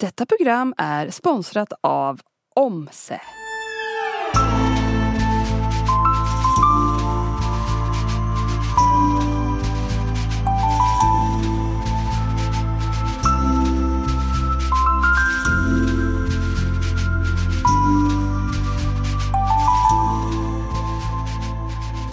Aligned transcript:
Detta 0.00 0.26
program 0.26 0.74
är 0.78 1.10
sponsrat 1.10 1.72
av 1.82 2.20
Omse. 2.54 3.20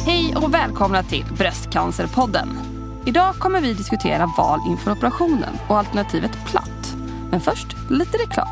Hej 0.06 0.36
och 0.36 0.54
välkomna 0.54 1.04
till 1.04 1.26
Bröstcancerpodden. 1.38 2.50
Idag 3.06 3.36
kommer 3.36 3.62
vi 3.62 3.74
diskutera 3.74 4.32
val 4.38 4.60
inför 4.68 4.92
operationen 4.92 5.54
och 5.68 5.78
alternativet 5.78 6.32
platt. 6.46 6.77
Men 7.32 7.42
först 7.42 7.68
lite 7.90 8.18
reklam. 8.18 8.48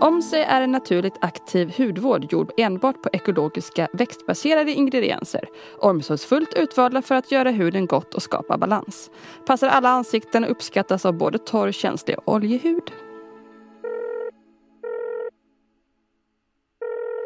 Omse 0.00 0.44
är 0.44 0.60
en 0.60 0.72
naturligt 0.72 1.18
aktiv 1.20 1.74
hudvård 1.78 2.32
gjord 2.32 2.52
enbart 2.58 3.02
på 3.02 3.08
ekologiska 3.12 3.88
växtbaserade 3.92 4.72
ingredienser. 4.72 5.48
Omsorgsfullt 5.78 6.54
utvalda 6.54 7.02
för 7.02 7.14
att 7.14 7.32
göra 7.32 7.50
huden 7.50 7.86
gott 7.86 8.14
och 8.14 8.22
skapa 8.22 8.58
balans. 8.58 9.10
Passar 9.46 9.68
alla 9.68 9.88
ansikten 9.88 10.44
och 10.44 10.50
uppskattas 10.50 11.04
av 11.06 11.14
både 11.14 11.38
torr, 11.38 11.72
känslig 11.72 12.18
och 12.18 12.34
oljehud. 12.34 12.92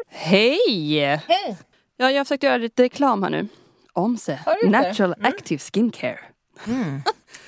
Hej! 0.07 0.99
Hej! 1.27 1.57
Ja, 1.97 2.11
jag 2.11 2.19
har 2.19 2.25
försökt 2.25 2.43
göra 2.43 2.57
lite 2.57 2.83
reklam 2.83 3.23
här 3.23 3.29
nu. 3.29 3.47
Omse? 3.93 4.39
Natural 4.63 5.15
Active 5.21 5.59
Skincare. 5.59 6.19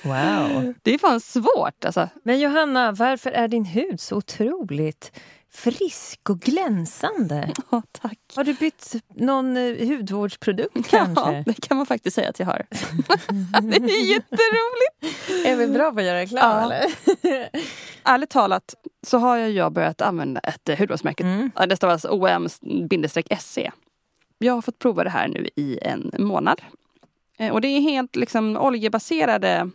Wow. 0.02 0.74
Det 0.82 0.94
är 0.94 0.98
fan 0.98 1.20
svårt 1.20 1.84
alltså. 1.84 2.08
Men 2.22 2.40
Johanna, 2.40 2.92
varför 2.92 3.30
är 3.30 3.48
din 3.48 3.64
hud 3.64 4.00
så 4.00 4.16
otroligt 4.16 5.12
frisk 5.52 6.30
och 6.30 6.40
glänsande? 6.40 7.52
Ja, 7.70 7.82
tack. 7.92 8.18
Har 8.36 8.44
du 8.44 8.54
bytt 8.54 8.92
någon 9.16 9.56
eh, 9.56 9.88
hudvårdsprodukt 9.88 10.76
Ja, 10.76 10.82
kanske? 10.90 11.42
det 11.46 11.60
kan 11.68 11.76
man 11.76 11.86
faktiskt 11.86 12.14
säga 12.14 12.28
att 12.28 12.38
jag 12.38 12.46
har. 12.46 12.66
det 13.62 13.76
är 13.76 14.08
jätteroligt. 14.10 15.46
Är 15.46 15.56
vi 15.56 15.68
bra 15.68 15.92
på 15.92 15.98
att 16.00 16.04
göra 16.06 16.18
reklam 16.18 16.50
Ja. 16.50 16.62
eller? 16.64 16.90
Ärligt 18.04 18.30
talat 18.30 18.74
så 19.06 19.18
har 19.18 19.36
jag 19.36 19.72
börjat 19.72 20.00
använda 20.00 20.40
ett 20.40 20.68
eh, 20.68 20.78
hudvårdsmärke. 20.78 21.22
Mm. 21.24 21.50
Ja, 21.56 21.66
Det 21.66 21.76
stavas 21.76 22.04
OM-SC. 22.04 23.58
Jag 24.38 24.54
har 24.54 24.62
fått 24.62 24.78
prova 24.78 25.04
det 25.04 25.10
här 25.10 25.28
nu 25.28 25.48
i 25.56 25.78
en 25.82 26.10
månad. 26.18 26.60
Eh, 27.38 27.52
Och 27.52 27.60
det 27.60 27.68
är 27.68 27.80
helt 27.80 28.16
liksom 28.16 28.56
oljebaserade 28.56 29.70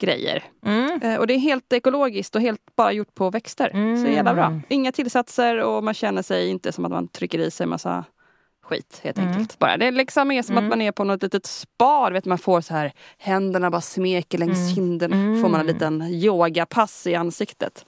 grejer. 0.00 0.44
Mm. 0.66 1.02
Eh, 1.02 1.16
Och 1.18 1.26
det 1.26 1.34
är 1.34 1.38
helt 1.38 1.72
ekologiskt 1.72 2.34
och 2.36 2.42
helt 2.42 2.60
bara 2.76 2.92
gjort 2.92 3.14
på 3.14 3.30
växter. 3.30 3.68
Så 3.70 4.02
det 4.04 4.10
är 4.10 4.14
jävla 4.14 4.34
bra. 4.34 4.44
Mm. 4.46 4.62
Inga 4.68 4.92
tillsatser 4.92 5.56
och 5.58 5.84
man 5.84 5.94
känner 5.94 6.22
sig 6.22 6.48
inte 6.48 6.72
som 6.72 6.84
att 6.84 6.90
man 6.92 7.08
trycker 7.08 7.38
i 7.38 7.50
sig 7.50 7.66
massa 7.66 8.04
skit 8.62 9.00
helt 9.04 9.18
Mm. 9.18 9.30
enkelt. 9.30 9.58
Bara. 9.58 9.76
Det 9.76 9.86
är 9.86 9.92
liksom 9.92 10.30
är 10.30 10.42
som 10.42 10.58
att 10.58 10.64
man 10.64 10.80
är 10.80 10.92
på 10.92 11.04
något 11.04 11.22
litet 11.22 11.46
spa. 11.46 12.10
Vet, 12.10 12.24
man 12.24 12.38
får 12.38 12.60
så 12.60 12.74
här 12.74 12.92
händerna 13.18 13.70
bara 13.70 13.80
smeker 13.80 14.38
längs 14.38 14.58
Mm. 14.58 14.74
kinden. 14.74 15.12
Mm. 15.12 15.42
Får 15.42 15.48
man 15.48 15.60
en 15.60 15.66
liten 15.66 16.02
yogapass 16.02 17.06
i 17.06 17.14
ansiktet. 17.14 17.86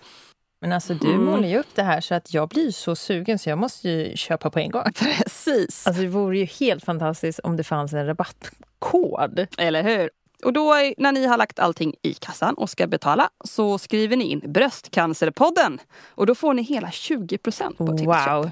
Men 0.63 0.73
alltså 0.73 0.95
du 0.95 1.09
Mm. 1.09 1.25
målar 1.25 1.49
ju 1.49 1.59
upp 1.59 1.75
det 1.75 1.83
här 1.83 2.01
så 2.01 2.15
att 2.15 2.35
jag 2.35 2.49
blir 2.49 2.71
så 2.71 2.97
sugen 2.97 3.39
så 3.39 3.49
jag 3.49 3.59
måste 3.59 3.89
ju 3.89 4.17
köpa 4.17 4.51
på 4.51 4.59
en 4.59 4.71
gång. 4.71 4.83
Precis. 4.95 5.87
Alltså 5.87 6.03
det 6.03 6.09
vore 6.09 6.39
ju 6.39 6.45
helt 6.45 6.85
fantastiskt 6.85 7.39
om 7.39 7.57
det 7.57 7.65
fanns 7.65 7.93
en 7.93 8.07
rabattkod. 8.07 9.47
Eller 9.59 9.83
hur? 9.83 10.11
Och 10.45 10.53
då 10.53 10.73
är- 10.73 10.95
när 10.99 11.13
ni 11.13 11.27
har 11.27 11.37
lagt 11.39 11.59
allting 11.59 11.95
i 12.03 12.15
kassan 12.15 12.55
och 12.55 12.71
ska 12.71 12.87
betala 12.87 13.31
så 13.45 13.79
skriver 13.79 14.17
ni 14.17 14.25
in 14.25 14.41
Bröstcancerpodden. 14.47 15.79
Och 16.09 16.27
då 16.27 16.35
får 16.35 16.55
ni 16.55 16.63
hela 16.63 16.91
20 16.91 17.39
på 17.39 17.53
sitt 17.53 17.67
Wow. 17.79 18.51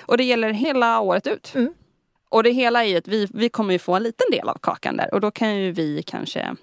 Och 0.00 0.16
det 0.16 0.24
gäller 0.24 0.50
hela 0.50 1.00
året 1.00 1.26
ut. 1.26 1.52
Mm. 1.54 1.74
Och 2.28 2.42
det 2.42 2.50
hela 2.50 2.84
är 2.84 2.88
ju 2.88 2.96
att 2.96 3.08
vi, 3.08 3.28
vi 3.34 3.48
kommer 3.48 3.72
ju 3.72 3.78
få 3.78 3.94
en 3.94 4.02
liten 4.02 4.26
del 4.32 4.48
av 4.48 4.58
kakan 4.62 4.96
där. 4.96 5.14
Och 5.14 5.20
då 5.20 5.30
kan 5.30 5.56
ju 5.56 5.72
vi 5.72 6.02
kanske... 6.02 6.56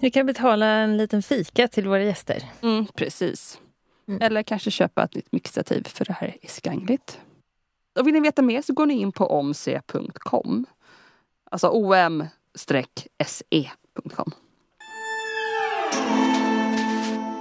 Vi 0.00 0.10
kan 0.10 0.26
betala 0.26 0.66
en 0.66 0.96
liten 0.96 1.22
fika 1.22 1.68
till 1.68 1.88
våra 1.88 2.02
gäster. 2.02 2.42
Mm, 2.62 2.86
precis. 2.94 3.58
Mm. 4.08 4.22
Eller 4.22 4.42
kanske 4.42 4.70
köpa 4.70 5.04
ett 5.04 5.14
nytt 5.14 5.32
mixtativ 5.32 5.84
för 5.88 6.04
det 6.04 6.12
här 6.12 6.36
är 6.42 6.48
skangligt. 6.48 7.20
Och 7.98 8.06
vill 8.06 8.14
ni 8.14 8.20
veta 8.20 8.42
mer 8.42 8.62
så 8.62 8.72
går 8.72 8.86
ni 8.86 8.94
in 8.94 9.12
på 9.12 9.26
omc.com. 9.26 10.66
Alltså 11.50 11.68
om-se.com. 11.68 12.30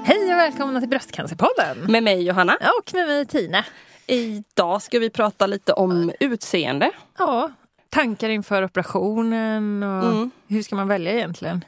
Hej 0.03 0.33
och 0.33 0.39
välkomna 0.39 0.79
till 0.79 0.89
Bröstcancerpodden! 0.89 1.91
Med 1.91 2.03
mig 2.03 2.21
Johanna. 2.23 2.53
Och 2.79 2.93
med 2.93 3.07
mig 3.07 3.25
Tina. 3.25 3.65
Idag 4.07 4.81
ska 4.81 4.99
vi 4.99 5.09
prata 5.09 5.47
lite 5.47 5.73
om 5.73 6.11
utseende. 6.19 6.91
Ja, 7.17 7.51
tankar 7.89 8.29
inför 8.29 8.63
operationen 8.63 9.83
och 9.83 10.03
Mm. 10.11 10.31
hur 10.47 10.63
ska 10.63 10.75
man 10.75 10.87
välja 10.87 11.11
egentligen? 11.13 11.65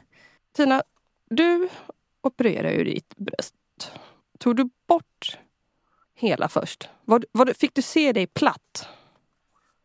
Tina, 0.56 0.82
du 1.30 1.68
opererar 2.22 2.70
ju 2.70 2.84
ditt 2.84 3.16
bröst. 3.16 3.54
Tog 4.38 4.56
du 4.56 4.70
bort 4.88 5.38
hela 6.14 6.48
först? 6.48 6.88
Var, 7.04 7.24
var, 7.32 7.46
fick 7.46 7.74
du 7.74 7.82
se 7.82 8.12
dig 8.12 8.26
platt? 8.26 8.88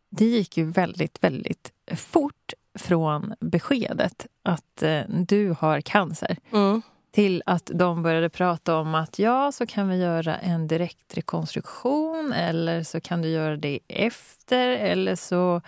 Det 0.09 0.25
gick 0.25 0.57
ju 0.57 0.65
väldigt, 0.65 1.23
väldigt 1.23 1.71
fort 1.95 2.53
från 2.79 3.33
beskedet 3.39 4.27
att 4.43 4.83
eh, 4.83 5.01
du 5.07 5.55
har 5.59 5.81
cancer 5.81 6.37
Mm. 6.51 6.81
till 7.11 7.43
att 7.45 7.71
de 7.73 8.03
började 8.03 8.29
prata 8.29 8.75
om 8.77 8.95
att 8.95 9.19
ja, 9.19 9.51
så 9.51 9.65
kan 9.67 9.89
vi 9.89 9.97
göra 9.97 10.37
en 10.37 10.67
direktrekonstruktion 10.67 12.33
eller 12.33 12.83
så 12.83 13.01
kan 13.01 13.21
du 13.21 13.29
göra 13.29 13.57
det 13.57 13.79
efter 13.87 14.67
eller 14.69 15.15
så... 15.15 15.61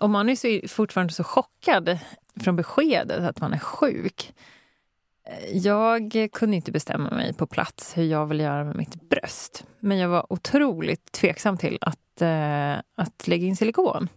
Och 0.00 0.10
man 0.10 0.28
är 0.28 0.36
så, 0.36 0.68
fortfarande 0.68 1.12
så 1.12 1.24
chockad 1.24 1.98
från 2.40 2.56
beskedet 2.56 3.20
att 3.20 3.40
man 3.40 3.52
är 3.52 3.58
sjuk. 3.58 4.32
Jag 5.52 6.28
kunde 6.32 6.56
inte 6.56 6.72
bestämma 6.72 7.10
mig 7.10 7.32
på 7.32 7.46
plats 7.46 7.96
hur 7.96 8.04
jag 8.04 8.26
vill 8.26 8.40
göra 8.40 8.64
med 8.64 8.76
mitt 8.76 9.08
bröst. 9.08 9.66
Men 9.80 9.98
jag 9.98 10.08
var 10.08 10.32
otroligt 10.32 11.12
tveksam 11.12 11.58
till 11.58 11.78
att, 11.80 12.22
eh, 12.22 12.72
att 12.96 13.28
lägga 13.28 13.46
in 13.46 13.56
silikon. 13.56 14.08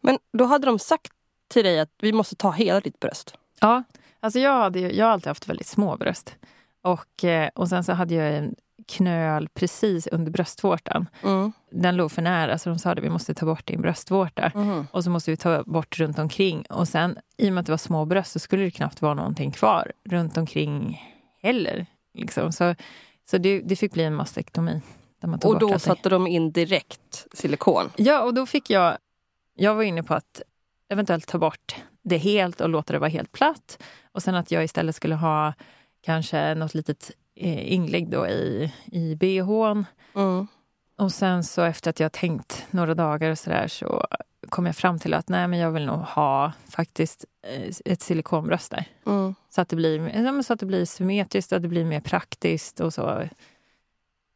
Men 0.00 0.18
då 0.32 0.44
hade 0.44 0.66
de 0.66 0.78
sagt 0.78 1.12
till 1.48 1.64
dig 1.64 1.80
att 1.80 1.90
vi 2.00 2.12
måste 2.12 2.36
ta 2.36 2.50
hela 2.50 2.80
ditt 2.80 3.00
bröst. 3.00 3.34
Ja, 3.60 3.82
alltså 4.20 4.38
jag, 4.38 4.52
hade, 4.52 4.80
jag 4.80 5.06
har 5.06 5.12
alltid 5.12 5.28
haft 5.28 5.48
väldigt 5.48 5.66
små 5.66 5.96
bröst. 5.96 6.36
Och, 6.82 7.24
eh, 7.24 7.50
och 7.54 7.68
sen 7.68 7.84
så 7.84 7.92
hade 7.92 8.14
jag 8.14 8.36
en 8.36 8.54
knöl 8.86 9.48
precis 9.48 10.06
under 10.06 10.30
bröstvårtan. 10.32 11.08
Mm. 11.22 11.52
Den 11.70 11.96
låg 11.96 12.12
för 12.12 12.22
nära 12.22 12.58
så 12.58 12.70
de 12.70 12.78
sa 12.78 12.90
att 12.90 12.98
vi 12.98 13.10
måste 13.10 13.34
ta 13.34 13.46
bort 13.46 13.66
din 13.66 13.82
bröstvårta. 13.82 14.52
Mhm. 14.54 14.86
Och 14.92 15.04
så 15.04 15.10
måste 15.10 15.30
vi 15.30 15.36
ta 15.36 15.62
bort 15.62 15.98
runt 15.98 16.18
omkring. 16.18 16.62
Och 16.62 16.88
sen 16.88 17.18
i 17.36 17.48
och 17.48 17.52
med 17.52 17.60
att 17.60 17.66
det 17.66 17.72
var 17.72 17.76
små 17.76 18.04
bröst 18.04 18.32
så 18.32 18.38
skulle 18.38 18.62
det 18.62 18.70
knappt 18.70 19.02
vara 19.02 19.14
någonting 19.14 19.50
kvar 19.50 19.92
runt 20.04 20.36
omkring 20.36 21.02
heller. 21.42 21.86
Liksom. 22.14 22.52
Så, 22.52 22.74
så 23.30 23.38
det, 23.38 23.60
det 23.60 23.76
fick 23.76 23.92
bli 23.92 24.04
en 24.04 24.14
mastektomi. 24.14 24.82
Och 25.42 25.58
då 25.58 25.78
satte 25.78 26.08
de 26.08 26.26
in 26.26 26.52
direkt 26.52 27.26
silikon. 27.32 27.90
Ja, 27.96 28.22
och 28.22 28.34
då 28.34 28.46
fick 28.46 28.70
jag... 28.70 28.98
Jag 29.56 29.74
var 29.74 29.82
inne 29.82 30.02
på 30.02 30.14
att 30.14 30.42
eventuellt 30.88 31.26
ta 31.26 31.38
bort 31.38 31.76
det 32.02 32.16
helt 32.16 32.60
och 32.60 32.68
låta 32.68 32.92
det 32.92 32.98
vara 32.98 33.10
helt 33.10 33.32
platt. 33.32 33.82
Och 34.12 34.22
sen 34.22 34.34
att 34.34 34.50
jag 34.50 34.64
istället 34.64 34.96
skulle 34.96 35.14
ha 35.14 35.52
kanske 36.02 36.54
något 36.54 36.74
litet 36.74 37.10
inlägg 37.36 38.10
då 38.10 38.26
i, 38.26 38.72
i 38.84 39.14
bhn. 39.16 39.84
Mm. 40.14 40.46
Och 40.96 41.12
sen 41.12 41.44
så 41.44 41.62
efter 41.62 41.90
att 41.90 42.00
jag 42.00 42.12
tänkt 42.12 42.66
några 42.70 42.94
dagar 42.94 43.30
och 43.30 43.38
så 43.38 43.50
där 43.50 43.68
så 43.68 44.06
kom 44.48 44.66
jag 44.66 44.76
fram 44.76 44.98
till 44.98 45.14
att 45.14 45.28
nej, 45.28 45.48
men 45.48 45.58
jag 45.58 45.70
vill 45.70 45.86
nog 45.86 45.98
ha 45.98 46.52
faktiskt 46.68 47.24
eh, 47.46 47.72
ett 47.84 48.02
silikonbröst 48.02 48.70
där. 48.70 48.84
Mm. 49.06 49.34
Så 49.50 49.60
att 49.60 49.68
det 49.68 49.76
blir, 49.76 50.42
så 50.42 50.52
att 50.52 50.60
det 50.60 50.66
blir 50.66 50.84
symmetriskt 50.84 51.52
och 51.52 51.56
att 51.56 51.62
det 51.62 51.68
blir 51.68 51.84
mer 51.84 52.00
praktiskt 52.00 52.80
och 52.80 52.94
så. 52.94 53.28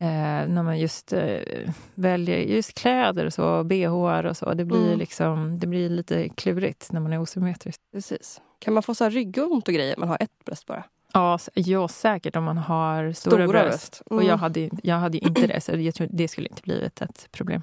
Eh, 0.00 0.48
när 0.48 0.62
man 0.62 0.78
just 0.78 1.12
eh, 1.12 1.70
väljer 1.94 2.38
just 2.38 2.78
kläder 2.78 3.26
och 3.26 3.32
så, 3.32 3.64
bh 3.64 4.26
och 4.26 4.36
så. 4.36 4.54
Det 4.54 4.64
blir, 4.64 4.86
Mm. 4.86 4.98
liksom, 4.98 5.58
det 5.58 5.66
blir 5.66 5.88
lite 5.88 6.28
klurigt 6.28 6.92
när 6.92 7.00
man 7.00 7.12
är 7.12 7.20
osymmetrisk. 7.20 7.80
Precis. 7.92 8.40
Kan 8.58 8.74
man 8.74 8.82
få 8.82 8.94
så 8.94 9.04
här 9.04 9.10
ryggont 9.10 9.68
och 9.68 9.74
grejer 9.74 9.94
man 9.98 10.08
har 10.08 10.16
ett 10.20 10.44
bröst 10.44 10.66
bara? 10.66 10.84
Ja, 11.12 11.38
ja, 11.55 11.88
säkert 11.88 12.37
om 12.37 12.44
man 12.44 12.58
har 12.58 13.12
stora, 13.12 13.32
Stora 13.34 13.46
bröst. 13.49 13.69
bröst. 13.69 14.02
Och 14.06 14.16
Mm. 14.16 14.26
jag 14.28 14.37
hade, 14.37 14.60
ju- 14.60 14.70
jag 14.82 14.96
hade 14.96 15.19
inte 15.19 15.46
det, 15.46 15.60
så 15.60 15.72
jag 15.76 15.94
tror, 15.94 16.08
det 16.10 16.28
skulle 16.28 16.49
inte 16.49 16.62
blivit 16.62 17.02
ett 17.02 17.28
problem. 17.32 17.62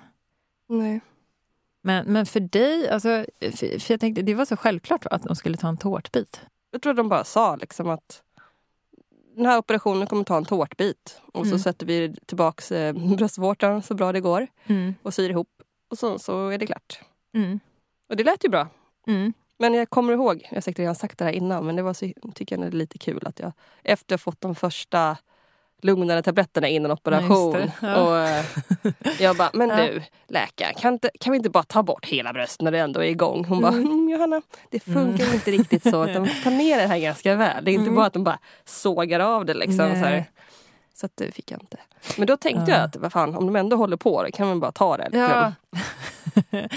Nej. 0.70 1.02
Men, 1.82 2.06
men 2.14 2.26
för 2.26 2.40
dig, 2.40 2.90
alltså, 2.90 3.26
för, 3.42 3.80
för 3.80 3.94
jag 3.94 4.00
tänkte, 4.00 4.22
det 4.22 4.34
var 4.34 4.46
så 4.46 4.58
självklart 4.58 5.06
att 5.06 5.24
de 5.24 5.36
skulle 5.36 5.58
ta 5.58 5.68
en 5.68 5.78
tårtbit. 5.78 6.42
Jag 6.72 6.82
tror 6.82 6.94
de 6.94 7.10
bara 7.10 7.24
sa 7.24 7.56
liksom 7.56 7.90
att 7.90 8.22
den 9.36 9.46
här 9.46 9.58
operationen 9.58 10.08
kommer 10.08 10.24
ta 10.24 10.38
en 10.38 10.46
tårtbit. 10.46 11.22
Och 11.34 11.46
så 11.46 11.52
Mm. 11.52 11.60
sätter 11.60 11.86
vi 11.86 12.16
tillbaks 12.26 12.72
eh, 12.72 12.94
bröstvårtan 13.18 13.82
så 13.84 13.94
bra 13.94 14.12
det 14.12 14.22
går. 14.22 14.48
Mm. 14.68 14.96
Och 15.02 15.14
syr 15.14 15.30
ihop. 15.30 15.50
Och 15.90 15.98
så, 15.98 16.20
så 16.20 16.48
är 16.50 16.58
det 16.58 16.66
klart. 16.66 17.00
Mm. 17.34 17.60
Och 18.10 18.16
det 18.16 18.24
lät 18.24 18.44
ju 18.46 18.50
bra. 18.50 18.68
Mm. 19.08 19.34
Men 19.60 19.74
jag 19.74 19.90
kommer 19.90 20.14
ihåg, 20.14 20.48
jag 20.50 20.56
har 20.58 20.62
säkert 20.62 20.80
redan 20.80 20.96
sagt 20.96 21.18
det 21.18 21.26
här 21.26 21.32
innan, 21.32 21.66
men 21.66 21.76
det 21.76 21.82
var 21.82 21.94
så, 21.94 22.06
tycker 22.36 22.58
jag 22.58 22.68
är 22.68 22.72
lite 22.72 22.98
kul 22.98 23.24
att 23.26 23.40
jag 23.40 23.52
efter 23.84 24.14
jag 24.14 24.22
fått 24.22 24.42
de 24.42 24.56
första 24.56 25.18
lugnande 25.82 26.24
tabletterna 26.24 26.68
innan 26.68 26.92
operation. 26.92 27.52
det, 27.54 27.72
ja. 27.82 28.02
Och 28.02 28.18
eh, 28.18 28.46
jag 29.20 29.38
bara, 29.38 29.50
men 29.54 29.70
Ja. 29.70 29.76
du 29.76 30.02
läkare, 30.28 30.74
kan, 30.74 30.94
inte, 30.94 31.10
kan 31.20 31.32
vi 31.32 31.38
inte 31.38 31.50
bara 31.50 31.64
ta 31.64 31.84
bort 31.84 32.06
hela 32.06 32.34
bröstet 32.34 32.62
när 32.62 32.72
det 32.72 32.80
ändå 32.80 33.00
är 33.00 33.08
igång? 33.10 33.46
Hon 33.46 33.62
bara, 33.62 33.74
mm, 33.74 34.10
Johanna, 34.10 34.42
det 34.70 34.80
funkar 34.80 35.34
inte 35.34 35.52
riktigt 35.52 35.84
så. 35.90 36.02
Att 36.02 36.14
de 36.14 36.28
tar 36.44 36.52
ner 36.52 36.78
det 36.78 36.88
här 36.88 36.98
ganska 37.00 37.36
väl. 37.36 37.66
Det 37.66 37.72
är 37.72 37.74
inte 37.76 37.92
bara 37.92 38.06
att 38.06 38.14
de 38.14 38.24
bara 38.24 38.40
sågar 38.66 39.20
av 39.20 39.46
det 39.46 39.54
liksom. 39.54 39.78
Så, 39.90 39.96
här. 39.96 40.26
Så 40.98 41.06
att 41.06 41.12
det 41.18 41.32
fick 41.32 41.52
jag 41.52 41.62
inte. 41.62 41.78
Men 42.18 42.28
då 42.28 42.38
tänkte 42.38 42.72
jag 42.72 42.82
att 42.82 42.96
vad 42.96 43.12
fan, 43.12 43.36
om 43.36 43.46
de 43.46 43.56
ändå 43.56 43.76
håller 43.78 43.98
på 43.98 44.24
det 44.24 44.32
kan 44.32 44.48
man 44.48 44.60
bara 44.60 44.72
ta 44.72 44.98
det. 44.98 45.04
liksom. 45.04 45.20
Ja. 45.22 45.54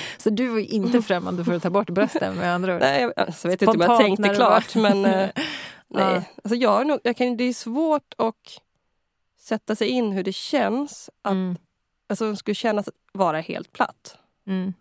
så 0.19 0.31
du 0.31 0.49
var 0.49 0.59
inte 0.59 1.03
främmande 1.03 1.45
för 1.45 1.53
att 1.55 1.63
ta 1.63 1.71
bort 1.71 1.91
brösten 1.91 2.35
med 2.35 2.55
andra 2.55 2.75
ord? 2.75 2.81
Nej, 2.81 3.03
jag 3.03 3.13
alltså, 3.17 3.49
vet 3.49 3.63
inte 3.63 3.73
om 3.77 3.81
jag 3.81 3.99
tänkte 4.01 4.29
klart 4.35 4.75
var- 4.77 4.83
men 4.83 5.05
eh, 5.05 5.13
nej. 5.89 6.15
Ja. 6.15 6.23
Alltså, 6.45 6.55
jag, 6.57 6.87
nog, 6.87 7.01
jag 7.05 7.17
kan, 7.17 7.37
det 7.37 7.45
är 7.45 7.53
svårt 7.53 8.15
att 8.19 8.61
sätta 9.41 9.77
sig 9.77 9.89
in 9.89 10.13
hur 10.13 10.23
det 10.25 10.33
känns 10.35 11.11
att 11.23 11.33
Mm. 11.33 11.57
alltså, 12.09 12.31
det 12.31 12.37
skulle 12.37 12.55
kännas 12.55 12.89
att 12.89 12.95
vara 13.13 13.41
helt 13.41 13.73
platt. 13.73 14.17
Mm. 14.47 14.75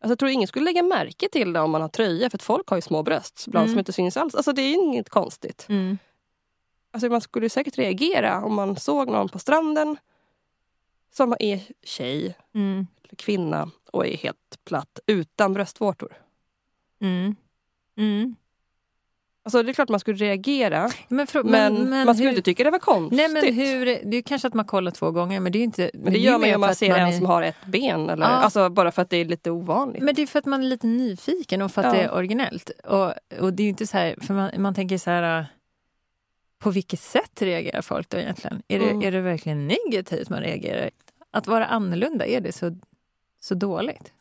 Alltså, 0.00 0.12
jag 0.12 0.18
tror 0.18 0.30
ingen 0.30 0.48
skulle 0.48 0.64
lägga 0.64 0.82
märke 0.82 1.28
till 1.32 1.52
det 1.52 1.60
om 1.60 1.70
man 1.70 1.80
har 1.80 1.88
tröja 1.88 2.30
för 2.30 2.38
att 2.38 2.42
folk 2.42 2.68
har 2.68 2.76
ju 2.76 2.82
små 2.82 3.02
bröst 3.02 3.44
ibland 3.46 3.64
Mm. 3.64 3.72
som 3.74 3.78
inte 3.78 3.92
syns 3.92 4.16
alls. 4.16 4.34
Alltså 4.34 4.52
det 4.52 4.62
är 4.62 4.74
inget 4.74 5.08
konstigt. 5.08 5.66
Mm. 5.68 5.98
Alltså, 6.94 7.08
man 7.08 7.20
skulle 7.20 7.48
säkert 7.50 7.78
reagera 7.78 8.44
om 8.44 8.54
man 8.54 8.76
såg 8.76 9.08
någon 9.10 9.28
på 9.28 9.38
stranden 9.38 9.96
som 11.14 11.36
är 11.40 11.60
tjej 11.82 12.34
Mm. 12.54 12.86
eller 13.04 13.16
kvinna 13.16 13.70
och 13.92 14.06
är 14.06 14.16
helt 14.16 14.58
platt 14.64 14.98
utan 15.06 15.52
bröstvårtor. 15.54 16.12
Mm. 17.00 17.36
Mm. 17.96 18.36
Alltså 19.44 19.62
det 19.62 19.70
är 19.70 19.74
klart 19.74 19.88
man 19.88 20.00
skulle 20.00 20.16
reagera 20.18 20.90
Men, 21.08 21.26
frå- 21.26 21.44
men, 21.44 21.90
man 21.90 22.14
skulle 22.14 22.28
hur- 22.28 22.36
inte 22.36 22.42
tycka 22.42 22.64
det 22.64 22.70
var 22.70 22.78
konstigt. 22.78 23.16
Nej 23.16 23.28
men 23.28 23.54
hur, 23.54 23.86
det 24.10 24.16
är 24.16 24.22
kanske 24.22 24.48
att 24.48 24.54
man 24.54 24.64
kollar 24.64 24.90
två 24.90 25.10
gånger 25.10 25.40
men 25.40 25.52
det 25.52 25.58
är 25.58 25.62
inte... 25.64 25.90
Men 25.94 26.12
det 26.12 26.18
är 26.18 26.20
gör 26.20 26.38
man 26.38 26.48
ju 26.48 26.54
om 26.54 26.60
man 26.60 26.74
ser 26.74 26.94
en 26.96 27.08
är- 27.08 27.12
som 27.12 27.26
har 27.26 27.42
ett 27.42 27.56
ben. 27.66 28.10
Eller, 28.10 28.26
Ja. 28.26 28.30
Alltså 28.30 28.70
bara 28.70 28.92
för 28.92 29.02
att 29.02 29.10
det 29.10 29.16
är 29.16 29.24
lite 29.24 29.50
ovanligt. 29.50 30.02
Men 30.02 30.14
det 30.14 30.22
är 30.22 30.26
för 30.26 30.38
att 30.38 30.44
man 30.46 30.62
är 30.62 30.66
lite 30.68 30.86
nyfiken 30.86 31.62
och 31.62 31.70
för 31.72 31.82
att 31.82 31.86
Ja. 31.86 31.92
det 32.00 32.06
är 32.06 32.14
originellt. 32.14 32.70
Och, 32.84 33.12
och 33.40 33.52
det 33.52 33.62
är 33.62 33.64
ju 33.64 33.68
inte 33.70 33.86
så 33.86 33.96
här, 33.96 34.16
för 34.20 34.34
man, 34.34 34.50
man 34.62 34.74
tänker 34.74 34.98
så 34.98 35.10
här... 35.10 35.46
På 36.62 36.70
vilket 36.70 37.00
sätt 37.00 37.42
reagerar 37.42 37.82
folk 37.82 38.08
då 38.08 38.16
egentligen? 38.18 38.62
Är 38.68 38.78
det, 38.78 38.90
Mm. 38.90 39.02
är 39.02 39.12
det 39.12 39.20
verkligen 39.20 39.68
negativt 39.68 40.28
man 40.28 40.40
reagerar? 40.40 40.90
Att 41.30 41.46
vara 41.46 41.66
annorlunda, 41.66 42.26
är 42.26 42.40
det 42.40 42.52
så, 42.52 42.76
så 43.40 43.54
dåligt? 43.54 44.12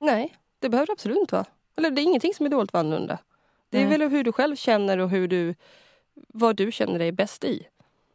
Nej, 0.00 0.36
det 0.58 0.68
behöver 0.68 0.86
det 0.86 0.92
absolut 0.92 1.18
inte 1.18 1.34
vara. 1.34 1.46
Eller 1.76 1.90
det 1.90 2.00
är 2.00 2.02
ingenting 2.02 2.34
som 2.34 2.46
är 2.46 2.50
dåligt 2.50 2.72
med 2.72 2.80
annorlunda. 2.80 3.18
Det 3.70 3.78
är 3.82 3.86
Nej. 3.88 3.98
väl 3.98 4.08
hur 4.10 4.24
du 4.24 4.32
själv 4.32 4.56
känner 4.56 4.98
och 4.98 5.10
hur 5.10 5.28
du, 5.28 5.54
vad 6.14 6.56
du 6.56 6.72
känner 6.72 6.98
dig 6.98 7.12
bäst 7.12 7.44
i. 7.44 7.66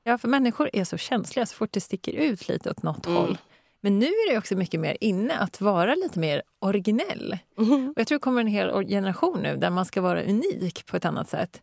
Ja, 0.04 0.18
för 0.18 0.28
människor 0.28 0.70
är 0.74 0.84
så 0.84 0.98
känsliga 0.98 1.46
så 1.46 1.56
fort 1.56 1.72
det 1.72 1.82
sticker 1.82 2.12
ut 2.14 2.48
lite 2.48 2.70
åt 2.72 2.84
något 2.84 3.06
Mm. 3.06 3.18
håll. 3.18 3.38
Men 3.82 4.00
nu 4.00 4.06
är 4.06 4.32
det 4.32 4.38
också 4.38 4.56
mycket 4.56 4.80
mer 4.80 4.98
inne 5.02 5.34
att 5.38 5.62
vara 5.62 5.96
lite 5.96 6.20
mer 6.20 6.42
originell. 6.60 7.38
Mhm. 7.58 7.90
Och 7.96 8.00
jag 8.02 8.08
tror 8.08 8.16
det 8.16 8.24
kommer 8.24 8.42
en 8.42 8.48
hel 8.48 8.88
generation 8.88 9.40
nu 9.44 9.58
där 9.58 9.70
man 9.70 9.86
ska 9.86 10.02
vara 10.02 10.24
unik 10.24 10.86
på 10.86 10.98
ett 10.98 11.06
annat 11.06 11.30
sätt. 11.30 11.62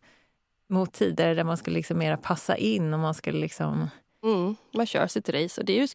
Mot 0.67 0.93
tider 0.93 1.35
där 1.35 1.45
man 1.45 1.57
skulle 1.57 1.77
liksom 1.77 1.99
mera 1.99 2.17
passa 2.17 2.57
in 2.57 2.95
och 2.95 3.01
man 3.01 3.15
skulle 3.15 3.39
liksom... 3.39 3.89
Mm. 4.23 4.57
Man 4.75 4.87
kör 4.87 5.07
sitt 5.07 5.29
race 5.29 5.61
och 5.61 5.65
det 5.65 5.73
ju, 5.73 5.89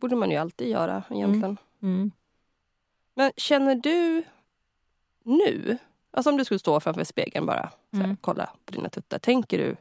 borde 0.00 0.16
man 0.16 0.30
ju 0.30 0.36
alltid 0.36 0.68
göra 0.68 1.02
egentligen. 1.10 1.56
Mm. 1.82 2.10
Men 3.14 3.32
känner 3.36 3.74
du 3.74 4.22
nu, 5.24 5.78
alltså 6.10 6.30
om 6.30 6.36
du 6.36 6.44
skulle 6.44 6.58
stå 6.58 6.80
framför 6.80 7.04
spegeln 7.04 7.46
bara, 7.46 7.70
här, 7.92 8.04
Mm. 8.04 8.16
kolla 8.20 8.50
på 8.64 8.72
dina 8.72 8.88
tuttar. 8.88 9.18
Tänker 9.18 9.58
du, 9.58 9.76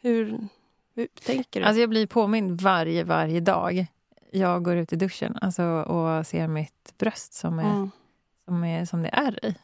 hur, 0.00 0.48
hur 0.94 1.06
tänker 1.06 1.60
du? 1.60 1.66
Alltså 1.66 1.80
jag 1.80 1.90
blir 1.90 2.06
påmind 2.06 2.60
varje, 2.60 3.04
varje 3.04 3.40
dag. 3.40 3.86
Jag 4.32 4.64
går 4.64 4.76
ut 4.76 4.92
i 4.92 4.96
duschen 4.96 5.38
alltså, 5.40 5.64
och 5.64 6.26
ser 6.26 6.48
mitt 6.48 6.94
bröst 6.98 7.32
som, 7.32 7.58
är, 7.58 7.70
mm. 7.70 7.90
som, 8.44 8.64
är, 8.64 8.84
som 8.84 9.02
det 9.02 9.08
är 9.08 9.44
i. 9.46 9.54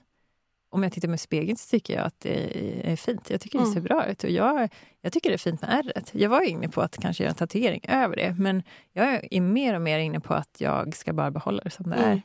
Om 0.77 0.83
jag 0.83 0.93
tittar 0.93 1.09
mig 1.09 1.15
i 1.15 1.19
spegeln 1.19 1.57
så 1.57 1.69
tycker 1.71 1.95
jag 1.95 2.07
att 2.07 2.21
det 2.21 2.91
är 2.93 2.97
fint. 2.97 3.31
Jag 3.31 3.41
tycker 3.41 3.59
det 3.59 3.63
Mm. 3.65 3.75
ser 3.75 3.81
bra 3.81 4.07
ut. 4.07 4.25
Och 4.25 4.31
jag, 4.31 4.69
jag 5.01 5.13
tycker 5.13 5.31
det 5.31 5.35
är 5.37 5.39
fint 5.39 5.61
med 5.63 5.71
ärret. 5.71 6.11
Jag 6.15 6.31
var 6.31 6.41
inne 6.43 6.69
på 6.69 6.83
att 6.83 6.97
kanske 6.97 7.23
göra 7.23 7.31
en 7.31 7.37
tatuering 7.37 7.81
över 7.89 8.17
det. 8.17 8.35
Men 8.39 8.63
jag 8.93 9.29
är 9.31 9.41
mer 9.41 9.75
och 9.75 9.83
mer 9.83 9.99
inne 9.99 10.21
på 10.21 10.35
att 10.35 10.57
jag 10.61 10.97
ska 10.97 11.13
bara 11.13 11.31
behålla 11.31 11.63
det 11.65 11.71
som 11.71 11.91
det 11.91 11.97
Mm. 11.97 12.11
är. 12.11 12.23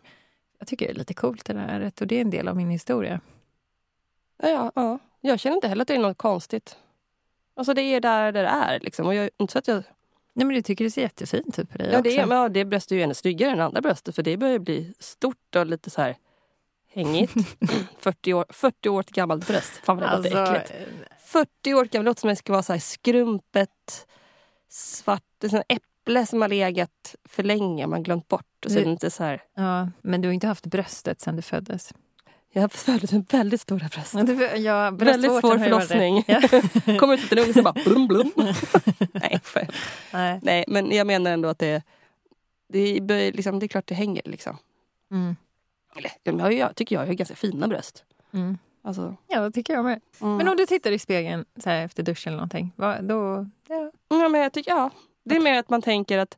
Jag 0.59 0.67
tycker 0.67 0.85
det 0.85 0.91
är 0.91 0.95
lite 0.95 1.13
coolt 1.13 1.45
det 1.45 1.53
där 1.53 1.67
ärret 1.67 2.01
och 2.01 2.07
det 2.07 2.15
är 2.15 2.21
en 2.21 2.29
del 2.29 2.47
av 2.47 2.55
min 2.55 2.69
historia. 2.69 3.19
Ja, 4.43 4.49
ja, 4.49 4.71
ja. 4.75 4.99
Jag 5.21 5.39
känner 5.39 5.55
inte 5.55 5.67
heller 5.67 5.81
att 5.81 5.87
det 5.87 5.95
är 5.95 5.99
något 5.99 6.17
konstigt. 6.17 6.77
Alltså 7.55 7.73
det 7.73 7.81
är 7.81 7.99
där 8.01 8.31
det 8.31 8.39
är. 8.39 8.79
Liksom. 8.79 9.07
Och 9.07 9.15
jag, 9.15 9.29
inte 9.37 9.51
så 9.53 9.59
att 9.59 9.67
jag, 9.67 9.83
Nej, 10.33 10.45
men 10.45 10.55
du 10.55 10.61
tycker 10.61 10.85
det 10.85 10.91
ser 10.91 11.01
jättefint 11.01 11.59
ut 11.59 11.69
på 11.69 11.77
dig 11.77 11.87
ja, 11.91 11.99
också. 11.99 12.09
det, 12.11 12.17
är, 12.17 12.25
men, 12.25 12.37
ja, 12.37 12.49
det 12.49 12.65
bröstet 12.65 12.91
är 12.91 12.95
ju 12.95 13.01
ännu 13.01 13.13
snyggare 13.13 13.51
än 13.51 13.59
andra 13.61 13.81
bröstet 13.81 14.15
för 14.15 14.23
det 14.23 14.37
börjar 14.37 14.59
bli 14.59 14.93
stort 14.99 15.55
och 15.55 15.65
lite 15.65 15.89
så 15.89 16.01
här 16.01 16.15
hängigt. 16.93 17.33
40 17.99 18.33
år, 18.33 18.45
40 18.49 18.89
år 18.89 19.03
gammalt 19.07 19.47
bröst. 19.47 19.71
Fan 19.83 19.97
vad 19.97 20.05
det 20.05 20.09
alltså, 20.09 20.33
låter 20.39 20.55
äckligt. 20.55 20.73
40 21.25 21.73
år 21.73 21.85
gammalt, 21.85 21.91
det 21.91 21.99
låter 22.03 22.19
som 22.21 22.27
det 22.29 22.35
ska 22.35 22.51
vara 22.53 22.63
så 22.63 22.73
här 22.73 22.79
skrumpet, 22.79 24.07
svart, 24.69 25.23
sån 25.49 25.61
äpple 25.69 26.25
som 26.25 26.41
har 26.41 26.49
legat 26.49 27.15
för 27.29 27.43
länge, 27.43 27.87
man 27.87 28.03
glömt 28.03 28.27
bort. 28.27 28.65
Och 28.65 28.71
så 28.71 28.77
Det- 28.79 28.83
inte 28.85 29.11
så 29.11 29.23
här, 29.23 29.43
ja, 29.55 29.89
men 30.01 30.21
du 30.21 30.27
har 30.27 30.33
inte 30.33 30.47
haft 30.47 30.65
bröstet 30.65 31.21
sedan 31.21 31.35
du 31.35 31.41
föddes. 31.41 31.93
jag 32.53 32.71
föddes 32.71 33.11
med 33.11 33.25
väldigt 33.31 33.61
stora 33.61 33.87
bröst. 33.87 34.13
Ja, 34.13 34.23
du- 34.23 34.43
Ja, 34.57 34.91
Väldigt 34.91 35.31
svår 35.31 35.57
förlossning. 35.57 36.23
Ja. 36.27 36.41
Kommer 36.99 37.13
ut 37.13 37.31
en 37.31 37.39
unge 37.39 37.53
så 37.53 37.61
bara 37.63 37.73
blum 37.85 38.07
blum. 38.07 38.31
Nej. 39.13 39.39
Nej. 40.13 40.39
Nej, 40.43 40.65
men 40.67 40.91
jag 40.91 41.07
menar 41.07 41.31
ändå 41.31 41.49
att 41.49 41.59
det, 41.59 41.83
det, 42.67 43.31
liksom, 43.31 43.59
det 43.59 43.65
är 43.65 43.67
klart 43.67 43.87
det 43.87 43.95
hänger. 43.95 44.21
Liksom. 44.25 44.57
Mm. 45.11 45.35
Eller, 45.95 46.39
har 46.39 46.51
ju- 46.51 46.57
jag 46.57 46.75
tycker 46.75 46.95
jag 46.95 47.05
har 47.05 47.13
ganska 47.13 47.35
fina 47.35 47.67
bröst. 47.67 48.03
Mm. 48.33 48.57
Alltså, 48.83 49.15
Ja, 49.27 49.39
det 49.41 49.51
tycker 49.51 49.73
jag 49.73 49.85
med. 49.85 50.01
mm. 50.21 50.37
Men 50.37 50.47
om 50.47 50.57
du 50.57 50.65
tittar 50.65 50.91
i 50.91 50.99
spegeln 50.99 51.45
så 51.57 51.69
här 51.69 51.85
efter 51.85 52.03
duschen 52.03 52.29
eller 52.33 52.37
någonting, 52.37 52.73
vad, 52.75 53.03
då... 53.03 53.47
Ja. 53.67 53.91
ja, 54.09 54.29
men 54.29 54.41
jag 54.41 54.53
tycker, 54.53 54.71
ja, 54.71 54.89
det 55.23 55.35
är 55.35 55.39
mer 55.39 55.59
att 55.59 55.69
man 55.69 55.81
tänker 55.81 56.17
att 56.17 56.37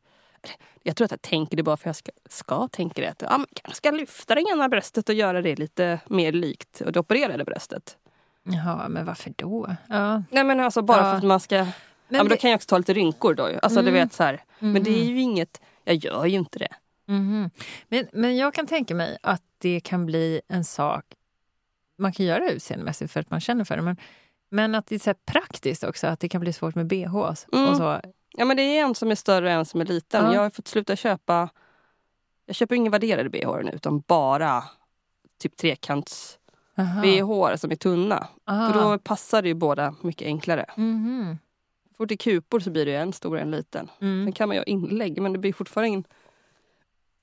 jag 0.83 0.95
tror 0.95 1.05
att 1.05 1.11
jag 1.11 1.21
tänker 1.21 1.57
det 1.57 1.63
bara 1.63 1.77
för 1.77 1.83
att 1.83 1.85
jag 1.87 1.95
ska, 1.95 2.11
ska 2.29 2.67
tänka 2.67 3.01
det. 3.01 3.07
Att, 3.09 3.21
ja, 3.21 3.37
men 3.37 3.47
jag 3.63 3.75
ska 3.75 3.91
lyfta 3.91 4.35
det 4.35 4.41
ena 4.51 4.69
bröstet 4.69 5.09
och 5.09 5.15
göra 5.15 5.41
det 5.41 5.55
lite 5.55 5.99
mer 6.07 6.31
likt 6.31 6.81
det 6.85 6.99
opererade 6.99 7.43
bröstet. 7.45 7.97
Jaha, 8.43 8.87
men 8.89 9.05
varför 9.05 9.33
då? 9.35 9.75
Ja. 9.87 10.23
Nej 10.29 10.43
men 10.43 10.59
alltså 10.59 10.81
bara 10.81 10.97
Ja. 10.97 11.03
för 11.03 11.17
att 11.17 11.23
man 11.23 11.39
ska... 11.39 11.55
Men 11.57 11.65
ja, 12.07 12.23
men 12.23 12.23
då 12.25 12.29
det- 12.29 12.37
kan 12.37 12.49
jag 12.49 12.57
också 12.57 12.67
ta 12.67 12.77
lite 12.77 12.93
rynkor 12.93 13.33
då. 13.33 13.49
Alltså 13.61 13.81
du 13.81 13.87
Mm. 13.89 13.93
vet 14.03 14.13
så 14.13 14.23
här. 14.23 14.43
Men 14.59 14.83
det 14.83 14.89
är 15.01 15.03
ju 15.05 15.19
inget... 15.21 15.61
Jag 15.83 15.95
gör 15.95 16.25
ju 16.25 16.37
inte 16.37 16.59
det. 16.59 16.67
Mhm. 17.05 17.49
Men, 17.87 18.07
men 18.13 18.37
jag 18.37 18.53
kan 18.53 18.67
tänka 18.67 18.95
mig 18.95 19.17
att 19.23 19.43
det 19.57 19.79
kan 19.79 20.05
bli 20.05 20.41
en 20.47 20.63
sak... 20.63 21.05
Man 21.97 22.13
kan 22.13 22.25
göra 22.25 22.39
det 22.39 22.51
utseendemässigt 22.51 23.11
för 23.11 23.19
att 23.19 23.31
man 23.31 23.39
känner 23.39 23.63
för 23.63 23.75
det. 23.75 23.81
Men, 23.81 23.97
men 24.49 24.75
att 24.75 24.87
det 24.87 24.95
är 24.95 24.99
så 24.99 25.13
praktiskt 25.25 25.83
också, 25.83 26.07
att 26.07 26.19
det 26.19 26.29
kan 26.29 26.41
bli 26.41 26.53
svårt 26.53 26.75
med 26.75 26.87
bhs. 26.87 27.47
Mm. 27.53 27.69
Och 27.69 27.77
så. 27.77 28.01
Ja 28.31 28.45
men 28.45 28.57
det 28.57 28.63
är 28.63 28.83
en 28.83 28.95
som 28.95 29.11
är 29.11 29.15
större 29.15 29.45
och 29.45 29.51
en 29.51 29.65
som 29.65 29.81
är 29.81 29.85
liten. 29.85 30.25
Ja. 30.25 30.33
Jag 30.33 30.41
har 30.41 30.49
fått 30.49 30.67
sluta 30.67 30.95
köpa... 30.95 31.49
Jag 32.45 32.55
köper 32.55 32.75
inga 32.75 32.89
värderade 32.89 33.29
bh 33.29 33.63
nu 33.63 33.71
utan 33.71 33.99
bara 33.99 34.63
typ 35.39 35.57
trekants 35.57 36.39
bh 36.75 37.55
som 37.55 37.71
är 37.71 37.75
tunna. 37.75 38.27
Aha. 38.45 38.73
För 38.73 38.81
då 38.81 38.99
passar 38.99 39.41
det 39.41 39.47
ju 39.47 39.53
båda 39.53 39.95
mycket 40.01 40.25
enklare. 40.25 40.65
Så 41.87 41.97
fort 41.97 42.09
det 42.09 42.15
är 42.15 42.17
kupor 42.17 42.59
så 42.59 42.71
blir 42.71 42.85
det 42.85 42.91
ju 42.91 42.97
en 42.97 43.13
stor 43.13 43.35
och 43.35 43.41
en 43.41 43.51
liten. 43.51 43.89
Mm. 44.01 44.25
Sen 44.25 44.33
kan 44.33 44.47
man 44.47 44.55
göra 44.55 44.65
inlägg 44.65 45.21
men 45.21 45.33
det 45.33 45.39
blir 45.39 45.53
fortfarande 45.53 45.95
en, 45.95 46.03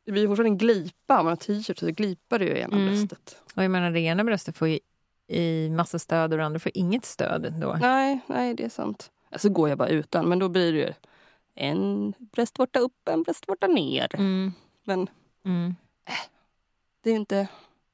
det 0.04 0.12
blir 0.12 0.26
fortfarande 0.28 0.48
en 0.50 0.58
glipa. 0.58 1.18
Om 1.18 1.24
man 1.24 1.26
har 1.26 1.36
t-shirt 1.36 1.78
så 1.78 1.86
glipar 1.86 2.38
det 2.38 2.44
ju 2.44 2.58
ena 2.58 2.76
Mm. 2.76 2.86
bröstet. 2.88 3.36
Och 3.54 3.64
jag 3.64 3.70
menar, 3.70 3.90
det 3.90 4.00
ena 4.00 4.24
bröstet 4.24 4.56
får 4.56 4.68
ju 4.68 4.78
i 5.28 5.70
massa 5.70 5.98
stöd 5.98 6.32
och 6.32 6.38
det 6.38 6.44
andra 6.44 6.58
får 6.60 6.72
inget 6.74 7.04
stöd. 7.04 7.54
Då. 7.60 7.76
Nej, 7.80 8.20
nej 8.26 8.54
det 8.54 8.64
är 8.64 8.68
sant. 8.68 9.10
Alltså 9.30 9.48
går 9.48 9.68
jag 9.68 9.78
bara 9.78 9.88
utan 9.88 10.28
men 10.28 10.38
då 10.38 10.48
blir 10.48 10.72
det 10.72 10.78
ju 10.78 10.92
en 11.54 12.12
bröstvårta 12.18 12.78
upp, 12.78 13.08
en 13.08 13.22
bröstvårta 13.22 13.66
ner. 13.66 14.14
Mm. 14.14 14.52
Men 14.84 15.08
Mm. 15.44 15.74
det 17.00 17.10
är 17.10 17.14
inte, 17.16 17.48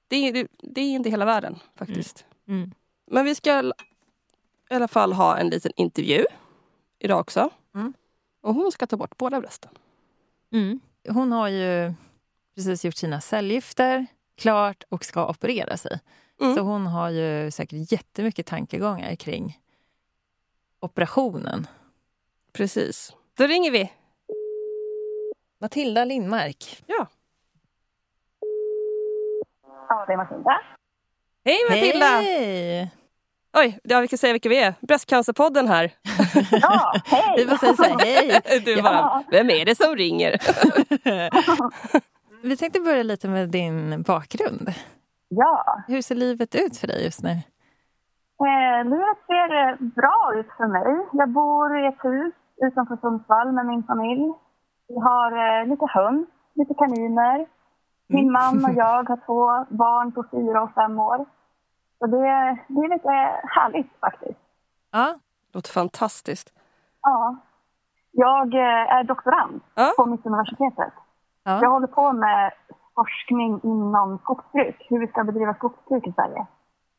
det 0.08 0.16
är, 0.16 0.32
det, 0.32 0.48
det 0.58 0.80
är 0.80 0.90
inte 0.94 1.10
hela 1.10 1.24
världen 1.24 1.58
faktiskt. 1.76 2.24
Mm. 2.48 2.70
Men 3.10 3.24
vi 3.24 3.34
ska 3.34 3.72
i 4.70 4.74
alla 4.74 4.88
fall 4.88 5.12
ha 5.12 5.38
en 5.38 5.48
liten 5.50 5.72
intervju 5.76 6.24
idag 6.98 7.20
också. 7.20 7.50
Mm. 7.74 7.92
Och 8.40 8.54
hon 8.54 8.72
ska 8.72 8.86
ta 8.86 8.96
bort 8.96 9.16
båda 9.18 9.40
brösten. 9.40 9.70
Mm. 10.52 10.80
Hon 11.08 11.32
har 11.32 11.48
ju 11.48 11.94
precis 12.54 12.84
gjort 12.84 12.96
sina 12.96 13.20
cellgifter 13.20 14.06
klart 14.36 14.84
och 14.88 15.04
ska 15.04 15.28
operera 15.28 15.76
sig. 15.76 16.00
Mm. 16.40 16.54
Så 16.54 16.60
hon 16.60 16.86
har 16.86 17.10
ju 17.10 17.50
säkert 17.50 17.92
jättemycket 17.92 18.46
tankegångar 18.46 19.14
kring 19.14 19.58
operationen. 20.80 21.66
Precis. 22.52 23.12
Då 23.34 23.46
ringer 23.46 23.70
vi. 23.70 23.92
Matilda 25.58 26.04
Lindmark. 26.04 26.82
Ja. 26.86 27.06
Ja, 29.88 30.04
det 30.06 30.12
är 30.12 30.16
Matilda. 30.16 30.60
Hej 31.44 31.58
Matilda! 31.70 32.06
Hej! 32.06 32.90
Oj, 33.58 33.78
ja, 33.82 34.00
vi 34.00 34.08
kan 34.08 34.18
säga 34.18 34.32
vilka 34.32 34.48
vi 34.48 34.62
är. 34.62 34.74
Bröstcancerpodden 34.80 35.68
här. 35.68 35.90
Ja, 36.50 36.92
hej! 37.04 37.34
Vi 37.36 37.46
bara 37.46 37.56
säger 37.58 37.74
så 37.74 37.82
här, 37.82 37.98
hej! 37.98 38.40
Du 38.64 38.82
bara, 38.82 39.22
vem 39.30 39.50
är 39.50 39.64
det 39.64 39.74
som 39.74 39.96
ringer? 39.96 40.32
Vi 42.42 42.56
tänkte 42.56 42.80
börja 42.80 43.02
lite 43.02 43.28
med 43.28 43.48
din 43.48 44.02
bakgrund. 44.02 44.68
Ja, 45.28 45.82
Hur 45.88 46.02
ser 46.02 46.14
livet 46.14 46.54
ut 46.54 46.76
för 46.76 46.86
dig 46.86 47.04
just 47.04 47.22
nu? 47.22 47.30
eh, 47.30 48.84
livet 48.84 49.18
ser 49.26 49.50
eh, 49.62 49.76
bra 49.80 50.32
ut 50.38 50.46
för 50.56 50.66
mig. 50.66 51.06
Jag 51.12 51.28
bor 51.28 51.84
i 51.84 51.86
ett 51.86 52.04
hus 52.04 52.34
utanför 52.66 52.96
Sundsvall 52.96 53.52
med 53.52 53.66
min 53.66 53.82
familj. 53.82 54.32
Vi 54.88 55.00
har 55.00 55.60
eh, 55.60 55.66
lite 55.68 55.86
höns, 55.88 56.28
lite 56.54 56.74
kaniner. 56.74 57.46
Min 58.08 58.32
man 58.32 58.64
och 58.64 58.74
jag 58.76 59.08
har 59.08 59.16
två 59.26 59.66
barn 59.76 60.12
på 60.12 60.24
fyra 60.30 60.62
och 60.62 60.74
fem 60.74 61.00
år. 61.00 61.26
Så 61.98 62.06
det, 62.06 62.18
det 62.68 62.80
är 62.80 62.88
lite 62.94 63.08
härligt 63.56 63.90
faktiskt. 64.00 64.40
Ja, 64.92 65.14
Låter 65.52 65.72
fantastiskt. 65.72 66.52
Ja. 67.02 67.36
Jag 68.12 68.54
eh, 68.54 68.94
är 68.96 69.04
doktorand 69.04 69.60
Ja. 69.74 69.92
på 69.96 70.06
Mittuniversitetet. 70.06 70.92
Jag 71.44 71.62
ja. 71.62 71.68
håller 71.68 71.86
på 71.86 72.12
med 72.12 72.52
forskning 72.94 73.60
inom 73.62 74.18
skogsbruk, 74.18 74.86
hur 74.90 74.98
vi 74.98 75.06
ska 75.06 75.24
bedriva 75.24 75.54
skogsbruk 75.54 76.06
i 76.06 76.12
Sverige. 76.12 76.46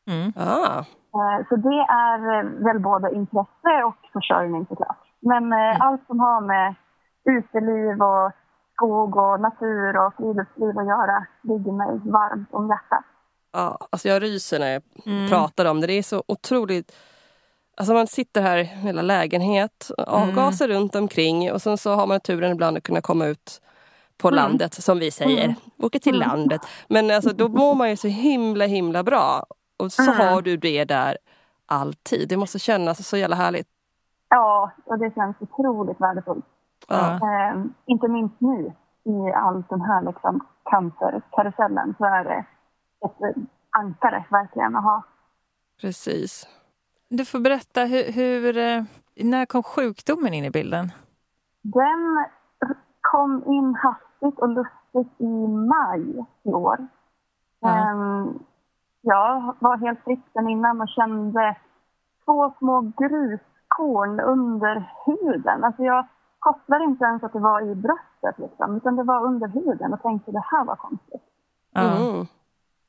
Mm. 0.06 0.32
Ah, 0.36 0.84
Eh, 1.14 1.46
Så 1.48 1.56
det 1.56 1.78
är 1.88 2.38
eh, 2.38 2.44
väl 2.64 2.78
både 2.80 3.14
intresse 3.14 3.84
och 3.84 3.96
försörjning 4.12 4.66
såklart. 4.66 4.98
Men 5.20 5.52
eh, 5.52 5.80
allt 5.80 6.06
som 6.06 6.20
har 6.20 6.40
med 6.40 6.74
uteliv 7.24 8.02
och 8.02 8.32
skog 8.74 9.16
och 9.16 9.40
natur 9.40 10.06
och 10.06 10.14
friluftsliv 10.14 10.78
att 10.78 10.86
göra 10.86 11.26
ligger 11.42 11.72
mig 11.72 12.00
varmt 12.04 12.48
om 12.54 12.68
hjärtat. 12.68 13.04
Ja, 13.52 13.78
alltså 13.90 14.08
jag 14.08 14.22
ryser 14.22 14.58
när 14.58 14.72
jag 14.72 14.82
Mm. 15.06 15.28
pratar 15.28 15.64
om 15.64 15.80
det. 15.80 15.86
Det 15.86 15.92
är 15.92 16.02
så 16.02 16.22
otroligt... 16.28 16.92
Alltså 17.76 17.94
man 17.94 18.06
sitter 18.06 18.42
här 18.42 18.58
i 18.58 18.64
hela 18.64 19.02
lägenhet, 19.02 19.90
avgaser 20.06 20.68
runt 20.68 20.94
omkring 20.96 21.52
och 21.52 21.62
sen 21.62 21.78
så 21.78 21.94
har 21.94 22.06
man 22.06 22.20
turen 22.20 22.52
ibland 22.52 22.76
att 22.76 22.82
kunna 22.82 23.00
komma 23.00 23.26
ut 23.26 23.60
på 24.16 24.30
landet 24.30 24.74
som 24.74 24.98
vi 24.98 25.10
säger. 25.10 25.54
Åka 25.78 25.98
till 25.98 26.18
landet. 26.18 26.60
Men 26.88 27.10
alltså 27.10 27.32
då 27.32 27.48
mår 27.48 27.74
man 27.74 27.90
ju 27.90 27.96
så 27.96 28.08
himla 28.08 28.64
himla 28.66 29.02
bra. 29.02 29.46
Och 29.76 29.92
så 29.92 30.02
Mm. 30.02 30.14
har 30.16 30.42
du 30.42 30.56
det 30.56 30.84
där 30.84 31.16
alltid. 31.66 32.28
Det 32.28 32.36
måste 32.36 32.58
kännas 32.58 33.08
så 33.08 33.16
jävla 33.16 33.36
härligt. 33.36 33.68
Ja, 34.28 34.70
och 34.84 34.98
det 34.98 35.14
känns 35.14 35.36
otroligt 35.40 36.00
värdefullt. 36.00 36.44
Ja. 36.88 37.14
Eh, 37.14 37.62
inte 37.86 38.08
minst 38.08 38.34
nu 38.40 38.72
i 39.04 39.32
all 39.34 39.62
den 39.68 39.80
här 39.80 40.02
liksom, 40.06 40.46
cancerkarusellen 40.70 41.94
så 41.98 42.04
är 42.04 42.24
det 42.24 42.44
ett 43.04 43.36
ankare 43.70 44.24
verkligen 44.30 44.76
att 44.76 44.84
ha. 44.84 45.02
Precis. 45.80 46.46
Du 47.08 47.24
får 47.24 47.40
berätta, 47.40 47.84
hur, 47.84 48.12
hur, 48.12 48.56
eh, 48.56 48.82
när 49.16 49.46
kom 49.46 49.62
sjukdomen 49.62 50.34
in 50.34 50.44
i 50.44 50.50
bilden? 50.50 50.92
Den 51.62 52.26
kom 53.00 53.42
in 53.46 53.74
hastigt 53.74 54.38
och 54.38 54.48
lustigt 54.48 55.20
i 55.20 55.46
maj 55.48 56.26
i 56.42 56.52
år. 56.52 56.86
Ja. 57.60 57.68
Ehm, 57.68 58.38
jag 59.00 59.54
var 59.58 59.76
helt 59.76 60.04
frisk 60.04 60.22
sen 60.32 60.48
innan 60.48 60.80
och 60.80 60.88
kände 60.88 61.56
två 62.24 62.52
små 62.58 62.80
gruskorn 62.80 64.20
under 64.20 64.92
huden. 65.06 65.64
Alltså 65.64 65.82
jag 65.82 66.06
kopplade 66.38 66.84
inte 66.84 67.04
ens 67.04 67.22
att 67.22 67.32
det 67.32 67.38
var 67.38 67.60
i 67.60 67.74
bröstet, 67.74 68.38
liksom, 68.38 68.76
utan 68.76 68.96
det 68.96 69.02
var 69.02 69.24
under 69.24 69.48
huden 69.48 69.92
och 69.92 70.02
tänkte 70.02 70.32
det 70.32 70.44
här 70.50 70.64
var 70.64 70.76
konstigt. 70.76 71.22
Ja. 71.72 71.80
Mm. 71.80 72.26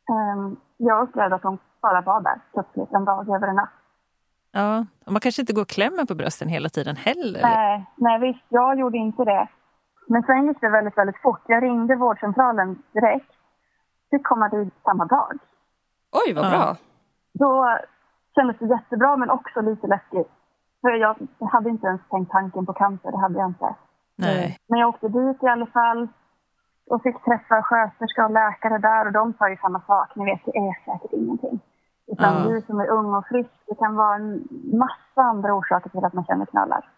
Ehm, 0.09 0.55
jag 0.77 1.01
upplevde 1.03 1.35
att 1.35 1.41
de 1.41 1.57
bara 1.81 2.01
var 2.01 2.21
där 2.21 2.39
plötsligt 2.53 2.93
en 2.93 3.05
dag 3.05 3.29
över 3.35 3.47
en 3.47 3.55
natt. 3.55 3.69
Ja. 4.51 4.85
Och 5.05 5.11
man 5.11 5.19
kanske 5.19 5.41
inte 5.41 5.53
går 5.53 5.61
och 5.61 5.67
klämmer 5.67 6.05
på 6.05 6.15
brösten 6.15 6.47
hela 6.47 6.69
tiden 6.69 6.95
heller. 6.95 7.41
Nej, 7.41 7.85
nej 7.95 8.19
visst, 8.19 8.45
jag 8.49 8.79
gjorde 8.79 8.97
inte 8.97 9.23
det. 9.23 9.47
Men 10.07 10.23
sen 10.23 10.47
gick 10.47 10.61
det 10.61 10.69
väldigt, 10.69 10.97
väldigt 10.97 11.21
fort. 11.21 11.41
Jag 11.47 11.63
ringde 11.63 11.95
vårdcentralen 11.95 12.81
direkt. 12.93 13.31
Fick 14.11 14.23
komma 14.23 14.49
dit 14.49 14.73
samma 14.83 15.05
dag. 15.05 15.33
Oj, 16.11 16.33
vad 16.33 16.45
Ja. 16.45 16.49
bra. 16.49 16.75
Då 17.33 17.77
kändes 18.35 18.57
det 18.59 18.65
jättebra, 18.65 19.17
men 19.17 19.29
också 19.29 19.61
lite 19.61 19.87
läskigt. 19.87 20.31
För 20.81 20.89
jag 20.89 21.15
hade 21.51 21.69
inte 21.69 21.87
ens 21.87 22.01
tänkt 22.09 22.31
tanken 22.31 22.65
på 22.65 22.73
cancer, 22.73 23.11
det 23.11 23.17
hade 23.17 23.39
jag 23.39 23.49
inte. 23.49 23.75
Nej. 24.15 24.57
Men 24.67 24.79
jag 24.79 24.89
åkte 24.89 25.07
dit 25.07 25.43
i 25.43 25.47
alla 25.47 25.65
fall 25.65 26.07
och 26.89 27.03
fick 27.03 27.23
träffa 27.25 27.61
sköterska 27.63 28.25
och 28.25 28.31
läkare 28.31 28.77
där 28.77 29.05
och 29.05 29.11
de 29.11 29.33
sa 29.37 29.49
ju 29.49 29.57
samma 29.57 29.81
sak. 29.81 30.07
Ni 30.15 30.25
vet, 30.25 30.39
det 30.45 30.57
är 30.57 30.73
säkert 30.85 31.13
ingenting. 31.13 31.59
Utan 32.11 32.33
Ja. 32.43 32.49
du 32.49 32.61
som 32.61 32.79
är 32.79 32.87
ung 32.87 33.13
och 33.15 33.25
frisk, 33.27 33.49
det 33.67 33.75
kan 33.75 33.95
vara 33.95 34.15
en 34.15 34.47
massa 34.73 35.21
andra 35.21 35.53
orsaker 35.53 35.89
till 35.89 36.05
att 36.05 36.13
man 36.13 36.25
känner 36.25 36.45
knölar. 36.45 36.89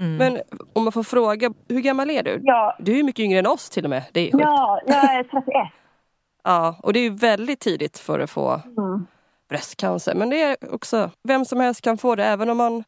Mm. 0.00 0.16
Men 0.16 0.42
om 0.72 0.84
man 0.84 0.92
får 0.92 1.02
fråga, 1.02 1.52
hur 1.68 1.80
gammal 1.80 2.10
är 2.10 2.22
du? 2.22 2.40
Ja, 2.42 2.76
Du 2.78 2.92
är 2.92 2.96
ju 2.96 3.02
mycket 3.02 3.22
yngre 3.24 3.38
än 3.38 3.46
oss 3.46 3.70
till 3.70 3.84
och 3.84 3.90
med. 3.90 4.02
Det 4.12 4.20
är 4.20 4.32
sjukt. 4.32 4.44
ja 4.44 4.80
jag 4.86 5.14
är 5.14 5.22
31. 5.22 5.44
Ja, 6.46 6.76
och 6.82 6.92
det 6.92 6.98
är 6.98 7.02
ju 7.02 7.10
väldigt 7.16 7.60
tidigt 7.60 7.98
för 7.98 8.20
att 8.20 8.30
få 8.30 8.60
Mm. 8.78 9.06
bröstcancer. 9.48 10.14
Men 10.14 10.30
det 10.30 10.42
är 10.42 10.56
också, 10.74 11.10
vem 11.22 11.44
som 11.44 11.60
helst 11.60 11.80
kan 11.80 11.98
få 11.98 12.14
det 12.14 12.24
även 12.24 12.50
om 12.50 12.56
man 12.56 12.84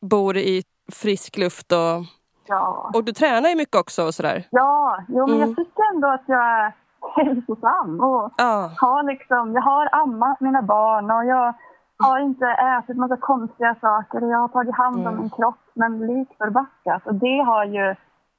bor 0.00 0.36
i 0.36 0.62
frisk 0.92 1.36
luft 1.36 1.72
och, 1.72 2.04
Ja. 2.48 2.90
och 2.94 3.04
du 3.04 3.12
tränar 3.12 3.48
ju 3.48 3.56
mycket 3.56 3.76
också 3.80 4.02
och 4.06 4.14
sådär. 4.14 4.44
Ja, 4.50 4.98
jo, 5.08 5.26
men 5.26 5.36
Mm. 5.36 5.48
jag 5.48 5.56
tycker 5.56 5.82
ändå 5.94 6.08
att 6.08 6.22
jag 6.26 6.44
är 6.44 6.72
hälsosam. 7.16 8.00
Och 8.00 8.32
Ja, 8.36 8.70
har 8.80 9.02
liksom, 9.02 9.52
jag 9.52 9.62
har 9.62 9.88
ammat 9.92 10.40
mina 10.40 10.62
barn 10.62 11.10
och 11.10 11.24
jag 11.24 11.54
har 11.98 12.18
inte 12.18 12.46
ätit 12.46 12.96
massa 12.96 13.16
konstiga 13.16 13.74
saker 13.80 14.24
och 14.24 14.30
jag 14.30 14.38
har 14.38 14.48
tagit 14.48 14.76
hand 14.76 14.96
om 14.96 15.06
Mm. 15.06 15.20
min 15.20 15.30
kropp, 15.30 15.60
men 15.74 16.06
lik 16.06 16.28
förbaskat. 16.38 17.06
Och 17.06 17.14
det 17.14 17.38
har 17.46 17.64
ju 17.64 17.94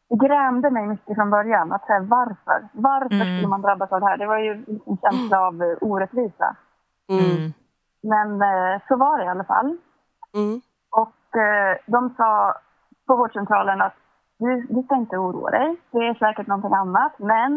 det 0.10 0.28
grämde 0.28 0.70
mig 0.70 0.88
mycket 0.88 1.16
från 1.16 1.30
början. 1.30 1.72
Att 1.74 1.86
säga 1.86 2.00
varför? 2.00 2.68
Varför 2.72 3.16
Mm. 3.16 3.28
skulle 3.38 3.48
man 3.48 3.62
drabbas 3.62 3.92
av 3.92 4.00
det 4.00 4.06
här? 4.06 4.18
Det 4.18 4.28
var 4.28 4.38
ju 4.38 4.52
en 4.86 4.98
känsla 5.02 5.42
av 5.48 5.62
eh, 5.64 5.78
orättvisa. 5.82 6.56
mm, 7.10 7.26
Mm. 7.26 7.54
Men 8.04 8.42
eh, 8.42 8.82
så 8.88 8.96
var 8.96 9.18
det 9.18 9.26
i 9.26 9.28
alla 9.28 9.44
fall. 9.44 9.78
mm, 10.34 10.62
Och 10.92 11.38
eh, 11.42 11.78
de 11.86 12.14
sa 12.18 12.54
på 13.10 13.16
vårdcentralen 13.22 13.82
att 13.88 13.96
du, 14.40 14.50
du 14.76 14.80
ska 14.84 14.94
inte 15.04 15.18
oroa 15.26 15.50
dig. 15.60 15.68
Det 15.92 15.98
är 16.10 16.14
säkert 16.26 16.48
någonting 16.48 16.74
annat. 16.84 17.14
Men 17.34 17.52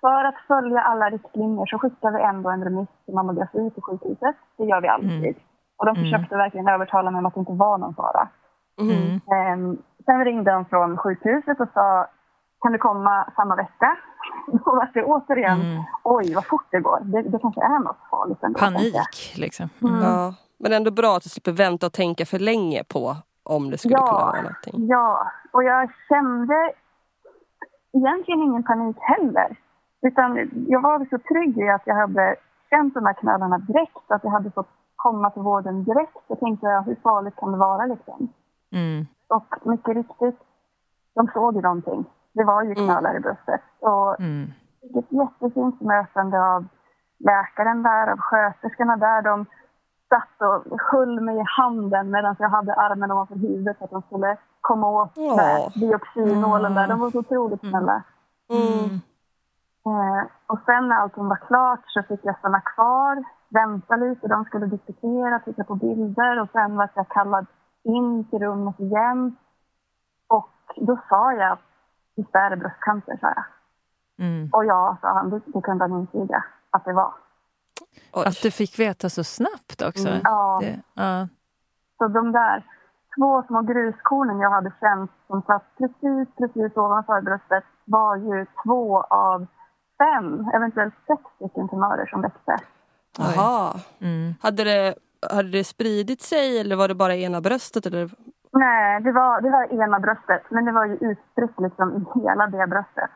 för 0.00 0.20
att 0.30 0.38
följa 0.50 0.80
alla 0.90 1.06
riktlinjer 1.10 1.66
så 1.66 1.78
skickar 1.78 2.10
vi 2.16 2.20
ändå 2.30 2.48
en 2.50 2.64
remiss 2.64 2.88
till 3.04 3.14
mammografi 3.14 3.70
på 3.74 3.80
sjukhuset. 3.86 4.36
Det 4.58 4.64
gör 4.70 4.80
vi 4.80 4.88
alltid. 4.88 5.34
Mm. 5.34 5.34
Och 5.78 5.86
de 5.86 5.90
Mm. 5.96 6.02
försökte 6.04 6.36
verkligen 6.36 6.68
övertala 6.68 7.10
mig 7.10 7.18
om 7.18 7.26
att 7.26 7.34
det 7.34 7.40
inte 7.40 7.52
var 7.52 7.78
någon 7.78 7.94
fara. 7.94 8.28
mm. 8.80 8.96
Mm. 8.96 9.20
Ehm, 9.36 9.76
sen 10.06 10.24
ringde 10.24 10.50
de 10.52 10.64
från 10.64 10.96
sjukhuset 10.98 11.60
och 11.60 11.68
sa 11.74 12.06
kan 12.62 12.72
du 12.72 12.78
komma 12.78 13.32
samma 13.36 13.56
vecka? 13.56 13.96
Då 14.46 14.70
var 14.78 14.90
det 14.94 15.04
återigen, 15.04 15.60
Mm. 15.60 15.82
oj 16.04 16.34
vad 16.34 16.46
fort 16.46 16.66
det 16.70 16.80
går. 16.80 16.98
Det, 17.02 17.22
det 17.22 17.38
kanske 17.38 17.60
är 17.60 17.78
något 17.84 17.96
farligt 18.10 18.42
ändå. 18.42 18.58
Panik, 18.58 19.34
liksom. 19.36 19.68
Mm. 19.82 20.02
Ja. 20.02 20.34
Men 20.58 20.72
ändå 20.72 20.90
bra 20.90 21.16
att 21.16 21.22
du 21.22 21.28
slipper 21.28 21.52
vänta 21.52 21.86
och 21.86 21.92
tänka 21.92 22.26
för 22.26 22.38
länge 22.38 22.84
på 22.94 23.16
om 23.46 23.70
det 23.70 23.78
skulle 23.78 23.94
Ja. 23.94 24.06
kunna 24.06 24.20
vara 24.24 24.42
någonting. 24.42 24.86
Ja, 24.86 25.26
och 25.52 25.64
jag 25.64 25.90
kände 26.08 26.72
egentligen 27.92 28.40
ingen 28.42 28.62
panik 28.62 28.96
heller. 29.00 29.56
Utan 30.02 30.50
jag 30.68 30.80
var 30.82 31.06
så 31.10 31.18
trygg 31.18 31.58
i 31.58 31.68
att 31.68 31.82
jag 31.84 31.94
hade 31.94 32.36
känt 32.70 32.94
de 32.94 33.06
här 33.06 33.12
knölarna 33.12 33.58
direkt, 33.58 34.10
att 34.10 34.24
jag 34.24 34.30
hade 34.30 34.50
fått 34.50 34.68
komma 34.96 35.30
till 35.30 35.42
vården 35.42 35.84
direkt. 35.84 36.16
Jag 36.28 36.40
tänkte, 36.40 36.66
ja, 36.66 36.80
hur 36.80 36.94
farligt 37.02 37.36
kan 37.36 37.52
det 37.52 37.58
vara 37.58 37.86
liksom? 37.86 38.28
Mm. 38.72 39.06
Och 39.28 39.54
mycket 39.66 39.96
riktigt, 39.96 40.38
de 41.14 41.28
såg 41.34 41.54
ju 41.56 41.60
någonting. 41.62 42.04
Det 42.34 42.44
var 42.44 42.62
ju 42.62 42.74
knölar 42.74 43.16
i 43.16 43.20
bröstet. 43.20 43.60
Och 43.80 44.20
Mm. 44.20 44.52
ett 44.98 45.12
jättefint 45.12 45.78
bemötande 45.78 46.40
av 46.54 46.64
läkaren 47.18 47.82
där, 47.82 48.06
av 48.12 48.18
sköterskorna 48.18 48.96
där. 48.96 49.22
De 49.22 49.46
satt 50.08 50.40
och 50.40 50.80
höll 50.92 51.20
mig 51.20 51.36
i 51.36 51.44
handen 51.46 52.10
medan 52.10 52.36
jag 52.38 52.48
hade 52.48 52.74
armen 52.74 53.10
ovanför 53.10 53.34
huvudet 53.34 53.78
för 53.78 53.84
att 53.84 53.90
de 53.90 54.02
skulle 54.02 54.36
komma 54.60 54.88
åt 54.88 55.16
med 55.16 55.72
dioxinnålen 55.74 56.74
där. 56.74 56.88
De 56.88 57.00
var 57.00 57.10
så 57.10 57.18
otroligt 57.18 57.60
snälla. 57.60 58.02
Mm. 58.50 59.00
Eh, 59.86 60.24
och 60.46 60.58
sen 60.66 60.88
när 60.88 60.96
allting 60.96 61.28
var 61.28 61.36
klart 61.36 61.80
så 61.86 62.02
fick 62.02 62.20
jag 62.22 62.38
stanna 62.38 62.60
kvar, 62.60 63.24
vänta 63.48 63.96
lite. 63.96 64.28
De 64.28 64.44
skulle 64.44 64.66
diskutera, 64.66 65.38
titta 65.38 65.64
på 65.64 65.74
bilder 65.74 66.40
och 66.40 66.48
sen 66.52 66.76
var 66.76 66.88
jag 66.94 67.08
kallad 67.08 67.46
in 67.82 68.24
till 68.24 68.38
rummet 68.38 68.80
igen. 68.80 69.36
Och 70.28 70.52
då 70.76 70.98
sa 71.08 71.32
jag 71.32 71.52
att 71.52 71.60
visst 72.16 72.34
är 72.34 72.50
det 72.50 72.56
bröstcancer, 72.56 73.18
sa 73.20 73.26
jag. 73.26 73.44
Mm. 74.26 74.50
Och 74.52 74.64
ja, 74.64 74.96
sa 75.00 75.08
han, 75.08 75.30
det, 75.30 75.40
det 75.46 75.60
kunde 75.60 75.84
han 75.84 76.00
intyga 76.00 76.44
att 76.70 76.84
det 76.84 76.92
var. 76.92 77.14
Oj. 78.12 78.24
Att 78.26 78.42
du 78.42 78.50
fick 78.50 78.78
veta 78.78 79.08
så 79.08 79.24
snabbt 79.24 79.82
också. 79.82 80.08
Mm. 80.08 80.20
Ja, 80.24 80.58
Det, 80.62 80.80
ja. 80.94 81.28
så 81.98 82.08
de 82.08 82.32
där 82.32 82.62
två 83.18 83.42
små 83.46 83.62
gruskornen 83.62 84.40
jag 84.40 84.50
hade 84.50 84.72
känt 84.80 85.10
som 85.26 85.42
satt 85.42 85.64
precis, 85.78 86.28
precis 86.38 86.76
ovanför 86.76 87.20
bröstet 87.20 87.64
var 87.84 88.16
ju 88.16 88.46
två 88.64 89.00
av 89.02 89.46
fem, 89.98 90.50
eventuellt 90.54 90.94
sex 91.06 91.22
stycken 91.36 91.68
tumörer 91.68 92.06
som 92.06 92.22
växte. 92.22 92.56
Jaha. 93.18 93.74
Mm. 94.00 94.34
Hade 94.42 94.64
det, 94.64 94.94
hade 95.30 95.50
det 95.50 95.64
spridit 95.64 96.22
sig 96.22 96.60
eller 96.60 96.76
var 96.76 96.88
det 96.88 96.94
bara 96.94 97.16
ena 97.16 97.40
bröstet? 97.40 97.86
Eller? 97.86 98.10
Nej, 98.52 99.00
det 99.00 99.12
var, 99.12 99.40
det 99.40 99.50
var 99.50 99.82
ena 99.84 100.00
bröstet, 100.00 100.42
men 100.50 100.64
det 100.64 100.72
var 100.72 100.84
ju 100.86 100.94
utspritt 100.94 101.60
liksom 101.60 101.96
i 101.96 102.20
hela 102.20 102.46
det 102.46 102.66
bröstet. 102.66 103.10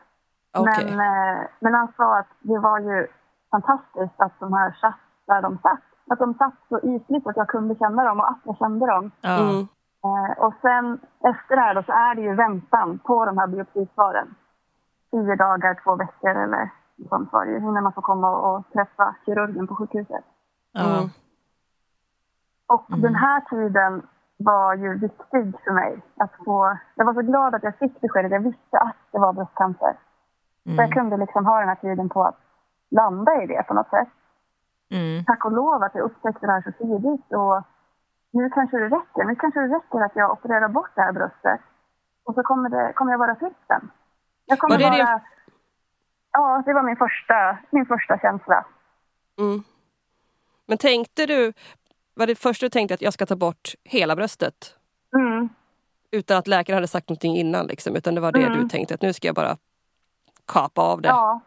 Okej. 0.57 0.85
Men, 0.85 0.99
eh, 0.99 1.47
men 1.59 1.73
han 1.73 1.87
sa 1.97 2.17
att 2.19 2.27
det 2.39 2.59
var 2.59 2.79
ju 2.79 3.07
fantastiskt 3.51 4.21
att 4.21 4.39
de 4.39 4.53
här 4.53 4.71
satt 4.81 4.99
där 5.27 5.41
de 5.41 5.57
satt. 5.57 5.79
Att 6.09 6.19
de 6.19 6.33
satt 6.33 6.53
så 6.69 6.79
ytligt 6.79 7.27
att 7.27 7.37
jag 7.37 7.47
kunde 7.47 7.75
känna 7.75 8.03
dem 8.03 8.19
och 8.19 8.29
att 8.29 8.39
jag 8.43 8.57
kände 8.57 8.85
dem. 8.87 9.11
Mm. 9.23 9.67
Eh, 10.03 10.31
och 10.45 10.53
sen 10.61 10.99
efter 11.23 11.55
det 11.55 11.61
här 11.61 11.75
då 11.75 11.83
så 11.83 11.91
är 11.91 12.15
det 12.15 12.21
ju 12.21 12.35
väntan 12.35 12.99
på 12.99 13.25
de 13.25 13.37
här 13.37 13.47
biopsisvaren. 13.47 14.35
Tio 15.11 15.35
dagar, 15.35 15.79
två 15.83 15.95
veckor 15.95 16.29
eller 16.29 16.69
sånt 17.09 17.31
var 17.33 17.45
det 17.45 17.51
ju 17.51 17.57
innan 17.57 17.83
man 17.83 17.93
får 17.93 18.01
komma 18.01 18.29
och, 18.37 18.55
och 18.55 18.71
träffa 18.73 19.15
kirurgen 19.25 19.67
på 19.67 19.75
sjukhuset. 19.75 20.25
Ja. 20.71 20.97
Mm. 20.97 21.09
Och 22.67 22.89
Mm. 22.89 23.01
den 23.01 23.15
här 23.15 23.41
tiden 23.41 24.01
var 24.37 24.73
ju 24.75 24.93
viktig 24.99 25.53
för 25.63 25.71
mig. 25.71 26.01
Att 26.17 26.31
få, 26.45 26.77
jag 26.95 27.05
var 27.05 27.13
så 27.13 27.21
glad 27.21 27.55
att 27.55 27.63
jag 27.63 27.75
fick 27.77 28.01
beskedet. 28.01 28.31
Jag 28.31 28.39
visste 28.39 28.77
att 28.79 28.95
det 29.11 29.19
var 29.19 29.33
bröstcancer. 29.33 29.93
Så 30.63 30.69
jag 30.69 30.79
Mm. 30.79 30.91
kunde 30.91 31.17
liksom 31.17 31.45
ha 31.45 31.59
den 31.59 31.67
här 31.67 31.75
tiden 31.75 32.09
på 32.09 32.23
att 32.23 32.39
landa 32.91 33.43
i 33.43 33.47
det 33.47 33.63
på 33.67 33.73
något 33.73 33.89
sätt. 33.89 34.07
Mm. 34.91 35.25
Tack 35.25 35.45
och 35.45 35.51
lov 35.51 35.83
att 35.83 35.95
jag 35.95 36.03
upptäckte 36.03 36.45
det 36.45 36.51
här 36.51 36.61
så 36.61 36.71
tidigt. 36.71 37.25
Och 37.33 37.63
nu 38.31 38.49
kanske 38.49 38.77
det 38.77 38.85
räcker. 38.85 39.23
Nu 39.23 39.35
kanske 39.35 39.59
det 39.59 39.75
räcker 39.75 39.99
att 40.05 40.15
jag 40.15 40.31
opererar 40.31 40.67
bort 40.69 40.89
det 40.95 41.01
här 41.01 41.11
bröstet. 41.13 41.61
Och 42.23 42.33
så 42.35 42.43
kommer, 42.43 42.69
det, 42.69 42.93
kommer 42.93 43.11
jag 43.11 43.19
vara 43.19 43.35
frisk 43.35 43.55
sen. 43.67 43.91
Jag 44.45 44.59
kommer 44.59 44.75
Var 44.79 44.91
det 44.91 44.97
det- 44.97 45.03
vara... 45.03 45.21
Ja, 46.33 46.63
det 46.65 46.73
var 46.73 46.83
min 46.83 46.95
första, 46.97 47.57
min 47.69 47.85
första 47.85 48.17
känsla. 48.19 48.65
Mm. 49.39 49.63
Men 50.65 50.77
tänkte 50.77 51.25
du, 51.25 51.53
var 52.13 52.27
det 52.27 52.35
första 52.35 52.65
du 52.65 52.69
tänkte 52.69 52.93
att 52.93 53.01
jag 53.01 53.13
ska 53.13 53.25
ta 53.25 53.35
bort 53.35 53.75
hela 53.83 54.15
bröstet? 54.15 54.75
Mm. 55.15 55.49
Utan 56.11 56.37
att 56.37 56.47
läkaren 56.47 56.77
hade 56.77 56.87
sagt 56.87 57.09
någonting 57.09 57.35
innan 57.37 57.65
liksom, 57.65 57.95
utan 57.95 58.15
det 58.15 58.21
var 58.21 58.31
det 58.31 58.43
Mm. 58.45 58.59
du 58.61 58.69
tänkte 58.69 58.93
att 58.93 59.01
nu 59.01 59.13
ska 59.13 59.27
jag 59.27 59.35
bara 59.35 59.57
kapa 60.45 60.81
av 60.81 61.01
det. 61.01 61.07
Ja. 61.09 61.39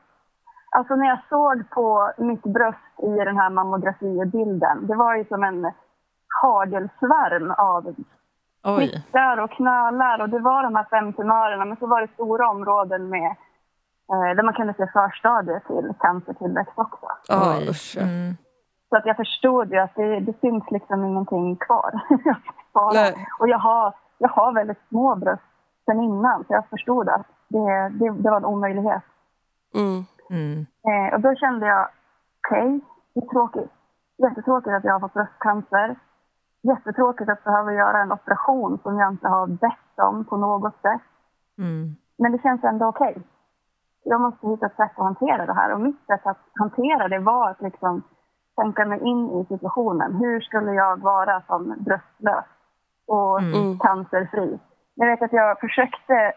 Alltså 0.76 0.95
när 0.95 1.07
jag 1.07 1.19
såg 1.28 1.71
på 1.71 2.12
mitt 2.19 2.43
bröst 2.43 2.95
i 3.02 3.25
den 3.25 3.37
här 3.37 3.50
mammografibilden, 3.50 4.87
det 4.87 4.95
var 4.95 5.16
ju 5.16 5.25
som 5.25 5.45
en 5.45 5.73
hagelsvärm 6.43 7.50
av 7.50 7.95
prickar 8.76 9.37
och 9.37 9.50
knölar 9.50 10.23
och 10.23 10.28
det 10.28 10.38
var 10.38 10.62
de 10.62 10.75
här 10.75 10.87
fem 10.90 11.12
tumörerna 11.12 11.64
men 11.64 11.76
så 11.76 11.87
var 11.87 12.00
det 12.00 12.12
stora 12.14 12.50
områden 12.50 13.09
med 13.09 13.31
eh, 14.12 14.37
där 14.37 14.43
man 14.43 14.54
kunde 14.54 14.75
se 14.75 14.87
förstadier 14.87 15.61
till 15.66 15.95
cancertillväxt 16.00 16.73
också. 16.76 17.07
Oj. 17.28 17.69
Mm. 17.99 18.37
Så 18.88 18.97
att 18.97 19.07
jag 19.07 19.16
förstod 19.16 19.73
ju 19.73 19.78
att 19.78 19.95
det, 19.95 20.21
det 20.21 20.40
finns 20.40 20.64
liksom 20.71 21.04
ingenting 21.04 21.57
kvar. 21.57 21.93
Och 23.38 23.49
jag 23.49 23.59
har, 23.59 23.95
jag 24.19 24.28
har 24.28 24.52
väldigt 24.52 24.88
små 24.88 25.16
bröst 25.16 25.43
sen 25.85 26.02
innan 26.02 26.45
så 26.45 26.52
jag 26.52 26.69
förstod 26.69 27.09
att 27.09 27.26
det, 27.49 27.88
det, 27.88 28.11
det 28.11 28.31
var 28.31 28.37
en 28.37 28.45
omöjlighet. 28.45 29.02
Mm. 29.75 30.04
Mm. 30.31 30.66
Eh, 30.88 31.14
och 31.14 31.21
då 31.21 31.35
kände 31.35 31.66
jag, 31.66 31.88
okej, 32.47 32.81
det 33.14 33.21
är 33.21 33.28
tråkigt. 33.28 33.71
Jättetråkigt 34.19 34.75
att 34.75 34.85
jag 34.85 34.93
har 34.93 35.00
fått 35.00 35.14
bröstcancer. 35.14 35.97
Jättetråkigt 36.62 37.31
att 37.31 37.45
behöva 37.45 37.73
göra 37.73 38.02
en 38.02 38.12
operation 38.12 38.78
som 38.83 38.99
jag 38.99 39.12
inte 39.12 39.28
har 39.28 39.47
bett 39.47 39.99
om 39.99 40.25
på 40.25 40.37
något 40.37 40.75
sätt. 40.83 41.02
Mm. 41.59 41.97
Men 42.19 42.33
det 42.33 42.43
känns 42.43 42.64
ändå 42.64 42.87
okej. 42.87 43.23
Jag 44.04 44.21
måste 44.21 44.49
hitta 44.49 44.66
ett 44.66 44.76
sätt 44.76 44.90
att 44.99 45.04
hantera 45.04 45.47
det 45.47 45.54
här. 45.54 45.73
Och 45.73 45.81
mitt 45.81 46.07
sätt 46.07 46.26
att 46.26 46.38
hantera 46.59 47.09
det 47.09 47.19
var 47.19 47.50
att 47.50 47.61
liksom 47.61 48.02
tänka 48.57 48.85
mig 48.85 49.00
in 49.02 49.31
i 49.31 49.45
situationen. 49.49 50.14
Hur 50.14 50.40
skulle 50.40 50.73
jag 50.73 51.00
vara 51.00 51.43
som 51.47 51.75
bröstlös 51.78 52.45
och 53.07 53.38
Mm. 53.40 53.78
cancerfri? 53.78 54.59
Jag 54.95 55.07
vet 55.07 55.23
att 55.23 55.33
jag 55.33 55.61
försökte 55.61 56.33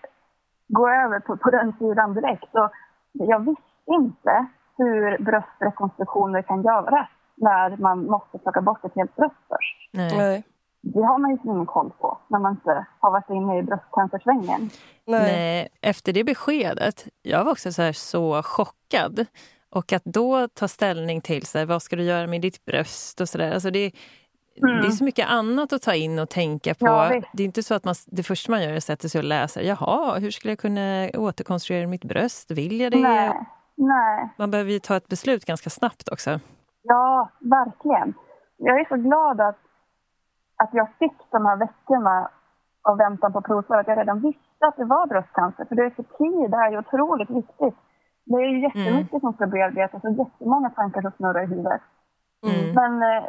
gå 0.68 0.90
över 0.90 1.20
på, 1.20 1.38
på 1.38 1.50
den 1.50 1.74
sidan 1.74 2.14
direkt. 2.14 2.56
Och 2.56 2.72
jag 3.12 3.40
visste 3.40 3.64
inte 3.88 4.46
hur 4.78 5.18
bröstrekonstruktioner 5.24 6.42
kan 6.42 6.64
göras 6.64 7.08
när 7.36 7.78
man 7.78 8.06
måste 8.06 8.38
plocka 8.38 8.62
bort 8.62 8.86
ett 8.86 8.96
helt 8.96 9.16
bröst 9.16 9.36
först. 9.48 9.90
Nej. 9.94 10.44
Det 10.82 11.02
har 11.02 11.18
man 11.18 11.32
ju 11.32 11.38
ingen 11.44 11.66
koll 11.66 11.92
på 12.00 12.18
när 12.28 12.40
man 12.40 12.52
inte 12.52 12.86
har 13.00 13.12
varit 13.12 13.30
inne 13.30 13.60
i 13.60 13.64
bröstcancersvängen. 13.64 14.70
Nej. 15.06 15.22
Nej, 15.22 15.68
efter 15.82 16.14
det 16.14 16.24
beskedet, 16.24 17.08
jag 17.22 17.44
var 17.44 17.52
också 17.52 17.72
så, 17.72 17.82
här 17.82 17.92
så 17.94 18.44
chockad. 18.44 19.26
Och 19.70 19.94
att 19.94 20.06
då 20.06 20.48
ta 20.48 20.68
ställning 20.68 21.22
till 21.22 21.46
så 21.46 21.58
här, 21.58 21.66
vad 21.66 21.82
ska 21.82 21.96
du 21.96 22.04
göra 22.04 22.28
med 22.28 22.42
ditt 22.42 22.66
bröst 22.66 23.22
och 23.22 23.30
sådär. 23.30 23.52
Alltså 23.52 23.72
det, 23.72 23.92
Mm. 24.64 24.82
det 24.82 24.88
är 24.88 24.92
så 24.92 25.04
mycket 25.04 25.28
annat 25.30 25.74
att 25.74 25.82
ta 25.82 25.94
in 25.94 26.20
och 26.20 26.30
tänka 26.30 26.74
på. 26.74 26.86
Ja, 26.86 27.22
det 27.34 27.44
är 27.44 27.46
inte 27.46 27.64
så 27.64 27.74
att 27.74 27.84
man, 27.84 27.96
det 28.06 28.24
första 28.24 28.52
man 28.52 28.64
gör 28.64 28.72
är 28.72 28.78
att 28.78 28.84
sätta 28.84 29.10
sig 29.10 29.20
och 29.20 29.26
läsa. 29.26 29.62
Jaha, 29.62 30.20
hur 30.20 30.32
skulle 30.32 30.52
jag 30.52 30.60
kunna 30.60 31.10
återkonstruera 31.14 31.88
mitt 31.88 32.04
bröst? 32.04 32.52
Vill 32.52 32.80
jag 32.80 32.92
det? 32.92 32.98
Nej, 33.00 33.34
nej. 33.78 34.30
Man 34.38 34.52
behöver 34.52 34.72
ju 34.72 34.80
ta 34.80 34.96
ett 34.96 35.08
beslut 35.08 35.46
ganska 35.46 35.70
snabbt 35.70 36.10
också. 36.12 36.40
Ja, 36.82 37.30
verkligen. 37.40 38.14
Jag 38.58 38.80
är 38.80 38.86
så 38.90 38.96
glad 38.96 39.42
att, 39.42 39.60
att 40.56 40.70
jag 40.74 40.88
fick 41.00 41.18
de 41.32 41.46
här 41.46 41.58
veckorna 41.58 42.30
av 42.82 42.98
väntan 42.98 43.34
på 43.34 43.42
provsvar. 43.42 43.78
Att 43.78 43.88
jag 43.88 43.98
redan 43.98 44.20
visste 44.20 44.66
att 44.68 44.78
det 44.78 44.86
var 44.86 45.08
bröstcancer. 45.08 45.66
För 45.66 45.76
det 45.76 45.86
är 45.86 45.90
för 45.90 46.04
tid, 46.04 46.52
det 46.52 46.58
här 46.58 46.72
är 46.72 46.80
otroligt 46.80 47.30
viktigt. 47.30 47.76
Det 48.26 48.36
är 48.36 48.50
ju 48.50 48.62
jättemycket 48.62 49.22
som 49.22 49.34
ska 49.34 49.48
bearbetas 49.48 50.04
och 50.04 50.12
jättemånga 50.12 50.70
tankar 50.70 51.02
som 51.02 51.12
snurrar 51.12 51.44
i 51.44 51.46
huvudet. 51.46 51.82
Mm. 52.48 52.76
Men, 52.76 52.94
eh, 53.04 53.24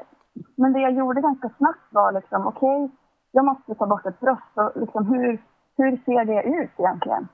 men 0.57 0.73
det 0.73 0.81
jag 0.81 0.93
gjorde 0.93 1.21
ganska 1.21 1.51
snabbt 1.59 1.87
var 1.91 2.13
liksom, 2.13 2.47
okej, 2.47 2.91
jag 3.33 3.45
måste 3.45 3.75
ta 3.75 3.87
bort 3.87 4.07
ett 4.07 4.21
bröst. 4.21 4.53
Och 4.55 4.73
liksom, 4.81 5.07
hur, 5.07 5.43
hur 5.77 5.97
ser 6.05 6.25
det 6.25 6.43
ut 6.43 6.71
egentligen? 6.79 7.29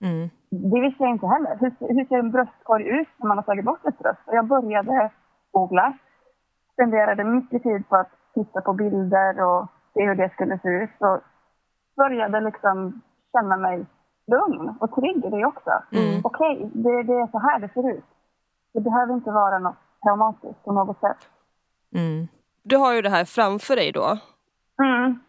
Mm. 0.00 0.30
Det 0.50 0.80
visste 0.80 1.02
jag 1.02 1.10
inte 1.10 1.26
heller. 1.26 1.56
Hur, 1.60 1.72
hur 1.94 2.04
ser 2.04 2.18
en 2.18 2.30
bröstkorg 2.30 2.88
ut 2.88 3.08
när 3.16 3.28
man 3.28 3.38
har 3.38 3.42
tagit 3.42 3.64
bort 3.64 3.86
ett 3.86 3.98
bröst? 3.98 4.20
Och 4.26 4.34
jag 4.34 4.46
började 4.46 5.10
googla. 5.50 5.92
Spenderade 6.72 7.24
mycket 7.24 7.62
tid 7.62 7.88
på 7.88 7.96
att 7.96 8.10
titta 8.34 8.60
på 8.60 8.72
bilder 8.72 9.40
och 9.44 9.66
se 9.94 10.06
hur 10.06 10.14
det 10.14 10.30
skulle 10.32 10.58
se 10.58 10.68
ut. 10.68 10.90
Och 10.98 11.20
började 11.96 12.40
liksom 12.40 13.00
känna 13.32 13.56
mig 13.56 13.86
lugn 14.26 14.74
och 14.80 14.94
trygg 14.94 15.24
i 15.24 15.30
det 15.30 15.44
också. 15.44 15.70
Mm. 15.92 16.20
Okej, 16.24 16.70
det, 16.74 17.02
det 17.02 17.12
är 17.12 17.26
så 17.30 17.38
här 17.38 17.58
det 17.58 17.68
ser 17.74 17.90
ut. 17.90 18.04
Det 18.72 18.80
behöver 18.80 19.14
inte 19.14 19.30
vara 19.30 19.58
något 19.58 19.76
traumatiskt 20.02 20.64
på 20.64 20.72
något 20.72 21.00
sätt. 21.00 21.18
Mm. 21.94 22.28
Du 22.62 22.76
har 22.76 22.92
ju 22.94 23.02
det 23.02 23.10
här 23.10 23.24
framför 23.24 23.76
dig 23.76 23.92
då. 23.92 24.18
Mm, 24.82 25.20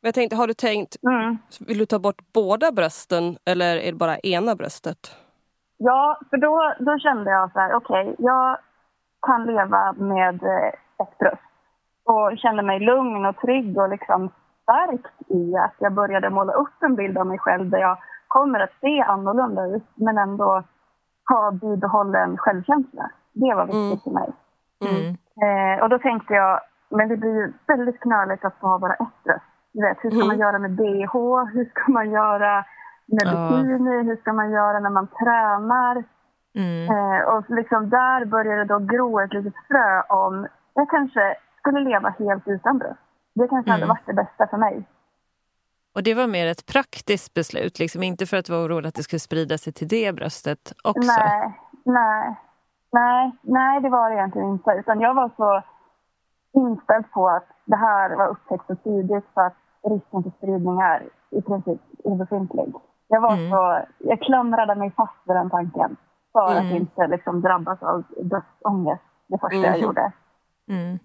Men 0.00 0.08
jag 0.08 0.14
tänkte, 0.14 0.36
har 0.36 0.46
du 0.46 0.54
tänkt, 0.54 0.96
mm. 1.02 1.38
vill 1.66 1.78
du 1.78 1.86
ta 1.86 1.98
bort 1.98 2.20
båda 2.34 2.72
brösten 2.72 3.36
eller 3.44 3.76
är 3.76 3.92
det 3.92 3.98
bara 3.98 4.18
ena 4.18 4.54
bröstet? 4.54 5.16
Ja, 5.76 6.18
för 6.30 6.36
då, 6.36 6.74
då 6.78 6.98
kände 6.98 7.30
jag 7.30 7.52
så 7.52 7.58
här, 7.58 7.74
okej, 7.74 8.14
jag 8.18 8.58
kan 9.26 9.46
leva 9.46 9.92
med 9.92 10.42
eh, 10.42 10.68
ett 11.02 11.18
bröst. 11.18 11.42
Och 12.04 12.38
kände 12.38 12.62
mig 12.62 12.80
lugn 12.80 13.26
och 13.26 13.36
trygg 13.36 13.78
och 13.78 13.88
liksom 13.88 14.30
stärkt 14.62 15.30
i 15.30 15.56
att 15.56 15.74
jag 15.78 15.92
började 15.92 16.30
måla 16.30 16.52
upp 16.52 16.82
en 16.82 16.94
bild 16.94 17.18
av 17.18 17.26
mig 17.26 17.38
själv 17.38 17.70
där 17.70 17.78
jag 17.78 17.98
kommer 18.28 18.60
att 18.60 18.80
se 18.80 19.00
annorlunda 19.00 19.66
ut 19.66 19.88
men 19.94 20.18
ändå 20.18 20.62
ha 21.28 21.50
bibehållen 21.50 22.36
självkänsla. 22.38 23.10
Det 23.32 23.54
var 23.54 23.66
viktigt 23.66 24.04
för 24.04 24.10
mig. 24.10 24.32
Mm. 24.84 25.16
Eh, 25.44 25.82
och 25.82 25.88
då 25.88 25.98
tänkte 25.98 26.34
jag, 26.34 26.60
men 26.88 27.08
det 27.08 27.16
blir 27.16 27.34
ju 27.34 27.52
väldigt 27.66 28.00
knöligt 28.00 28.44
att 28.44 28.60
få 28.60 28.66
ha 28.66 28.78
bara 28.78 28.94
ett 28.94 29.24
bröst. 29.24 29.49
Du 29.72 29.80
vet, 29.82 29.98
hur 30.00 30.10
ska 30.10 30.16
Mm. 30.16 30.28
man 30.28 30.38
göra 30.38 30.58
med 30.58 30.70
bh? 30.70 31.14
Hur 31.54 31.64
ska 31.70 31.92
man 31.92 32.10
göra 32.10 32.64
med 33.06 33.26
Ja. 33.26 33.48
bikini? 33.48 34.02
Hur 34.02 34.16
ska 34.16 34.32
man 34.32 34.50
göra 34.50 34.80
när 34.80 34.90
man 34.90 35.06
tränar? 35.06 36.04
Mm. 36.54 36.90
Eh, 36.96 37.20
och 37.28 37.44
liksom 37.50 37.90
där 37.90 38.24
började 38.24 38.64
då 38.64 38.78
gro 38.78 39.20
ett 39.20 39.32
litet 39.32 39.54
frö 39.68 40.02
om 40.02 40.46
jag 40.74 40.90
kanske 40.90 41.34
skulle 41.58 41.80
leva 41.80 42.14
helt 42.18 42.48
utan 42.48 42.78
bröst. 42.78 43.00
Det 43.34 43.48
kanske 43.48 43.70
hade 43.70 43.82
Mm. 43.84 43.88
varit 43.94 44.06
det 44.06 44.12
bästa 44.14 44.46
för 44.46 44.56
mig. 44.56 44.84
Och 45.94 46.02
det 46.02 46.14
var 46.14 46.26
mer 46.26 46.46
ett 46.46 46.66
praktiskt 46.72 47.34
beslut, 47.34 47.78
liksom 47.78 48.02
inte 48.02 48.26
för 48.26 48.36
att 48.36 48.44
du 48.44 48.52
var 48.52 48.64
orolig 48.66 48.88
att 48.88 48.94
det 48.94 49.02
skulle 49.02 49.20
sprida 49.20 49.58
sig 49.58 49.72
till 49.72 49.88
det 49.88 50.14
bröstet 50.14 50.72
också? 50.84 51.12
Nej, 51.18 51.52
nej, 51.84 52.36
nej, 52.92 53.32
nej, 53.42 53.80
det 53.80 53.88
var 53.88 54.10
det 54.10 54.16
egentligen 54.16 54.48
inte. 54.48 54.70
Utan 54.70 55.00
jag 55.00 55.14
var 55.14 55.30
så 55.36 55.62
inställd 56.52 57.10
på 57.12 57.28
att 57.28 57.46
det 57.64 57.76
här 57.76 58.16
var 58.16 58.26
upptäckt 58.28 58.66
så 58.66 58.74
tidigt 58.74 59.24
så 59.34 59.40
att 59.40 59.54
risken 59.82 60.22
för 60.22 60.30
spridning 60.30 60.80
är 60.80 61.08
i 61.30 61.42
princip 61.42 61.80
obefintlig. 62.04 62.74
Jag 63.08 63.20
var 63.20 63.32
Mm. 63.32 63.50
så, 63.50 63.80
jag 63.98 64.20
klamrade 64.20 64.74
mig 64.74 64.90
fast 64.96 65.14
vid 65.26 65.36
den 65.36 65.50
tanken 65.50 65.96
för 66.32 66.44
att 66.56 66.62
Mm. 66.64 66.76
inte 66.76 67.06
liksom 67.06 67.40
drabbas 67.40 67.82
av 67.82 68.02
dödsångest 68.16 69.02
det 69.26 69.38
första 69.38 69.56
jag 69.56 69.70
Mhm. 69.76 69.80
gjorde. 69.82 70.12
Mm. 70.68 70.98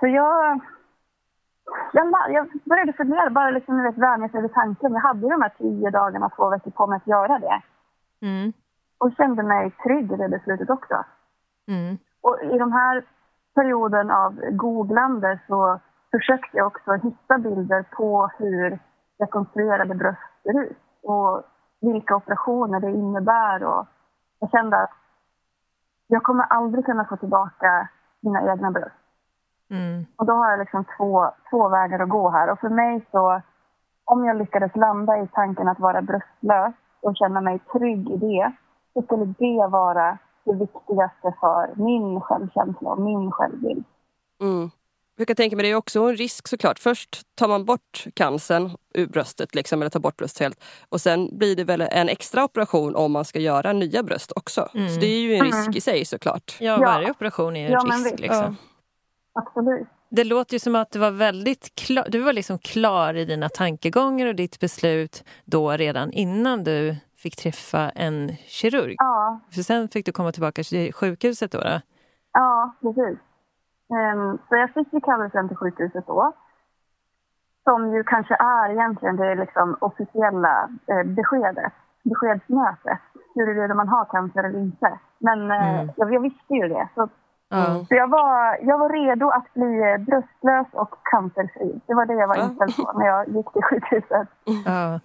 Så 0.00 0.06
jag, 0.06 0.60
jag, 1.92 2.30
jag 2.30 2.48
började 2.64 2.92
fundera, 2.92 3.30
bara 3.30 3.50
liksom, 3.50 3.82
vet, 3.82 3.98
vänja 3.98 4.28
sig 4.28 4.42
vid 4.42 4.52
tanken. 4.52 4.92
Jag 4.92 5.00
hade 5.00 5.28
de 5.28 5.42
här 5.42 5.52
tio 5.58 5.90
dagarna, 5.90 6.28
två 6.28 6.50
veckor 6.50 6.70
på 6.70 6.86
mig 6.86 6.96
att 6.96 7.06
göra 7.06 7.38
det. 7.38 7.62
Mm. 8.26 8.52
Och 8.98 9.12
kände 9.16 9.42
mig 9.42 9.70
trygg 9.70 10.12
i 10.12 10.16
det 10.16 10.28
beslutet 10.28 10.70
också. 10.70 11.04
Mm. 11.68 11.98
Och 12.20 12.38
i 12.42 12.58
de 12.58 12.72
här 12.72 13.04
perioden 13.56 14.10
av 14.10 14.32
googlande 14.50 15.38
så 15.46 15.80
försökte 16.10 16.56
jag 16.56 16.66
också 16.66 16.92
hitta 16.92 17.38
bilder 17.38 17.82
på 17.82 18.30
hur 18.38 18.78
rekonstruerade 19.18 19.94
bröst 19.94 20.18
ser 20.42 20.62
ut 20.62 20.78
och 21.02 21.42
vilka 21.80 22.16
operationer 22.16 22.80
det 22.80 22.90
innebär. 22.90 23.64
Och 23.64 23.86
jag 24.40 24.50
kände 24.50 24.76
att 24.76 24.90
jag 26.06 26.22
kommer 26.22 26.44
aldrig 26.44 26.84
kunna 26.84 27.04
få 27.04 27.16
tillbaka 27.16 27.88
mina 28.20 28.52
egna 28.52 28.70
bröst. 28.70 29.02
Mm. 29.70 30.06
Och 30.16 30.26
då 30.26 30.32
har 30.32 30.50
jag 30.50 30.58
liksom 30.58 30.84
två, 30.96 31.30
två 31.50 31.68
vägar 31.68 31.98
att 31.98 32.08
gå 32.08 32.30
här. 32.30 32.50
Och 32.50 32.58
för 32.58 32.68
mig 32.68 33.06
så, 33.10 33.42
om 34.04 34.24
jag 34.24 34.36
lyckades 34.36 34.76
landa 34.76 35.18
i 35.18 35.28
tanken 35.32 35.68
att 35.68 35.80
vara 35.80 36.02
bröstlös 36.02 36.74
och 37.00 37.16
känna 37.16 37.40
mig 37.40 37.58
trygg 37.58 38.10
i 38.10 38.16
det, 38.16 38.52
så 38.94 39.02
skulle 39.02 39.24
det 39.24 39.66
vara 39.70 40.18
det 40.46 40.52
viktigaste 40.52 41.34
för 41.40 41.82
min 41.84 42.20
självkänsla 42.20 42.90
och 42.90 43.00
min 43.00 43.30
självbild. 43.32 43.84
Mm. 44.40 44.70
Jag 45.18 45.26
kan 45.26 45.36
tänka 45.36 45.56
mig 45.56 45.62
det 45.62 45.70
är 45.70 45.74
också 45.74 46.00
en 46.00 46.16
risk 46.16 46.48
såklart. 46.48 46.78
Först 46.78 47.22
tar 47.34 47.48
man 47.48 47.64
bort 47.64 48.04
cancern 48.14 48.70
ur 48.94 49.06
bröstet, 49.06 49.54
liksom, 49.54 49.80
eller 49.82 49.90
tar 49.90 50.00
bort 50.00 50.16
bröstet 50.16 50.40
helt. 50.42 50.64
Och 50.88 51.00
sen 51.00 51.38
blir 51.38 51.56
det 51.56 51.64
väl 51.64 51.80
en 51.80 52.08
extra 52.08 52.44
operation 52.44 52.96
om 52.96 53.12
man 53.12 53.24
ska 53.24 53.38
göra 53.38 53.72
nya 53.72 54.02
bröst 54.02 54.32
också. 54.36 54.68
Mm. 54.74 54.88
Så 54.88 55.00
det 55.00 55.06
är 55.06 55.20
ju 55.20 55.34
en 55.34 55.44
risk 55.44 55.76
i 55.76 55.80
sig 55.80 56.04
såklart. 56.04 56.56
Ja, 56.60 56.72
Ja. 56.80 56.86
varje 56.86 57.10
operation 57.10 57.56
är 57.56 57.60
ju 57.60 57.66
en 57.66 57.72
Ja, 57.72 57.84
men 57.84 58.04
risk. 58.04 58.18
Liksom. 58.18 58.56
Absolut. 59.32 59.86
Det 60.08 60.24
låter 60.24 60.54
ju 60.54 60.58
som 60.58 60.74
att 60.74 60.90
du 60.90 60.98
var 60.98 61.10
väldigt 61.10 61.74
klar, 61.74 62.06
du 62.08 62.18
var 62.18 62.32
liksom 62.32 62.58
klar 62.58 63.14
i 63.14 63.24
dina 63.24 63.48
tankegångar 63.48 64.26
och 64.26 64.34
ditt 64.34 64.60
beslut 64.60 65.24
då 65.44 65.70
redan 65.70 66.12
innan 66.12 66.64
du 66.64 66.96
fick 67.16 67.36
träffa 67.36 67.90
en 67.90 68.28
kirurg. 68.36 68.94
Ja, 68.98 69.40
För 69.54 69.62
sen 69.62 69.88
fick 69.88 70.06
du 70.06 70.12
komma 70.12 70.32
tillbaka 70.32 70.62
till 70.62 70.92
sjukhuset 70.92 71.52
då? 71.52 71.58
då? 71.60 71.80
ja 72.32 72.74
precis. 72.80 73.18
Ehm, 73.98 74.38
så 74.48 74.56
jag 74.56 74.70
fick 74.74 74.92
ju 74.92 75.00
kallelsen 75.00 75.48
till 75.48 75.56
sjukhuset 75.56 76.06
då. 76.06 76.32
Som 77.64 77.94
ju 77.94 78.04
kanske 78.04 78.34
är 78.34 78.70
egentligen 78.70 79.16
det 79.16 79.34
liksom 79.34 79.76
officiella 79.80 80.68
eh, 80.86 81.02
beskedet, 81.02 81.72
beskedsmötet. 82.04 82.98
Huruvida 83.34 83.74
man 83.74 83.88
har 83.88 84.04
cancer 84.04 84.44
eller 84.44 84.58
inte. 84.58 84.98
Men 85.18 85.50
eh, 85.50 85.74
Mm. 85.80 85.90
jag, 85.96 86.14
jag 86.14 86.20
visste 86.20 86.54
ju 86.54 86.68
det. 86.68 86.88
Så. 86.94 87.08
Mm. 87.52 87.84
Så 87.86 87.94
jag 87.94 88.08
var, 88.10 88.58
jag 88.62 88.78
var 88.78 88.88
redo 88.88 89.28
att 89.28 89.54
bli 89.54 89.90
eh, 89.90 89.98
bröstlös 89.98 90.66
och 90.72 90.94
cancerfri. 91.10 91.80
Det 91.86 91.94
var 91.94 92.06
det 92.06 92.14
jag 92.14 92.28
var 92.28 92.36
inställd 92.44 92.76
på 92.76 92.98
när 92.98 93.06
jag 93.06 93.28
gick 93.28 93.52
till 93.52 93.62
sjukhuset. 93.62 94.28
Ja. 94.64 95.00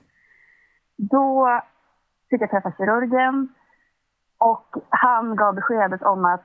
Då 0.98 1.62
fick 2.32 2.42
jag 2.42 2.50
träffa 2.52 2.72
kirurgen 2.72 3.50
och 4.38 4.78
han 4.90 5.36
gav 5.36 5.56
beskedet 5.56 6.02
om 6.02 6.26
att 6.26 6.44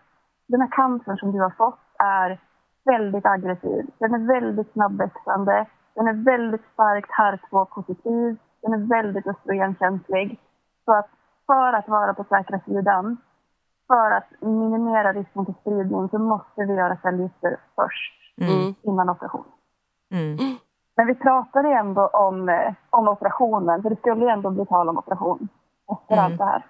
den 0.49 0.61
här 0.61 0.69
cancern 0.71 1.17
som 1.19 1.33
du 1.33 1.41
har 1.41 1.51
fått 1.51 1.81
är 1.99 2.41
väldigt 2.85 3.27
aggressiv. 3.27 3.87
Den 3.99 4.15
är 4.15 4.27
väldigt 4.27 4.73
snabbväxande. 4.73 5.67
Den 5.95 6.09
är 6.09 6.25
väldigt 6.25 6.65
starkt 6.73 7.11
HER2-positiv. 7.11 8.37
Den 8.63 8.73
är 8.73 8.89
väldigt 8.89 9.27
östrogenkänslig. 9.27 10.41
Så 10.85 10.93
att 10.93 11.09
för 11.47 11.73
att 11.73 11.89
vara 11.89 12.15
på 12.15 12.25
säkra 12.25 12.61
sidan, 12.61 13.17
för 13.87 14.11
att 14.11 14.31
minimera 14.41 15.13
risken 15.13 15.47
för 15.47 15.53
spridning, 15.61 16.09
så 16.09 16.19
måste 16.19 16.65
vi 16.65 16.75
göra 16.75 16.97
cellgifter 17.03 17.57
först 17.75 18.13
Mm. 18.41 18.75
innan 18.83 19.11
operation. 19.11 19.45
Mm. 20.11 20.37
Men 20.97 21.07
vi 21.07 21.15
pratade 21.15 21.73
ändå 21.73 22.07
om, 22.07 22.49
eh, 22.49 22.75
om 22.91 23.09
operationen, 23.09 23.83
för 23.83 23.91
det 23.91 23.97
skulle 23.97 24.33
ändå 24.33 24.51
bli 24.51 24.67
tal 24.67 24.89
om 24.89 24.99
operation 24.99 25.49
efter 25.93 26.15
Mm. 26.15 26.25
allt 26.25 26.39
det 26.39 26.45
här. 26.45 26.67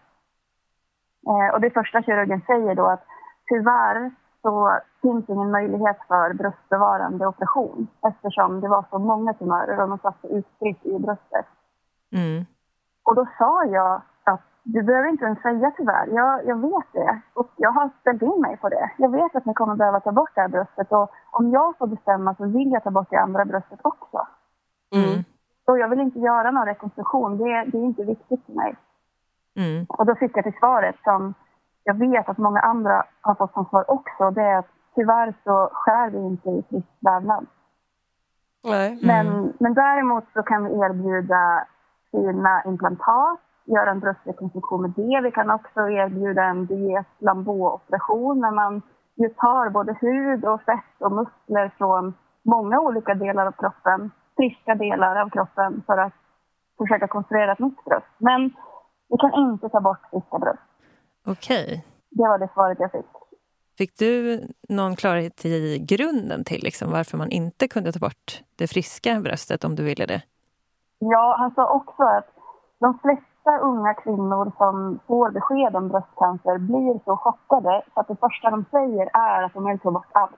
Eh, 1.29 1.55
och 1.55 1.61
det 1.61 1.71
första 1.71 2.03
kirurgen 2.03 2.43
säger 2.47 2.75
då 2.75 2.87
att 2.87 3.05
tyvärr 3.49 4.11
så 4.43 4.79
finns 5.03 5.29
ingen 5.29 5.51
möjlighet 5.51 5.97
för 6.09 6.33
bröstbevarande 6.33 7.27
operation 7.27 7.87
eftersom 8.09 8.61
det 8.61 8.69
var 8.69 8.85
så 8.91 8.99
många 8.99 9.35
tumörer 9.35 9.81
och 9.83 9.89
de 9.89 9.99
satt 9.99 10.25
utspritt 10.25 10.87
i 10.87 10.99
bröstet. 10.99 11.47
Mm. 12.13 12.47
Och 13.05 13.15
då 13.15 13.27
sa 13.39 13.65
jag 13.65 14.01
att 14.25 14.41
du 14.63 14.83
behöver 14.83 15.09
inte 15.09 15.25
ens 15.25 15.43
säga 15.43 15.73
tyvärr, 15.77 16.07
jag, 16.07 16.47
jag 16.47 16.57
vet 16.57 16.93
det 16.93 17.21
och 17.35 17.51
jag 17.57 17.71
har 17.73 17.91
ställt 18.01 18.23
in 18.23 18.41
mig 18.41 18.57
på 18.57 18.69
det. 18.69 18.91
Jag 18.97 19.09
vet 19.09 19.37
att 19.37 19.47
ni 19.47 19.55
kommer 19.55 19.75
behöva 19.77 20.01
ta 20.01 20.13
bort 20.13 20.31
det 20.35 20.41
här 20.41 20.49
bröstet 20.49 20.93
och 20.93 21.11
om 21.31 21.51
jag 21.51 21.79
får 21.79 21.87
bestämma 21.87 22.35
så 22.35 22.47
vill 22.47 22.73
jag 22.73 22.85
ta 22.85 22.91
bort 22.91 23.11
det 23.11 23.21
andra 23.21 23.45
bröstet 23.45 23.81
också. 23.83 24.27
Mm. 24.95 25.25
Och 25.67 25.79
jag 25.79 25.89
vill 25.89 26.01
inte 26.01 26.19
göra 26.19 26.51
någon 26.51 26.67
rekonstruktion, 26.67 27.39
det, 27.39 27.65
det 27.65 27.79
är 27.79 27.85
inte 27.85 28.05
viktigt 28.05 28.47
för 28.47 28.53
mig. 28.53 28.77
Mm. 29.57 29.87
Och 29.89 30.07
då 30.07 30.15
fick 30.15 30.37
jag 30.37 30.45
till 30.45 30.59
svaret 30.61 30.97
som 31.05 31.35
jag 31.85 31.95
vet 31.95 32.29
att 32.29 32.39
många 32.39 32.61
andra 32.61 33.05
har 33.21 33.35
fått 33.35 33.53
som 33.53 33.65
svar 33.65 33.91
också. 33.91 34.31
Det 34.31 34.43
är 34.43 34.59
att 34.59 34.71
tyvärr 34.95 35.35
så 35.45 35.71
skär 35.73 36.11
vi 36.11 36.19
inte 36.19 36.49
i 36.51 36.65
frisk 36.69 36.89
vävnad. 37.01 37.47
Nej. 38.65 38.99
Men, 39.03 39.53
men 39.61 39.75
däremot 39.75 40.25
så 40.35 40.43
kan 40.43 40.65
vi 40.65 40.71
erbjuda 40.71 41.67
fina 42.11 42.63
implantat, 42.65 43.41
göra 43.65 43.91
en 43.91 44.01
bröstrekonstruktion 44.01 44.83
med 44.83 44.91
det. 44.91 45.21
Vi 45.23 45.31
kan 45.31 45.51
också 45.51 45.81
erbjuda 45.91 46.45
en 46.45 46.67
diet 46.67 47.07
operation 47.47 48.41
när 48.41 48.51
man 48.51 48.83
ju 49.15 49.29
tar 49.29 49.71
både 49.71 49.97
hud 50.01 50.45
och 50.45 50.63
fett 50.63 50.95
och 50.99 51.13
muskler 51.13 51.71
från 51.79 52.15
många 52.45 52.81
olika 52.81 53.15
delar 53.15 53.47
av 53.47 53.53
kroppen, 53.53 54.11
friska 54.37 54.75
delar 54.75 55.17
av 55.17 55.31
kroppen 55.31 55.83
för 55.87 55.99
att 55.99 56.13
försöka 56.79 57.07
konstruera 57.07 57.53
ett 57.53 57.59
nytt 57.59 57.85
bröst. 57.85 58.15
Men 58.19 58.51
vi 59.09 59.17
kan 59.21 59.35
inte 59.35 59.69
ta 59.69 59.81
bort 59.81 60.01
friska 60.11 60.39
bröst. 60.39 60.59
Okej. 61.27 61.85
Det 62.11 62.23
var 62.23 62.39
det 62.39 62.49
svaret 62.55 62.79
jag 62.81 62.93
fick. 62.93 63.07
Fick 63.79 63.99
du 63.99 64.41
någon 64.69 64.97
klarhet 64.97 65.45
i 65.45 65.79
grunden 65.89 66.45
till 66.45 66.61
liksom, 66.63 66.91
varför 66.93 67.17
man 67.19 67.31
inte 67.31 67.69
kunde 67.69 67.93
ta 67.93 67.99
bort 67.99 68.43
det 68.57 68.67
friska 68.67 69.21
bröstet 69.21 69.65
om 69.65 69.75
du 69.75 69.83
ville 69.85 70.07
det? 70.07 70.23
Ja, 70.99 71.37
han 71.39 71.55
sa 71.55 71.71
också 71.71 72.03
att 72.03 72.27
de 72.79 72.99
flesta 72.99 73.59
unga 73.63 73.95
kvinnor 73.95 74.53
som 74.59 74.99
får 75.07 75.31
besked 75.31 75.77
om 75.77 75.89
bröstcancer 75.89 76.59
blir 76.59 77.01
så 77.05 77.17
chockade 77.17 77.83
så 77.95 78.01
att 78.01 78.09
det 78.09 78.17
första 78.21 78.51
de 78.51 78.65
säger 78.71 79.11
är 79.17 79.43
att 79.43 79.55
de 79.55 79.65
vill 79.67 79.79
ta 79.79 79.91
bort 79.91 80.11
allt. 80.13 80.31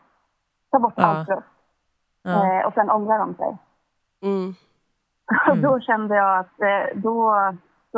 Ta 0.71 0.79
bort 0.79 0.93
Ja. 0.97 1.05
allt 1.07 1.27
bröst. 1.27 1.47
Ja. 2.23 2.59
Eh, 2.61 2.67
och 2.67 2.75
sen 2.75 2.91
ångrar 2.91 3.19
de 3.19 3.35
sig. 3.35 3.57
Mm. 4.23 4.55
Och 5.51 5.57
då 5.63 5.81
kände 5.81 6.17
jag 6.17 6.39
att 6.39 6.61
eh, 6.61 6.99
då, 7.01 7.35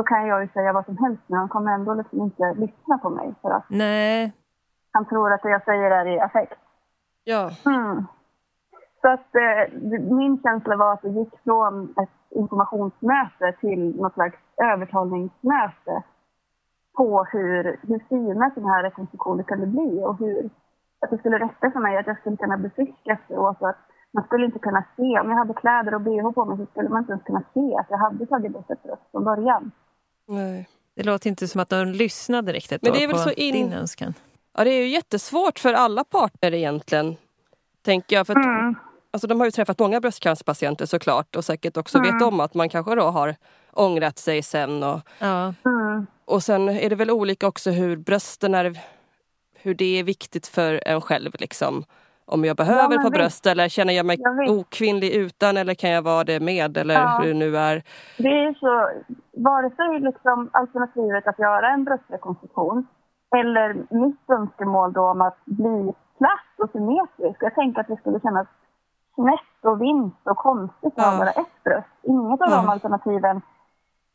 då 0.01 0.05
kan 0.05 0.27
jag 0.27 0.43
ju 0.43 0.49
säga 0.49 0.73
vad 0.73 0.85
som 0.85 0.99
helst 0.99 1.23
men 1.27 1.39
han 1.39 1.49
kommer 1.49 1.73
ändå 1.73 1.95
liksom 1.95 2.21
inte 2.21 2.55
lyssna 2.55 2.99
på 2.99 3.11
mig 3.11 3.35
för 3.43 3.51
att 3.51 3.65
Nej. 3.69 4.33
han 4.93 5.05
tror 5.09 5.33
att 5.33 5.43
det 5.43 5.51
jag 5.51 5.65
säger 5.65 5.91
är 5.91 6.07
i 6.07 6.21
affekt. 6.21 6.59
Ja. 7.25 7.51
Mm. 7.67 8.05
Så 9.01 9.09
att 9.09 9.35
eh, 9.35 9.79
min 10.19 10.43
känsla 10.43 10.77
var 10.77 10.93
att 10.93 11.03
det 11.03 11.09
gick 11.09 11.43
från 11.45 11.95
ett 12.03 12.17
informationsmöte 12.31 13.53
till 13.61 13.97
något 14.01 14.15
slags 14.15 14.37
övertalningsmöte 14.73 16.03
på 16.97 17.25
hur, 17.33 17.81
hur 17.89 17.99
fina 18.09 18.51
sådana 18.51 18.73
här 18.73 18.83
rekonstruktioner 18.83 19.43
kunde 19.43 19.67
bli 19.67 20.03
och 20.05 20.19
hur 20.19 20.51
att 21.01 21.11
det 21.11 21.19
skulle 21.19 21.39
räcka 21.39 21.71
för 21.71 21.81
mig 21.81 21.97
att 21.97 22.07
jag 22.07 22.21
skulle 22.21 22.37
kunna 22.37 22.57
bli 22.57 22.71
frisk 22.71 23.07
efteråt 23.07 23.63
att 23.63 23.77
man 24.13 24.25
skulle 24.25 24.47
inte 24.47 24.59
kunna 24.59 24.85
se, 24.97 25.21
om 25.21 25.31
jag 25.31 25.37
hade 25.37 25.55
kläder 25.55 25.95
och 25.95 26.01
bh 26.01 26.31
på 26.35 26.45
mig 26.45 26.57
så 26.59 26.67
skulle 26.67 26.89
man 26.89 26.99
inte 26.99 27.13
ens 27.13 27.25
kunna 27.25 27.43
se 27.55 27.77
att 27.77 27.87
jag 27.91 27.99
hade 27.99 28.27
tagit 28.27 28.53
bort 28.53 28.71
ett 28.71 28.83
bröst 28.83 29.11
från 29.11 29.25
början. 29.25 29.71
Nej. 30.31 30.69
Det 30.97 31.03
låter 31.03 31.31
inte 31.31 31.49
som 31.49 31.61
att 31.61 31.69
de 31.69 31.87
lyssnade 31.88 32.53
riktigt 32.53 32.83
Men 32.83 32.93
det 32.93 33.03
är 33.05 33.07
väl 33.09 33.16
på 33.16 33.23
så 33.23 33.31
in- 33.31 33.55
din 33.55 33.73
önskan. 33.73 34.14
ja, 34.57 34.64
det 34.64 34.71
är 34.71 34.83
ju 34.83 34.88
jättesvårt 34.88 35.59
för 35.59 35.73
alla 35.75 36.05
parter 36.05 36.55
egentligen. 36.55 37.16
Tänker 37.85 38.16
jag. 38.16 38.27
För 38.27 38.33
att, 38.38 38.45
Mm. 38.47 38.75
alltså, 39.11 39.27
de 39.27 39.40
har 39.40 39.47
ju 39.47 39.51
träffat 39.51 39.79
många 39.79 40.01
bröstcancerpatienter 40.01 40.87
såklart 40.87 41.37
och 41.37 41.45
säkert 41.45 41.77
också 41.77 41.99
Mm. 41.99 42.12
vet 42.19 42.23
om 42.27 42.40
att 42.40 42.55
man 42.55 42.69
kanske 42.69 42.95
då 42.95 43.03
har 43.03 43.37
ångrat 43.73 44.19
sig 44.19 44.43
sen. 44.43 44.83
Och, 44.83 45.01
Ja. 45.19 45.55
Mm. 45.64 46.07
och 46.25 46.43
sen 46.43 46.69
är 46.69 46.90
det 46.90 46.97
väl 46.97 47.11
olika 47.11 47.47
också 47.47 47.71
hur 47.71 47.97
brösten 47.97 48.55
är, 48.55 48.79
hur 49.55 49.75
det 49.75 49.99
är 49.99 50.03
viktigt 50.05 50.47
för 50.47 50.83
en 50.87 51.01
själv. 51.01 51.33
Liksom. 51.38 51.85
Om 52.35 52.45
jag 52.45 52.57
behöver 52.57 52.88
men 52.88 52.99
på 52.99 53.03
visst. 53.11 53.12
bröst 53.14 53.47
eller 53.47 53.69
känner 53.69 53.93
jag 53.95 54.07
mig 54.07 54.16
vet. 54.16 54.51
okvinnlig 54.51 55.11
utan 55.14 55.57
eller 55.57 55.75
kan 55.75 55.90
jag 55.90 56.03
vara 56.03 56.25
det 56.25 56.40
med 56.40 56.77
eller 56.77 56.95
Ja. 56.95 57.19
hur 57.23 57.29
det 57.29 57.35
nu 57.38 57.57
är. 57.57 57.83
Det 58.19 58.29
är 58.45 58.55
så, 58.55 58.90
vare 59.43 59.71
sig 59.71 60.01
liksom 60.01 60.51
alternativet 60.53 61.27
att 61.29 61.38
göra 61.38 61.69
en 61.71 61.85
bröstrekonstruktion 61.85 62.87
eller 63.37 63.75
mitt 64.07 64.31
önskemål 64.31 64.93
då 64.93 65.01
om 65.11 65.21
att 65.21 65.38
bli 65.45 65.93
platt 66.19 66.55
och 66.62 66.71
symmetrisk. 66.73 67.43
Jag 67.43 67.55
tänker 67.55 67.81
att 67.81 67.88
det 67.88 67.97
skulle 67.97 68.21
kännas 68.21 68.47
snett 69.14 69.59
och 69.64 69.83
vinst 69.83 70.16
och 70.25 70.37
konstigt 70.37 70.93
att 70.99 71.12
Ja. 71.12 71.19
bara 71.19 71.31
ett 71.31 71.64
bröst. 71.64 71.88
Inget 72.03 72.40
av 72.43 72.51
de 72.51 72.64
Ja. 72.64 72.73
alternativen 72.73 73.43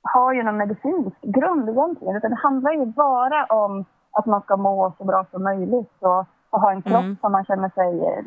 har 0.01 0.33
ju 0.33 0.43
någon 0.43 0.57
medicinsk 0.57 1.21
grund 1.21 1.69
egentligen. 1.69 2.15
Utan 2.15 2.29
det 2.31 2.37
handlar 2.43 2.71
ju 2.71 2.85
bara 2.85 3.45
om 3.45 3.85
att 4.11 4.25
man 4.25 4.41
ska 4.41 4.57
må 4.57 4.93
så 4.97 5.03
bra 5.03 5.25
som 5.31 5.43
möjligt 5.43 5.93
och, 5.99 6.25
och 6.55 6.61
ha 6.61 6.71
en 6.71 6.81
kropp 6.81 6.93
Mm. 7.03 7.17
som 7.21 7.31
man 7.31 7.45
känner 7.45 7.69
sig 7.69 7.99
eh, 8.07 8.23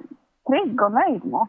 trygg 0.49 0.83
och 0.83 0.93
nöjd 0.93 1.25
med. 1.25 1.47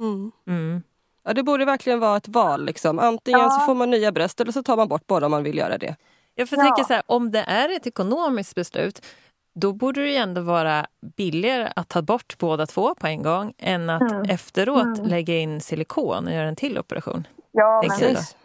Mm. 0.00 0.32
Mm. 0.46 0.82
Ja, 1.24 1.32
det 1.34 1.42
borde 1.42 1.64
verkligen 1.64 2.00
vara 2.00 2.16
ett 2.16 2.28
val. 2.28 2.64
Liksom. 2.64 2.98
Antingen 2.98 3.40
Ja. 3.40 3.50
så 3.50 3.60
får 3.60 3.74
man 3.74 3.90
nya 3.90 4.12
bröst 4.12 4.40
eller 4.40 4.52
så 4.52 4.62
tar 4.62 4.76
man 4.76 4.88
bort 4.88 5.06
båda 5.06 5.26
om 5.26 5.30
man 5.30 5.42
vill 5.42 5.58
göra 5.58 5.78
det. 5.78 5.96
Jag 6.34 6.48
får 6.48 6.58
Ja. 6.58 6.64
tänka 6.64 6.84
så 6.84 6.92
här, 6.92 7.02
om 7.06 7.30
det 7.30 7.40
är 7.40 7.76
ett 7.76 7.86
ekonomiskt 7.86 8.54
beslut, 8.54 9.06
då 9.54 9.72
borde 9.72 10.00
det 10.00 10.08
ju 10.10 10.16
ändå 10.16 10.40
vara 10.40 10.86
billigare 11.16 11.72
att 11.76 11.88
ta 11.88 12.02
bort 12.02 12.38
båda 12.38 12.66
två 12.66 12.94
på 12.94 13.06
en 13.06 13.22
gång 13.22 13.52
än 13.58 13.90
att 13.90 14.10
Mm. 14.12 14.22
efteråt 14.22 14.98
Mm. 14.98 15.06
lägga 15.10 15.34
in 15.38 15.60
silikon 15.60 16.26
och 16.26 16.32
göra 16.32 16.48
en 16.48 16.56
till 16.56 16.78
operation. 16.78 17.26
Ja. 17.52 17.82
Precis. 17.84 18.36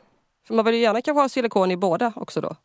För 0.47 0.53
man 0.53 0.65
vill 0.65 0.75
ju 0.75 0.81
gärna 0.81 1.01
kanske 1.01 1.21
ha 1.21 1.29
silikon 1.29 1.71
i 1.71 1.77
båda 1.77 2.13
också 2.15 2.41
då. 2.41 2.55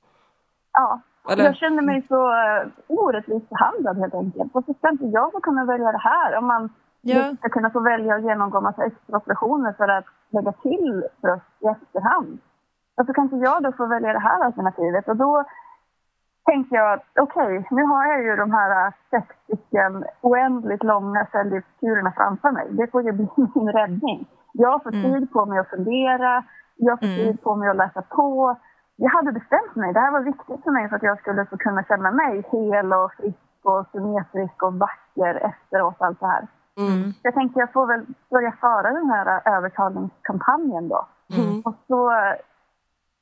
ja. 0.73 1.01
Eller? 1.33 1.45
Jag 1.45 1.57
känner 1.57 1.83
mig 1.83 2.07
så 2.09 2.29
uh, 2.29 2.69
orättvist 2.87 3.49
behandlad 3.51 3.99
helt 3.99 4.15
enkelt. 4.15 4.55
Varför 4.55 4.73
ska 4.75 4.89
inte 4.91 5.05
jag 5.07 5.33
få 5.33 5.41
kunna 5.41 5.65
välja 5.65 5.93
det 5.93 5.99
här? 5.99 6.39
Om 6.39 6.47
man 6.47 6.69
Ja. 7.07 7.35
ska 7.39 7.49
kunna 7.49 7.71
få 7.71 7.81
välja 7.81 8.15
att 8.15 8.23
genomgå 8.23 8.61
massa 8.61 8.85
extra 8.85 9.17
operationer 9.17 9.73
för 9.73 9.89
att 9.89 10.05
lägga 10.31 10.53
till 10.53 11.05
bröst 11.23 11.45
i 11.61 11.67
efterhand. 11.67 12.39
Varför 12.97 13.13
kan 13.13 13.25
inte 13.25 13.37
jag 13.37 13.63
då 13.63 13.73
få 13.73 13.87
välja 13.87 14.13
det 14.13 14.19
här 14.19 14.45
alternativet? 14.45 15.09
Och 15.09 15.17
då 15.17 15.45
tänkte 16.45 16.75
jag 16.75 16.93
att 16.93 17.05
okej, 17.21 17.67
nu 17.71 17.83
har 17.83 18.07
jag 18.07 18.23
ju 18.23 18.37
de 18.37 18.53
här 18.53 18.87
äh, 18.87 18.93
sex 19.11 19.27
stycken 19.45 20.05
oändligt 20.21 20.83
långa 20.83 21.27
cellgiftskurerna 21.33 22.13
framför 22.17 22.51
mig. 22.51 22.67
Det 22.71 22.87
får 22.91 23.03
ju 23.03 23.13
bli 23.13 23.29
min 23.55 23.73
räddning. 23.73 24.27
Jag 24.53 24.83
får 24.83 24.93
Mm. 24.95 25.03
tid 25.13 25.33
på 25.33 25.47
mig 25.47 25.59
att 25.59 25.71
fundera, 25.71 26.45
jag 26.77 26.99
får 27.01 27.07
Mm. 27.07 27.19
tid 27.19 27.43
på 27.43 27.55
mig 27.57 27.69
att 27.69 27.77
läsa 27.77 28.03
på. 28.03 28.57
Jag 28.97 29.11
hade 29.11 29.33
bestämt 29.33 29.77
mig. 29.77 29.93
Det 29.93 30.01
här 30.01 30.13
var 30.13 30.21
viktigt 30.21 30.63
för 30.65 30.71
mig 30.71 30.89
för 30.89 30.97
att 30.97 31.03
jag 31.03 31.21
skulle 31.21 31.47
få 31.47 31.57
kunna 31.57 31.85
känna 31.85 32.11
mig 32.11 32.45
hel 32.53 32.93
och 32.93 33.13
frisk 33.13 33.39
och 33.63 33.87
symmetrisk 33.93 34.63
och 34.63 34.75
vacker 34.75 35.35
efteråt 35.35 35.97
allt 35.99 36.21
det 36.21 36.27
här. 36.27 36.47
Mm. 36.77 37.13
Jag 37.23 37.35
tänkte 37.35 37.61
jag 37.61 37.73
får 37.73 37.87
väl 37.87 38.07
börja 38.31 38.53
föra 38.61 38.93
den 38.93 39.11
här 39.11 39.27
äh, 39.27 39.55
övertalningskampanjen 39.55 40.89
då. 40.89 41.07
Mm. 41.37 41.61
Och 41.61 41.75
så 41.89 42.13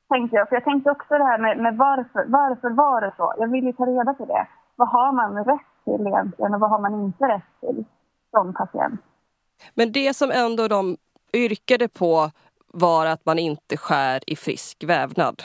tänkte 0.09 0.35
jag, 0.35 0.49
för 0.49 0.55
jag 0.55 0.63
tänkte 0.63 0.91
också 0.91 1.17
det 1.17 1.23
här 1.23 1.37
med, 1.37 1.57
med 1.57 1.77
varför, 1.77 2.25
varför 2.27 2.69
var 2.69 3.01
det 3.01 3.13
så? 3.17 3.33
Jag 3.37 3.47
vill 3.47 3.65
ju 3.65 3.73
ta 3.73 3.85
reda 3.85 4.13
på 4.13 4.25
det. 4.25 4.47
Vad 4.75 4.87
har 4.87 5.11
man 5.11 5.45
rätt 5.45 5.71
till 5.83 6.07
egentligen 6.07 6.53
och 6.53 6.59
vad 6.59 6.69
har 6.69 6.79
man 6.79 6.93
inte 6.93 7.25
rätt 7.27 7.59
till 7.59 7.85
som 8.31 8.53
patient? 8.53 9.01
Men 9.73 9.91
det 9.91 10.15
som 10.15 10.31
ändå 10.31 10.67
de 10.67 10.97
yrkade 11.33 11.87
på 11.87 12.29
var 12.67 13.05
att 13.05 13.25
man 13.25 13.39
inte 13.39 13.77
skär 13.77 14.19
i 14.27 14.35
frisk 14.35 14.83
vävnad 14.83 15.43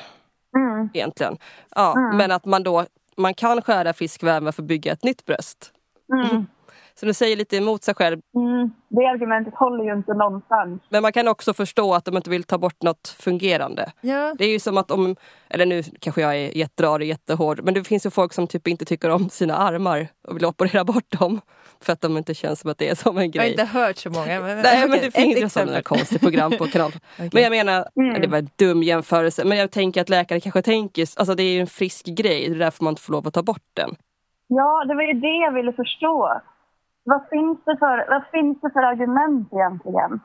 Mm. 0.58 0.88
egentligen. 0.94 1.36
Ja, 1.74 1.94
Mm. 1.96 2.16
Men 2.16 2.30
att 2.30 2.44
man 2.44 2.62
då 2.62 2.84
man 3.16 3.34
kan 3.34 3.62
skära 3.62 3.92
frisk 3.92 4.22
vävnad 4.22 4.54
för 4.54 4.62
att 4.62 4.68
bygga 4.68 4.92
ett 4.92 5.04
nytt 5.04 5.24
bröst. 5.24 5.72
Mm. 6.12 6.46
Så 7.00 7.06
du 7.06 7.14
säger 7.14 7.36
lite 7.36 7.56
emot 7.56 7.82
sig 7.84 7.94
själv. 7.94 8.20
Mm. 8.36 8.70
Det 8.88 9.06
argumentet 9.06 9.54
håller 9.54 9.84
ju 9.84 9.92
inte 9.92 10.14
någonstans. 10.14 10.82
Men 10.88 11.02
man 11.02 11.12
kan 11.12 11.28
också 11.28 11.54
förstå 11.54 11.94
att 11.94 12.04
de 12.04 12.16
inte 12.16 12.30
vill 12.30 12.44
ta 12.44 12.58
bort 12.58 12.82
något 12.82 13.08
fungerande. 13.20 13.92
Ja. 14.00 14.34
Det 14.38 14.44
är 14.44 14.48
ju 14.52 14.58
som 14.60 14.78
att 14.78 14.90
om, 14.90 15.16
eller 15.50 15.66
nu 15.66 15.82
kanske 16.00 16.20
jag 16.20 16.36
är 16.36 16.56
jätterar 16.56 16.98
och 16.98 17.04
jättehård, 17.04 17.60
men 17.64 17.74
det 17.74 17.84
finns 17.84 18.06
ju 18.06 18.10
folk 18.10 18.32
som 18.32 18.46
typ 18.46 18.68
inte 18.68 18.84
tycker 18.84 19.10
om 19.10 19.28
sina 19.30 19.56
armar 19.56 20.08
och 20.28 20.36
vill 20.36 20.44
operera 20.44 20.84
bort 20.84 21.10
dem. 21.18 21.40
För 21.80 21.92
att 21.92 22.00
de 22.00 22.16
inte 22.16 22.34
känns 22.34 22.60
som 22.60 22.70
att 22.70 22.78
det 22.78 22.88
är 22.88 22.94
som 22.94 23.18
en 23.18 23.30
Jag 23.30 23.42
har 23.42 23.46
grej. 23.46 23.50
inte 23.50 23.64
hört 23.64 23.96
så 23.96 24.10
många. 24.10 24.40
Men, 24.40 24.60
Nej 24.62 24.80
men 24.88 24.98
det 25.02 25.10
finns 25.10 25.40
ju 25.40 25.48
sådana 25.48 25.82
konstiga 25.82 26.18
program 26.18 26.52
på 26.58 26.64
kanal. 26.66 26.92
Okej. 27.16 27.30
Men 27.32 27.42
jag 27.42 27.50
menar, 27.50 27.88
Mm. 27.96 28.20
det 28.20 28.28
var 28.28 28.38
en 28.38 28.48
dum 28.56 28.82
jämförelse, 28.82 29.44
men 29.44 29.58
jag 29.58 29.70
tänker 29.70 30.00
att 30.00 30.08
läkare 30.08 30.40
kanske 30.40 30.62
tänker, 30.62 31.02
alltså 31.16 31.34
det 31.34 31.42
är 31.42 31.52
ju 31.52 31.60
en 31.60 31.66
frisk 31.66 32.06
grej, 32.06 32.48
det 32.48 32.54
är 32.54 32.58
därför 32.58 32.84
man 32.84 32.92
inte 32.92 33.02
får 33.02 33.12
lov 33.12 33.26
att 33.28 33.34
ta 33.34 33.42
bort 33.42 33.66
den. 33.74 33.94
Ja, 34.48 34.84
det 34.88 34.94
var 34.94 35.02
ju 35.02 35.12
det 35.12 35.36
jag 35.36 35.52
ville 35.52 35.72
förstå. 35.72 36.40
Vad 37.10 37.22
finns 37.30 37.58
det 37.64 37.76
för, 37.76 38.06
vad 38.10 38.24
finns 38.26 38.60
det 38.60 38.70
för 38.70 38.82
argument 38.82 39.52
egentligen? 39.52 40.20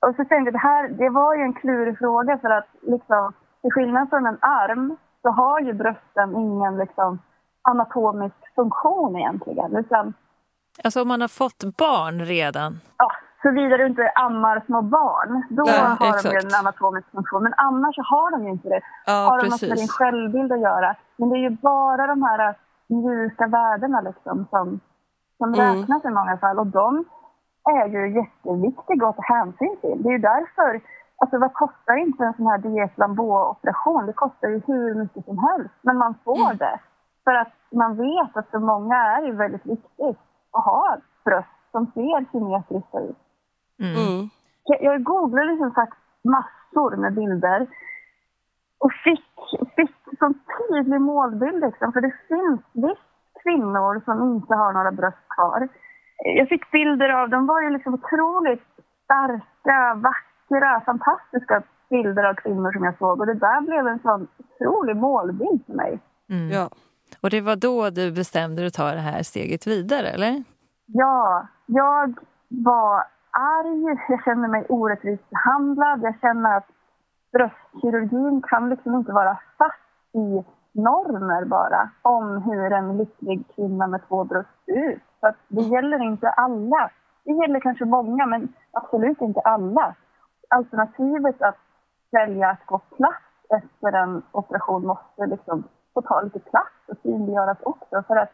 Och 0.00 0.14
så 0.16 0.24
tänkte 0.24 0.34
jag, 0.48 0.52
det 0.54 0.58
här 0.58 0.88
det 0.88 1.08
var 1.10 1.34
ju 1.34 1.42
en 1.42 1.52
klurig 1.54 1.98
fråga 1.98 2.38
för 2.38 2.50
att 2.50 2.68
liksom, 2.82 3.32
till 3.62 3.72
skillnad 3.72 4.08
från 4.10 4.26
en 4.26 4.38
arm 4.40 4.96
så 5.22 5.28
har 5.30 5.60
ju 5.60 5.72
brösten 5.72 6.36
ingen 6.36 6.76
liksom, 6.76 7.18
anatomisk 7.62 8.34
funktion 8.54 9.16
egentligen. 9.16 9.76
Utan, 9.76 10.14
Alltså 10.84 11.02
om 11.02 11.08
man 11.08 11.20
har 11.20 11.28
fått 11.28 11.64
barn 11.78 12.20
redan. 12.20 12.80
ja, 12.98 13.10
såvida 13.42 13.76
du 13.76 13.86
inte 13.86 14.12
ammar 14.14 14.62
små 14.66 14.82
barn, 14.82 15.42
då 15.50 15.62
Nej, 15.62 15.78
har 15.80 15.96
de 15.98 16.04
ju 16.04 16.10
exakt. 16.38 16.44
en 16.44 16.60
anatomisk 16.60 17.10
funktion. 17.10 17.42
Men 17.42 17.54
annars 17.56 17.94
så 17.96 18.02
har 18.02 18.30
de 18.30 18.44
ju 18.44 18.50
inte 18.50 18.68
det. 18.68 18.80
Ja 19.06 19.12
har 19.12 19.38
de 19.42 19.48
något 19.48 19.62
med 19.62 19.76
din 19.78 19.88
självbild 19.88 20.52
att 20.52 20.60
göra. 20.60 20.96
Men 21.16 21.28
det 21.28 21.36
är 21.36 21.40
ju 21.40 21.50
bara 21.50 22.06
de 22.06 22.22
här 22.22 22.54
mjuka 22.86 23.46
värdena 23.46 24.00
liksom 24.00 24.46
som, 24.50 24.80
som 25.38 25.54
Mm. 25.54 25.60
räknas 25.60 26.04
i 26.04 26.08
många 26.10 26.36
fall. 26.36 26.58
Och 26.58 26.66
de 26.66 27.04
är 27.64 27.86
ju 27.88 28.14
jätteviktiga 28.20 29.08
att 29.08 29.16
ta 29.16 29.22
hänsyn 29.34 29.76
till. 29.80 30.02
Det 30.02 30.08
är 30.08 30.12
ju 30.12 30.18
därför, 30.18 30.80
alltså 31.16 31.38
vad 31.38 31.52
kostar 31.54 31.96
inte 31.96 32.24
en 32.24 32.34
sån 32.34 32.46
här 32.46 32.58
diet-lambeau-operation? 32.58 34.06
Det 34.06 34.12
kostar 34.12 34.48
ju 34.48 34.60
hur 34.66 34.94
mycket 34.94 35.24
som 35.24 35.38
helst. 35.38 35.74
Men 35.82 35.96
man 35.96 36.14
får 36.24 36.44
Mm. 36.44 36.56
det. 36.56 36.78
För 37.24 37.34
att 37.34 37.52
man 37.72 37.96
vet 37.96 38.36
att 38.36 38.50
för 38.50 38.58
många 38.58 38.96
är 38.96 39.22
det 39.26 39.32
väldigt 39.32 39.66
viktigt 39.66 40.18
att 40.52 40.64
ha 40.64 40.96
bröst 41.24 41.48
som 41.72 41.86
ser 41.86 42.24
symmetriska 42.32 42.98
ut. 43.00 43.16
Mm. 43.80 43.92
Mm. 43.96 44.28
Jag, 44.64 44.82
jag 44.82 45.02
googlade 45.02 45.56
som 45.56 45.70
sagt 45.70 45.98
massor 46.24 46.96
med 46.96 47.14
bilder 47.14 47.66
och 48.78 48.92
fick, 49.04 49.34
fick 49.76 50.18
som 50.18 50.34
tydlig 50.58 51.00
målbild. 51.00 51.60
Liksom, 51.64 51.92
för 51.92 52.00
det 52.00 52.12
finns 52.28 52.60
visst 52.72 53.10
kvinnor 53.44 54.02
som 54.04 54.34
inte 54.34 54.54
har 54.54 54.72
några 54.72 54.92
bröst 54.92 55.28
kvar. 55.28 55.68
Jag 56.24 56.48
fick 56.48 56.70
bilder 56.70 57.08
av, 57.08 57.28
de 57.28 57.46
var 57.46 57.62
ju 57.62 57.70
liksom 57.70 57.94
otroligt 57.94 58.66
starka, 59.04 59.94
vackra, 59.94 60.80
fantastiska 60.80 61.62
bilder 61.90 62.24
av 62.24 62.34
kvinnor 62.34 62.72
som 62.72 62.84
jag 62.84 62.98
såg. 62.98 63.20
Och 63.20 63.26
det 63.26 63.34
där 63.34 63.60
blev 63.60 63.86
en 63.86 63.98
sån 63.98 64.28
otrolig 64.38 64.96
målbild 64.96 65.66
för 65.66 65.72
mig. 65.72 66.00
Mm. 66.30 66.50
Ja. 66.50 66.68
Och 67.22 67.30
det 67.30 67.40
var 67.40 67.56
då 67.56 67.90
du 67.90 68.12
bestämde 68.12 68.56
dig 68.62 68.66
att 68.66 68.74
ta 68.74 68.90
det 68.90 69.00
här 69.00 69.22
steget 69.22 69.66
vidare, 69.66 70.08
eller? 70.08 70.44
Ja, 70.86 71.46
jag 71.66 72.18
var 72.48 73.04
arg. 73.30 73.98
Jag 74.08 74.24
känner 74.24 74.48
mig 74.48 74.66
orättvist 74.68 75.30
behandlad. 75.30 76.00
Jag 76.02 76.14
känner 76.20 76.56
att 76.56 76.68
bröstkirurgin 77.32 78.42
kan 78.42 78.68
liksom 78.68 78.94
inte 78.94 79.12
vara 79.12 79.38
fast 79.58 80.14
i 80.14 80.44
normer 80.74 81.44
bara 81.44 81.90
om 82.02 82.42
hur 82.42 82.72
en 82.72 82.98
lycklig 82.98 83.44
kvinna 83.54 83.86
med 83.86 84.00
två 84.08 84.24
bröst 84.24 84.48
ser 84.64 84.90
ut. 84.92 85.02
För 85.20 85.28
att 85.28 85.36
det 85.48 85.62
gäller 85.62 86.02
inte 86.02 86.28
alla. 86.30 86.90
Det 87.24 87.32
gäller 87.32 87.60
kanske 87.60 87.84
många, 87.84 88.26
men 88.26 88.52
absolut 88.72 89.20
inte 89.20 89.40
alla. 89.40 89.94
Alternativet 90.50 91.42
att 91.42 91.56
välja 92.12 92.50
att 92.50 92.66
gå 92.66 92.78
platt 92.78 93.22
efter 93.50 93.92
en 93.92 94.22
operation 94.32 94.86
måste 94.86 95.26
liksom 95.26 95.64
få 95.94 96.02
ta 96.02 96.20
lite 96.20 96.38
plats 96.38 96.74
och 96.88 96.96
synliggöras 97.02 97.58
också. 97.62 98.02
För 98.06 98.16
att 98.16 98.30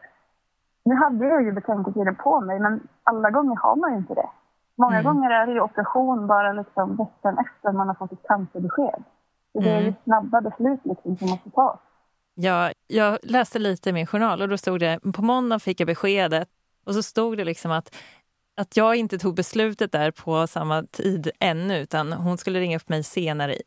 nu 0.85 0.95
hade 0.95 1.25
jag 1.27 1.41
ju 1.43 1.51
betänketiden 1.51 2.15
på 2.15 2.39
mig, 2.41 2.59
men 2.59 2.87
alla 3.03 3.29
gånger 3.29 3.55
har 3.55 3.75
man 3.75 3.91
ju 3.91 3.97
inte 3.97 4.13
det. 4.13 4.29
Många 4.75 4.99
Mm. 4.99 5.05
gånger 5.13 5.31
är 5.31 5.45
det 5.45 5.51
ju 5.53 5.61
operation 5.61 6.27
bara 6.27 6.53
liksom 6.53 6.95
veckan 6.95 7.37
efter 7.37 7.71
man 7.71 7.87
har 7.87 7.95
fått 7.95 8.11
ett 8.11 8.27
cancerbesked. 8.27 9.03
Så 9.53 9.59
det 9.59 9.69
är 9.69 9.79
ju 9.79 9.87
Mm. 9.87 9.95
snabba 10.03 10.41
beslut 10.41 10.79
liksom 10.83 11.17
som 11.17 11.29
måste 11.29 11.49
tas. 11.51 11.79
Ja, 12.41 12.71
jag 12.87 13.17
läste 13.23 13.59
lite 13.59 13.89
i 13.89 13.93
min 13.93 14.07
journal 14.07 14.41
och 14.41 14.49
då 14.49 14.57
stod 14.57 14.79
det 14.79 14.99
på 15.15 15.21
måndag 15.21 15.59
fick 15.59 15.79
jag 15.79 15.87
beskedet 15.87 16.47
och 16.85 16.93
så 16.93 17.03
stod 17.03 17.37
det 17.37 17.43
liksom 17.43 17.71
att, 17.71 17.95
att 18.61 18.77
jag 18.77 18.95
inte 18.95 19.17
tog 19.17 19.35
beslutet 19.35 19.91
där 19.91 20.11
på 20.11 20.47
samma 20.47 20.83
tid 20.83 21.31
ännu 21.39 21.77
utan 21.77 22.13
hon 22.13 22.37
skulle 22.37 22.59
ringa 22.59 22.77
upp 22.77 22.89
mig 22.89 23.03
senare 23.03 23.53
i, 23.55 23.61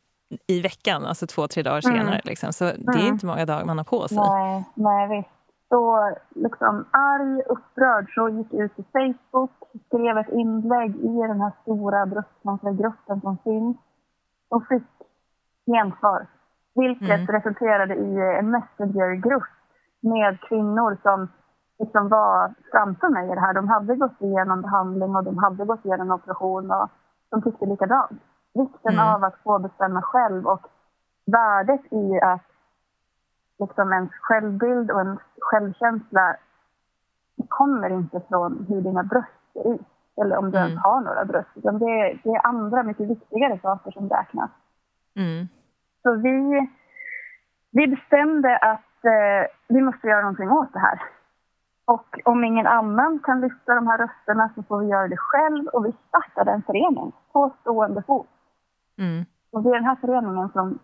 i 0.46 0.60
veckan, 0.60 1.04
alltså 1.04 1.26
två, 1.26 1.48
tre 1.48 1.62
dagar 1.62 1.80
Mm. 1.88 1.98
senare. 1.98 2.20
Liksom. 2.24 2.52
Så 2.52 2.64
det 2.64 2.70
är 2.70 2.94
Mm. 3.00 3.06
inte 3.06 3.26
många 3.26 3.46
dagar 3.46 3.64
man 3.64 3.78
har 3.78 3.84
på 3.84 4.08
sig. 4.08 4.18
Nej, 4.18 4.64
nej 4.74 5.08
visst. 5.16 5.28
Så 5.68 6.10
liksom 6.34 6.84
arg, 6.90 7.42
upprörd, 7.48 8.14
så 8.14 8.28
gick 8.28 8.46
jag 8.50 8.60
ut 8.64 8.78
i 8.78 8.84
Facebook, 8.92 9.50
skrev 9.86 10.18
ett 10.18 10.28
inlägg 10.32 10.96
i 10.96 11.16
den 11.28 11.40
här 11.40 11.52
stora 11.62 12.06
bröstcancergruppen 12.06 13.20
som 13.20 13.38
finns 13.44 13.76
och 14.48 14.62
fick 14.68 14.82
gensvar. 15.66 16.26
Vilket 16.74 17.10
Mm. 17.20 17.26
resulterade 17.26 17.94
i 17.94 18.38
en 18.38 18.50
messengergrupp 18.50 19.42
med 20.00 20.40
kvinnor 20.40 20.96
som 21.02 21.28
liksom 21.78 22.08
var 22.08 22.54
framför 22.72 23.08
mig 23.08 23.30
i 23.32 23.34
det 23.34 23.40
här. 23.40 23.54
De 23.54 23.68
hade 23.68 23.96
gått 23.96 24.20
igenom 24.22 24.62
behandling 24.62 25.16
och 25.16 25.24
de 25.24 25.38
hade 25.38 25.64
gått 25.64 25.84
igenom 25.84 26.10
operation 26.10 26.70
och 26.70 26.88
de 27.30 27.42
tyckte 27.42 27.66
likadant. 27.66 28.20
Vikten 28.54 28.94
Mm. 28.94 29.14
av 29.14 29.24
att 29.24 29.36
få 29.42 29.58
bestämma 29.58 30.02
själv 30.02 30.46
och 30.46 30.66
värdet 31.26 31.92
i 31.92 32.20
att 32.20 32.42
liksom 33.58 33.92
ens 33.92 34.10
självbild 34.20 34.90
och 34.90 35.00
ens 35.00 35.20
självkänsla 35.40 36.36
kommer 37.48 37.90
inte 37.90 38.20
från 38.28 38.66
hur 38.68 38.80
dina 38.80 39.02
bröst 39.02 39.28
ser 39.52 39.74
ut 39.74 39.86
eller 40.22 40.36
om 40.36 40.50
du 40.50 40.58
Mm. 40.58 40.68
ens 40.70 40.82
har 40.84 41.00
några 41.00 41.24
bröst. 41.24 41.48
Utan 41.54 41.78
det, 41.78 41.84
är, 41.84 42.20
det 42.24 42.30
är 42.30 42.46
andra 42.46 42.82
mycket 42.82 43.10
viktigare 43.10 43.58
saker 43.62 43.90
som 43.90 44.08
räknas. 44.08 44.50
Mm. 45.16 45.48
Så 46.04 46.14
vi, 46.14 46.68
vi 47.70 47.86
bestämde 47.86 48.56
att 48.56 49.04
eh, 49.04 49.50
vi 49.68 49.80
måste 49.80 50.06
göra 50.06 50.20
någonting 50.20 50.50
åt 50.50 50.72
det 50.72 50.78
här. 50.78 51.02
Och 51.84 52.20
om 52.24 52.44
ingen 52.44 52.66
annan 52.66 53.18
kan 53.24 53.40
lyfta 53.40 53.74
de 53.74 53.86
här 53.86 53.98
rösterna 53.98 54.50
så 54.54 54.62
får 54.62 54.78
vi 54.80 54.86
göra 54.86 55.08
det 55.08 55.16
själv. 55.16 55.66
Och 55.66 55.86
vi 55.86 55.92
startade 56.08 56.50
en 56.50 56.62
förening 56.62 57.12
på 57.32 57.52
stående 57.60 58.02
fot. 58.02 58.28
Mm. 58.98 59.24
Och 59.52 59.62
det 59.62 59.68
är 59.68 59.74
den 59.74 59.84
här 59.84 59.96
föreningen 60.00 60.48
som 60.48 60.78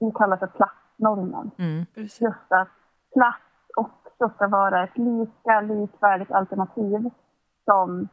vi 0.00 0.12
kallar 0.14 0.36
för 0.36 0.46
platsnormen. 0.46 1.50
Mm. 1.58 1.86
Just 1.94 2.52
att 2.52 2.68
plats 3.14 3.42
också 3.76 4.02
också 4.22 4.34
ska 4.36 4.48
vara 4.48 4.84
ett 4.84 4.98
lika 4.98 5.60
likvärdigt 5.60 6.30
alternativ 6.30 7.10
som 7.64 8.08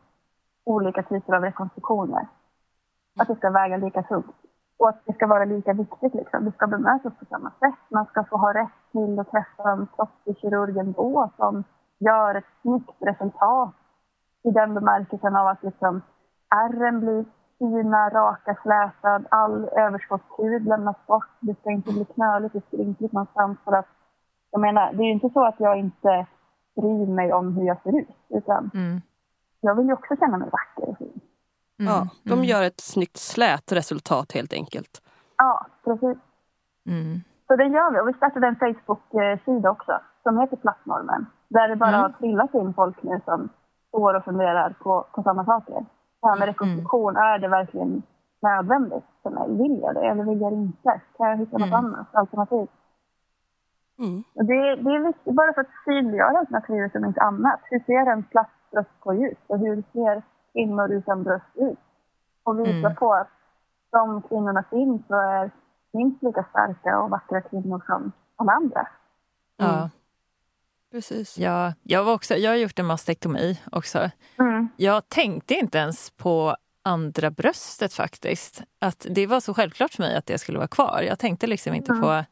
olika 0.63 1.03
typer 1.03 1.33
av 1.33 1.43
rekonstruktioner. 1.43 2.27
Att 3.19 3.27
det 3.27 3.35
ska 3.35 3.49
väga 3.49 3.77
lika 3.77 4.03
tungt. 4.03 4.35
Och 4.79 4.89
att 4.89 5.01
det 5.05 5.13
ska 5.13 5.27
vara 5.27 5.45
lika 5.45 5.73
viktigt. 5.73 6.13
Liksom. 6.13 6.45
Det 6.45 6.51
ska 6.51 6.67
bemötas 6.67 7.13
på 7.19 7.25
samma 7.25 7.51
sätt. 7.59 7.79
Man 7.89 8.05
ska 8.05 8.23
få 8.23 8.37
ha 8.37 8.53
rätt 8.53 8.77
till 8.91 9.19
att 9.19 9.31
träffa 9.31 9.71
en 9.71 9.87
kirurgen 10.35 10.91
då 10.91 11.29
som 11.37 11.63
gör 11.99 12.35
ett 12.35 12.45
snyggt 12.61 12.95
resultat 12.99 13.73
i 14.43 14.51
den 14.51 14.73
bemärkelsen 14.73 15.35
av 15.35 15.47
att 15.47 15.63
liksom, 15.63 16.01
ärren 16.55 16.99
blir 16.99 17.25
fina, 17.59 18.09
raka, 18.09 18.57
slätad, 18.63 19.25
all 19.31 19.69
överskottshud 19.77 20.65
lämnas 20.67 20.95
bort. 21.07 21.29
Det 21.39 21.59
ska 21.59 21.71
inte 21.71 21.91
bli 21.93 22.05
knöligt 22.05 22.55
och 22.55 22.63
skrynkligt 22.67 23.13
någonstans. 23.13 23.57
För 23.63 23.71
att, 23.71 23.87
jag 24.51 24.61
menar, 24.61 24.93
det 24.93 25.03
är 25.03 25.05
ju 25.05 25.11
inte 25.11 25.29
så 25.29 25.45
att 25.45 25.59
jag 25.59 25.77
inte 25.79 26.27
bryr 26.75 27.07
mig 27.07 27.33
om 27.33 27.53
hur 27.53 27.63
jag 27.63 27.81
ser 27.83 27.99
ut. 27.99 28.17
Utan 28.29 28.71
Mm. 28.73 29.01
jag 29.61 29.75
vill 29.75 29.87
ju 29.87 29.93
också 29.93 30.15
känna 30.15 30.37
mig 30.37 30.49
vacker 30.49 30.89
och 30.91 30.97
fin. 30.97 31.19
Mm. 31.79 31.91
Ja, 31.93 32.07
de 32.23 32.43
gör 32.43 32.63
ett 32.63 32.79
snyggt 32.81 33.17
slät 33.17 33.71
resultat 33.71 34.31
helt 34.31 34.53
enkelt. 34.53 35.01
Ja, 35.37 35.65
precis. 35.83 36.17
Mm. 36.85 37.19
Så 37.47 37.55
det 37.55 37.65
gör 37.65 37.91
vi. 37.93 37.99
Och 38.01 38.07
vi 38.07 38.13
startade 38.13 38.47
en 38.47 38.55
Facebook-sida 38.55 39.71
också 39.71 39.99
som 40.23 40.39
heter 40.39 40.57
Plattnormen. 40.57 41.25
Där 41.47 41.67
det 41.67 41.75
bara 41.75 41.89
Mm. 41.89 42.01
har 42.01 42.09
trillat 42.09 42.53
in 42.53 42.73
folk 42.73 43.03
nu 43.03 43.21
som 43.25 43.49
står 43.87 44.13
och 44.13 44.23
funderar 44.23 44.69
på, 44.83 45.05
på 45.11 45.23
samma 45.23 45.45
saker. 45.45 45.85
Det 46.21 46.27
här 46.27 46.39
med 46.39 46.47
rekonstruktion, 46.47 47.15
är 47.17 47.39
det 47.39 47.47
verkligen 47.47 48.03
nödvändigt 48.41 49.03
för 49.23 49.29
mig? 49.29 49.47
Vill 49.57 49.79
jag 49.81 49.95
det 49.95 50.01
eller 50.09 50.23
vill 50.23 50.41
jag 50.41 50.53
inte? 50.53 51.01
Kan 51.17 51.29
jag 51.29 51.37
hitta 51.37 51.57
något 51.57 51.67
Mm. 51.67 51.85
annat 51.85 52.07
alternativ? 52.15 52.67
Mm. 53.99 54.23
Och 54.35 54.45
det, 54.45 54.75
det 54.75 54.91
är 54.95 55.07
viktigt 55.07 55.35
bara 55.35 55.53
för 55.53 55.61
att 55.61 55.67
synliggöra 55.85 56.39
alternativet 56.39 56.95
om 56.95 57.05
inte 57.05 57.21
annat. 57.21 57.59
Hur 57.63 57.79
ser 57.79 58.11
en 58.11 58.23
plats 58.23 58.51
bröstkorg 58.71 59.23
ut? 59.31 59.39
Och 59.47 59.59
hur 59.59 59.83
ser 59.93 60.21
kvinnor 60.53 60.91
utan 60.91 61.23
bröst 61.23 61.45
ut? 61.55 61.77
Och 62.43 62.59
visa 62.59 62.69
Mm. 62.69 62.95
på 62.95 63.13
att 63.13 63.29
de 63.91 64.21
kvinnorna 64.21 64.63
finns 64.69 65.01
och 65.07 65.23
är 65.23 65.51
minst 65.93 66.23
lika 66.23 66.43
starka 66.49 66.99
och 66.99 67.09
vackra 67.09 67.41
kvinnor 67.41 67.81
som 67.85 68.11
alla 68.35 68.51
andra. 68.51 68.87
Ja. 69.57 69.89
Precis. 70.91 71.37
Ja, 71.37 71.73
jag, 71.83 72.03
var 72.03 72.13
också, 72.13 72.35
jag 72.35 72.51
har 72.51 72.55
gjort 72.55 72.79
en 72.79 72.85
mastektomi 72.85 73.59
också. 73.71 74.09
Mm. 74.39 74.69
Jag 74.77 75.09
tänkte 75.09 75.53
inte 75.53 75.77
ens 75.77 76.09
på 76.11 76.55
andra 76.83 77.31
bröstet 77.31 77.93
faktiskt. 77.93 78.63
Att 78.81 79.05
det 79.09 79.27
var 79.27 79.39
så 79.39 79.53
självklart 79.53 79.93
för 79.93 80.03
mig 80.03 80.15
att 80.15 80.25
det 80.25 80.37
skulle 80.37 80.57
vara 80.57 80.67
kvar. 80.67 81.01
Jag 81.07 81.19
tänkte 81.19 81.47
liksom 81.47 81.73
inte 81.73 81.91
Mm. 81.91 82.01
på 82.03 82.23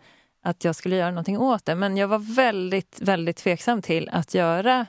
att 0.43 0.63
jag 0.63 0.75
skulle 0.75 0.95
göra 0.95 1.09
någonting 1.11 1.39
åt 1.39 1.65
det. 1.65 1.75
Men 1.75 1.97
jag 1.97 2.07
var 2.07 2.35
väldigt, 2.35 2.99
väldigt 3.01 3.37
tveksam 3.37 3.81
till 3.81 4.09
att 4.13 4.33
göra 4.33 4.85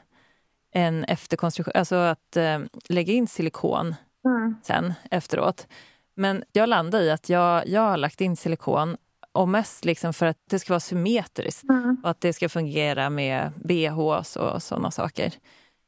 en 0.79 1.05
efterkonstruktion, 1.05 1.73
alltså 1.77 1.95
att 1.95 2.37
eh, 2.37 2.59
lägga 2.88 3.12
in 3.12 3.27
silikon 3.29 3.95
Mm. 4.25 4.57
sen 4.62 4.95
efteråt. 5.11 5.67
Men 6.14 6.45
jag 6.53 6.69
landade 6.69 7.05
i 7.05 7.11
att 7.11 7.29
jag, 7.29 7.67
jag 7.69 7.81
har 7.81 7.97
lagt 7.97 8.21
in 8.21 8.37
silikon 8.37 8.97
och 9.33 9.49
mest 9.49 9.85
liksom 9.85 10.12
för 10.14 10.27
att 10.27 10.37
det 10.51 10.59
ska 10.59 10.73
vara 10.73 10.81
symmetriskt 10.81 11.64
Mm. 11.69 11.97
och 12.03 12.11
att 12.11 12.21
det 12.21 12.33
ska 12.33 12.49
fungera 12.49 13.11
med 13.11 13.53
bhs 13.64 14.37
och 14.37 14.62
sådana 14.62 14.91
saker. 14.91 15.33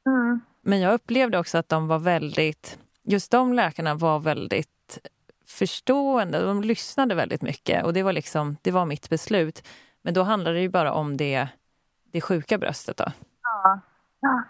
Mm. 0.06 0.40
Men 0.62 0.80
jag 0.80 0.94
upplevde 0.94 1.38
också 1.38 1.58
att 1.58 1.68
de 1.68 1.88
var 1.88 1.98
väldigt, 1.98 2.78
just 3.02 3.30
de 3.30 3.52
läkarna 3.54 3.94
var 3.94 4.18
väldigt 4.18 4.98
förstående. 5.46 6.40
De 6.40 6.62
lyssnade 6.62 7.14
väldigt 7.14 7.42
mycket 7.42 7.84
och 7.84 7.92
det 7.92 8.02
var 8.02 8.12
liksom, 8.12 8.56
det 8.62 8.70
var 8.70 8.84
mitt 8.86 9.08
beslut. 9.10 9.66
Men 10.02 10.14
då 10.14 10.22
handlade 10.22 10.56
det 10.56 10.62
ju 10.62 10.68
bara 10.68 10.92
om 10.92 11.16
det, 11.16 11.48
det 12.12 12.20
sjuka 12.20 12.58
bröstet 12.58 12.96
då. 12.96 13.04
Ja. 13.42 13.80
ja. 14.20 14.44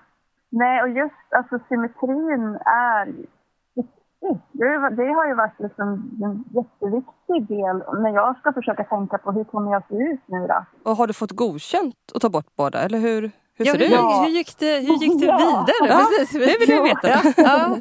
Nej, 0.51 0.83
och 0.83 0.89
just 0.89 1.15
alltså 1.37 1.59
symmetrin 1.69 2.59
är 2.65 3.07
viktig. 3.07 4.41
Det, 4.53 4.91
det 4.97 5.13
har 5.13 5.27
ju 5.27 5.35
varit 5.35 5.61
liksom 5.61 5.89
en 6.25 6.45
jätteviktig 6.59 7.57
del 7.59 7.77
när 8.03 8.11
jag 8.15 8.37
ska 8.39 8.53
försöka 8.53 8.85
tänka 8.85 9.19
på 9.19 9.33
hur 9.33 9.45
kommer 9.45 9.73
jag 9.73 9.83
se 9.89 9.95
ut 9.95 10.21
nu 10.27 10.47
då? 10.47 10.65
Och 10.91 10.97
har 10.97 11.07
du 11.07 11.13
fått 11.13 11.31
godkänt 11.33 11.95
att 12.15 12.23
ta 12.23 12.29
bort 12.31 12.57
båda? 12.57 12.79
Eller 12.83 12.99
hur, 12.99 13.21
hur 13.23 13.65
Ja, 13.67 13.73
ser 13.73 13.73
hur, 13.73 13.79
det 13.79 13.85
ut? 13.85 13.93
Ja. 13.93 14.23
hur, 14.25 14.31
gick 14.31 14.59
det, 14.59 14.75
hur 14.87 14.95
gick 14.95 15.21
det 15.21 15.27
Ja. 15.27 15.37
vidare? 15.39 15.89
Ja, 15.89 15.97
Precis. 16.19 16.33
det 16.33 16.57
vill 16.61 16.77
jag 16.77 16.83
veta. 16.83 17.09
Ja, 17.09 17.33
ja. 17.37 17.77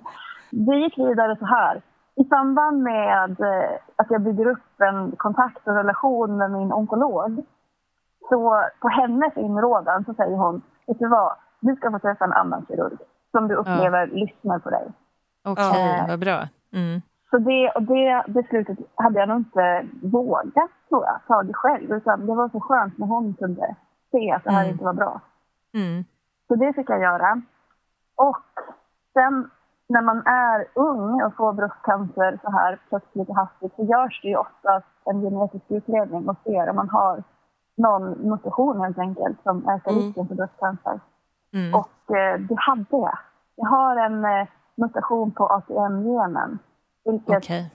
Det 0.51 0.75
gick 0.75 0.97
vidare 0.97 1.35
så 1.39 1.45
här. 1.45 1.81
I 2.15 2.23
samband 2.23 2.83
med 2.83 3.31
eh, 3.39 3.69
att 3.95 4.07
jag 4.09 4.21
bygger 4.21 4.47
upp 4.47 4.81
en 4.81 5.11
kontakt 5.17 5.67
och 5.67 5.75
relation 5.75 6.37
med 6.37 6.51
min 6.51 6.73
onkolog 6.73 7.43
så 8.29 8.63
på 8.81 8.87
hennes 8.87 9.37
inrådan 9.37 10.05
så 10.05 10.13
säger 10.13 10.35
hon, 10.37 10.61
vet 10.87 10.99
du 10.99 11.07
vad, 11.07 11.33
du 11.59 11.75
ska 11.75 11.91
få 11.91 11.99
träffa 11.99 12.25
en 12.25 12.33
annan 12.33 12.65
kirurg 12.67 12.97
som 13.31 13.47
du 13.47 13.55
upplever 13.55 14.07
lyssnar 14.07 14.59
på 14.59 14.69
dig. 14.69 14.87
Okej, 15.43 15.95
Ja. 15.97 16.05
vad 16.07 16.19
bra. 16.19 16.47
Mm. 16.73 17.01
Så 17.29 17.37
det, 17.37 17.71
och 17.75 17.83
det 17.83 18.23
beslutet 18.27 18.77
hade 18.95 19.19
jag 19.19 19.29
nog 19.29 19.37
inte 19.37 19.85
vågat, 20.03 20.69
tror 20.89 21.05
jag, 21.05 21.19
tagit 21.27 21.55
själv. 21.55 21.91
Utan 21.93 22.25
det 22.25 22.35
var 22.35 22.49
så 22.49 22.59
skönt 22.59 22.97
när 22.97 23.07
hon 23.07 23.33
kunde 23.33 23.75
se 24.11 24.31
att 24.31 24.43
det 24.43 24.51
här 24.51 24.61
Mm. 24.63 24.71
inte 24.71 24.85
var 24.85 24.93
bra. 24.93 25.21
Mm. 25.73 26.03
Så 26.47 26.55
det 26.55 26.73
fick 26.73 26.89
jag 26.89 27.01
göra. 27.01 27.41
Och 28.15 28.43
sen 29.13 29.49
när 29.89 30.01
man 30.01 30.17
är 30.27 30.65
ung 30.73 31.21
och 31.23 31.35
får 31.35 31.53
bröstcancer 31.53 32.39
så 32.43 32.51
här 32.51 32.79
plötsligt 32.89 33.29
och 33.29 33.35
hastigt 33.35 33.75
så 33.75 33.83
görs 33.83 34.19
det 34.21 34.27
ju 34.27 34.35
oftast 34.37 34.87
en 35.05 35.21
genetisk 35.21 35.65
utredning 35.67 36.29
och 36.29 36.35
ser 36.43 36.69
om 36.69 36.75
man 36.75 36.89
har 36.89 37.23
någon 37.77 38.29
mutation 38.29 38.81
helt 38.81 38.97
enkelt 38.99 39.43
som 39.43 39.69
ökar 39.69 39.91
Mm. 39.91 40.03
risken 40.03 40.27
för 40.27 40.35
bröstcancer. 40.35 40.99
Mm. 41.53 41.75
Och 41.75 42.15
eh, 42.17 42.39
det 42.39 42.55
hade 42.59 42.85
jag. 42.89 43.17
Jag 43.55 43.69
har 43.69 43.95
en 43.95 44.25
eh, 44.25 44.47
mutation 44.75 45.31
på 45.31 45.43
ATM-genen. 45.47 46.59
Vilket 47.05 47.37
Okej. 47.37 47.71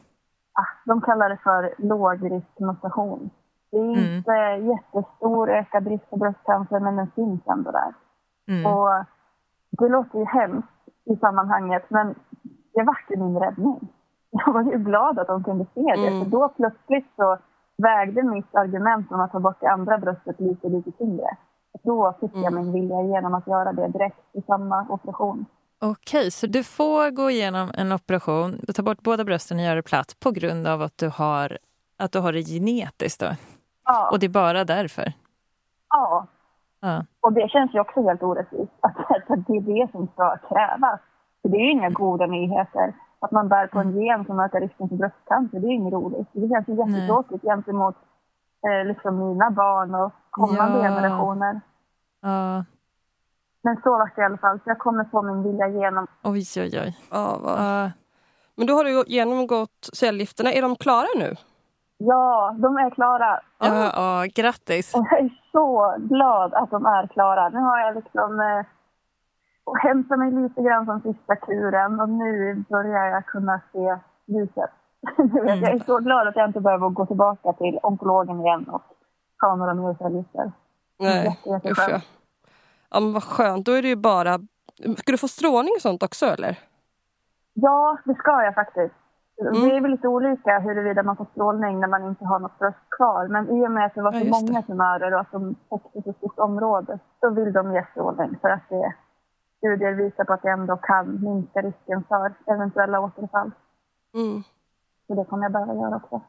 ah, 0.52 0.70
de 0.86 1.00
kallar 1.00 1.28
det 1.28 1.36
för 1.36 1.74
lågriskmutation. 1.78 3.30
Det 3.70 3.76
är 3.78 3.82
Mm. 3.82 4.16
inte 4.16 4.32
jättestor 4.72 5.50
ökad 5.50 5.86
risk 5.88 6.04
för 6.10 6.16
bröstcancer 6.16 6.80
men 6.80 6.96
den 6.96 7.10
finns 7.10 7.40
ändå 7.46 7.70
där. 7.70 7.94
Mm. 8.48 8.72
Och 8.72 8.88
det 9.70 9.88
låter 9.88 10.18
ju 10.18 10.24
hemskt 10.24 10.68
i 11.04 11.16
sammanhanget 11.16 11.90
men 11.90 12.14
det 12.74 12.82
vart 12.82 13.10
ju 13.10 13.16
min 13.16 13.38
räddning. 13.38 13.88
Jag 14.30 14.52
var 14.52 14.62
ju 14.62 14.78
glad 14.78 15.18
att 15.18 15.26
de 15.26 15.44
kunde 15.44 15.64
se 15.74 15.80
det 15.80 16.06
Mm. 16.08 16.24
för 16.24 16.30
då 16.30 16.48
plötsligt 16.48 17.06
så 17.16 17.38
vägde 17.82 18.22
mitt 18.22 18.54
argument 18.54 19.12
om 19.12 19.20
att 19.20 19.32
ta 19.32 19.40
bort 19.40 19.60
det 19.60 19.66
andra 19.70 19.98
bröstet 19.98 20.40
lite, 20.40 20.68
lite 20.68 20.90
tyngre. 20.92 21.36
Då 21.82 22.14
fick 22.20 22.30
jag 22.34 22.52
Mm. 22.52 22.64
min 22.64 22.72
vilja 22.72 23.00
igenom 23.02 23.34
att 23.34 23.46
göra 23.46 23.72
det 23.72 23.88
direkt 23.88 24.18
i 24.32 24.42
samma 24.42 24.86
operation. 24.88 25.46
Okej, 25.80 26.30
så 26.30 26.46
du 26.46 26.64
får 26.64 27.10
gå 27.10 27.30
igenom 27.30 27.70
en 27.74 27.92
operation, 27.92 28.58
tar 28.74 28.82
bort 28.82 29.00
båda 29.02 29.24
brösten 29.24 29.58
och 29.58 29.64
gör 29.64 29.76
det 29.76 29.82
platt 29.82 30.16
på 30.20 30.30
grund 30.30 30.66
av 30.66 30.82
att 30.82 30.98
du 30.98 31.08
har, 31.08 31.58
att 31.98 32.12
du 32.12 32.18
har 32.20 32.32
det 32.32 32.42
genetiskt. 32.42 33.20
Då. 33.20 33.26
Ja, 33.84 34.08
Och 34.12 34.18
det 34.18 34.26
är 34.26 34.30
bara 34.30 34.64
därför? 34.64 35.12
ja. 35.88 36.26
Ja. 36.80 37.04
Och 37.20 37.32
det 37.32 37.48
känns 37.50 37.74
ju 37.74 37.80
också 37.80 38.02
helt 38.02 38.22
orättvist 38.22 38.72
att, 38.80 38.96
att 39.10 39.46
det 39.46 39.56
är 39.56 39.60
det 39.60 39.92
som 39.92 40.06
ska 40.06 40.36
krävas. 40.48 41.00
För 41.42 41.48
det 41.48 41.56
är 41.56 41.60
ju 41.60 41.70
inga 41.70 41.90
goda 41.90 42.26
nyheter. 42.26 42.92
Att 43.20 43.30
man 43.30 43.48
bär 43.48 43.66
på 43.66 43.78
en 43.78 44.00
gen 44.00 44.24
som 44.24 44.40
ökar 44.40 44.60
risken 44.60 44.88
för 44.88 44.96
bröstcancer, 44.96 45.60
det 45.60 45.66
är 45.66 45.70
inget 45.70 45.92
roligt. 45.92 46.28
Det 46.32 46.48
känns 46.48 46.68
ju 46.68 46.74
jättetråkigt 46.74 47.42
gentemot 47.44 47.94
eh, 48.68 48.86
liksom 48.88 49.18
mina 49.28 49.50
barn 49.50 49.94
och 49.94 50.12
kommande 50.34 50.78
Ja. 50.78 50.82
generationer. 50.88 51.60
Ja. 52.22 52.64
Men 53.62 53.76
så 53.82 53.90
var 53.90 54.10
det 54.16 54.22
i 54.22 54.24
alla 54.24 54.36
fall, 54.36 54.58
så 54.58 54.70
jag 54.70 54.78
kommer 54.78 55.04
få 55.04 55.22
min 55.22 55.42
vilja 55.42 55.68
igenom. 55.68 56.06
Oj, 56.22 56.44
oj, 56.56 56.80
oj. 56.82 56.98
Ja, 57.10 57.38
vad... 57.42 57.58
Ja. 57.58 57.90
Men 58.56 58.66
då 58.66 58.74
har 58.74 58.84
du 58.84 59.04
genomgått 59.06 59.88
cellgifterna. 59.92 60.52
Är 60.52 60.62
de 60.62 60.76
klara 60.76 61.06
nu? 61.16 61.34
Ja, 61.98 62.54
de 62.58 62.76
är 62.76 62.90
klara. 62.90 63.40
Ja, 63.58 63.90
ja, 63.94 64.24
grattis. 64.34 64.94
Och 64.94 65.06
jag 65.10 65.20
är 65.20 65.30
så 65.52 65.96
glad 65.98 66.54
att 66.54 66.70
de 66.70 66.86
är 66.86 67.06
klara. 67.06 67.48
Nu 67.48 67.58
har 67.58 67.78
jag 67.78 67.94
liksom 67.94 68.40
eh, 68.40 68.66
och 69.64 69.78
hämtat 69.78 70.18
mig 70.18 70.30
lite 70.32 70.62
grann 70.62 70.84
från 70.86 71.00
sista 71.02 71.36
kuren 71.36 72.00
och 72.00 72.08
nu 72.08 72.64
börjar 72.68 73.06
jag 73.06 73.26
kunna 73.26 73.60
se 73.72 73.98
ljuset. 74.26 74.70
Mm. 75.18 75.60
Jag 75.60 75.70
är 75.72 75.78
så 75.86 75.98
glad 75.98 76.28
att 76.28 76.36
jag 76.36 76.48
inte 76.48 76.60
behöver 76.60 76.88
gå 76.88 77.06
tillbaka 77.06 77.52
till 77.52 77.78
onkologen 77.82 78.40
igen 78.40 78.68
och 78.68 78.82
ta 79.40 79.56
några 79.56 79.74
mer 79.74 79.94
cellgifter. 79.94 80.52
Nej, 80.98 81.40
Jätte, 81.44 81.70
usch 81.70 81.88
ja. 81.88 82.00
ja. 82.90 83.00
men 83.00 83.12
vad 83.12 83.24
skönt. 83.24 83.66
Då 83.66 83.72
är 83.72 83.82
det 83.82 83.88
ju 83.88 83.96
bara... 83.96 84.38
Ska 84.96 85.12
du 85.12 85.18
få 85.18 85.28
strålning 85.28 85.72
och 85.76 85.82
sånt 85.82 86.02
också 86.02 86.26
eller? 86.26 86.58
Ja, 87.54 87.98
det 88.04 88.14
ska 88.14 88.42
jag 88.42 88.54
faktiskt. 88.54 88.94
Mm. 89.40 89.52
Det 89.52 89.76
är 89.76 89.80
väl 89.80 89.90
lite 89.90 90.08
olika 90.08 90.58
huruvida 90.58 91.02
man 91.02 91.16
får 91.16 91.26
strålning 91.30 91.80
när 91.80 91.88
man 91.88 92.08
inte 92.08 92.24
har 92.24 92.38
något 92.38 92.58
bröst 92.58 92.90
kvar. 92.96 93.28
Men 93.28 93.50
i 93.50 93.66
och 93.66 93.70
med 93.70 93.86
att 93.86 93.94
det 93.94 94.02
var 94.02 94.12
Ja, 94.12 94.20
så 94.20 94.26
just 94.26 94.48
många 94.48 94.62
tumörer 94.62 95.14
och 95.14 95.20
att 95.20 95.32
de 95.32 95.54
täckte 95.54 96.02
så 96.04 96.12
stort 96.12 96.38
område 96.38 96.98
så 97.20 97.30
vill 97.30 97.52
de 97.52 97.74
ge 97.74 97.84
strålning 97.90 98.38
för 98.40 98.48
att 98.48 98.68
det, 98.68 98.94
studier 99.58 99.92
visar 99.92 100.24
på 100.24 100.32
att 100.32 100.42
det 100.42 100.50
ändå 100.50 100.76
kan 100.76 101.24
minska 101.24 101.62
risken 101.62 102.04
för 102.08 102.34
eventuella 102.46 103.00
återfall. 103.00 103.50
Mm. 104.14 104.42
Så 105.06 105.14
det 105.14 105.24
kommer 105.24 105.42
jag 105.42 105.52
behöva 105.52 105.74
göra 105.74 105.96
också. 105.96 106.20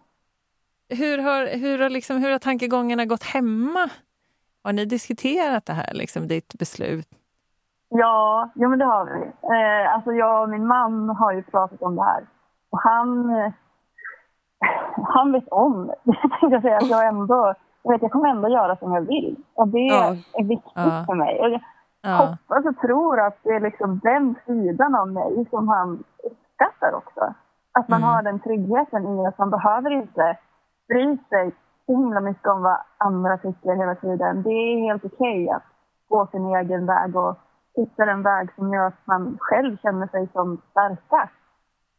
Hur 0.89 1.17
har, 1.17 1.57
hur, 1.57 1.79
har 1.81 1.89
liksom, 1.89 2.17
hur 2.17 2.31
har 2.31 2.39
tankegångarna 2.39 3.05
gått 3.05 3.23
hemma? 3.23 3.89
Har 4.63 4.73
ni 4.73 4.86
diskuterat 4.86 5.65
det 5.65 5.73
här, 5.73 5.93
liksom, 5.93 6.27
ditt 6.27 6.53
beslut? 6.59 7.07
Ja, 7.89 8.49
jo, 8.55 8.69
men 8.69 8.79
det 8.79 8.86
har 8.86 9.05
vi. 9.05 9.21
Eh, 9.55 9.93
alltså 9.95 10.11
jag 10.11 10.41
och 10.43 10.49
min 10.49 10.67
man 10.67 11.09
har 11.09 11.31
ju 11.33 11.43
pratat 11.43 11.81
om 11.81 11.95
det 11.95 12.03
här. 12.03 12.23
Och 12.69 12.79
han, 12.81 13.29
eh, 13.36 13.51
han 15.03 15.31
vet 15.31 15.47
om 15.47 15.91
jag 16.41 16.61
säga, 16.61 16.77
att 16.77 16.89
jag 16.89 17.07
ändå... 17.07 17.53
Jag, 17.83 17.91
vet, 17.91 18.01
jag 18.01 18.11
kommer 18.11 18.29
ändå 18.29 18.49
göra 18.49 18.75
som 18.75 18.93
jag 18.93 19.01
vill. 19.01 19.36
Och 19.53 19.67
det 19.67 19.79
Ja. 19.79 20.15
är 20.33 20.43
viktigt 20.43 20.71
Ja. 20.75 21.03
för 21.07 21.13
mig. 21.15 21.39
Och 21.39 21.49
jag 21.49 21.61
Ja. 22.01 22.15
hoppas 22.17 22.65
och 22.65 22.81
tror 22.81 23.19
att 23.19 23.38
det 23.43 23.49
är 23.49 23.59
liksom 23.59 23.99
den 24.03 24.36
sidan 24.45 24.95
av 24.95 25.07
mig 25.11 25.45
som 25.49 25.67
han 25.67 26.03
uppskattar 26.23 26.93
också. 26.93 27.33
Att 27.71 27.88
man 27.89 27.99
Mm. 28.03 28.09
har 28.09 28.21
den 28.23 28.39
tryggheten 28.39 29.19
i 29.19 29.25
att 29.27 29.38
man 29.38 29.49
behöver 29.49 29.89
inte 29.91 30.38
bry 30.88 31.17
sig 31.29 31.55
så 31.86 31.91
himla 31.97 32.19
mycket 32.21 32.47
om 32.47 32.61
vad 32.61 32.77
andra 32.97 33.38
tycker 33.38 33.75
hela 33.75 33.95
tiden. 33.95 34.43
Det 34.43 34.49
är 34.49 34.79
helt 34.88 35.05
okej 35.05 35.49
att 35.49 35.63
gå 36.07 36.27
sin 36.31 36.45
egen 36.55 36.86
väg 36.86 37.15
och 37.15 37.36
hitta 37.75 38.11
en 38.11 38.23
väg 38.23 38.49
som 38.55 38.73
gör 38.73 38.86
att 38.88 39.07
man 39.07 39.38
själv 39.39 39.77
känner 39.77 40.07
sig 40.07 40.27
som 40.33 40.61
starkast. 40.71 41.33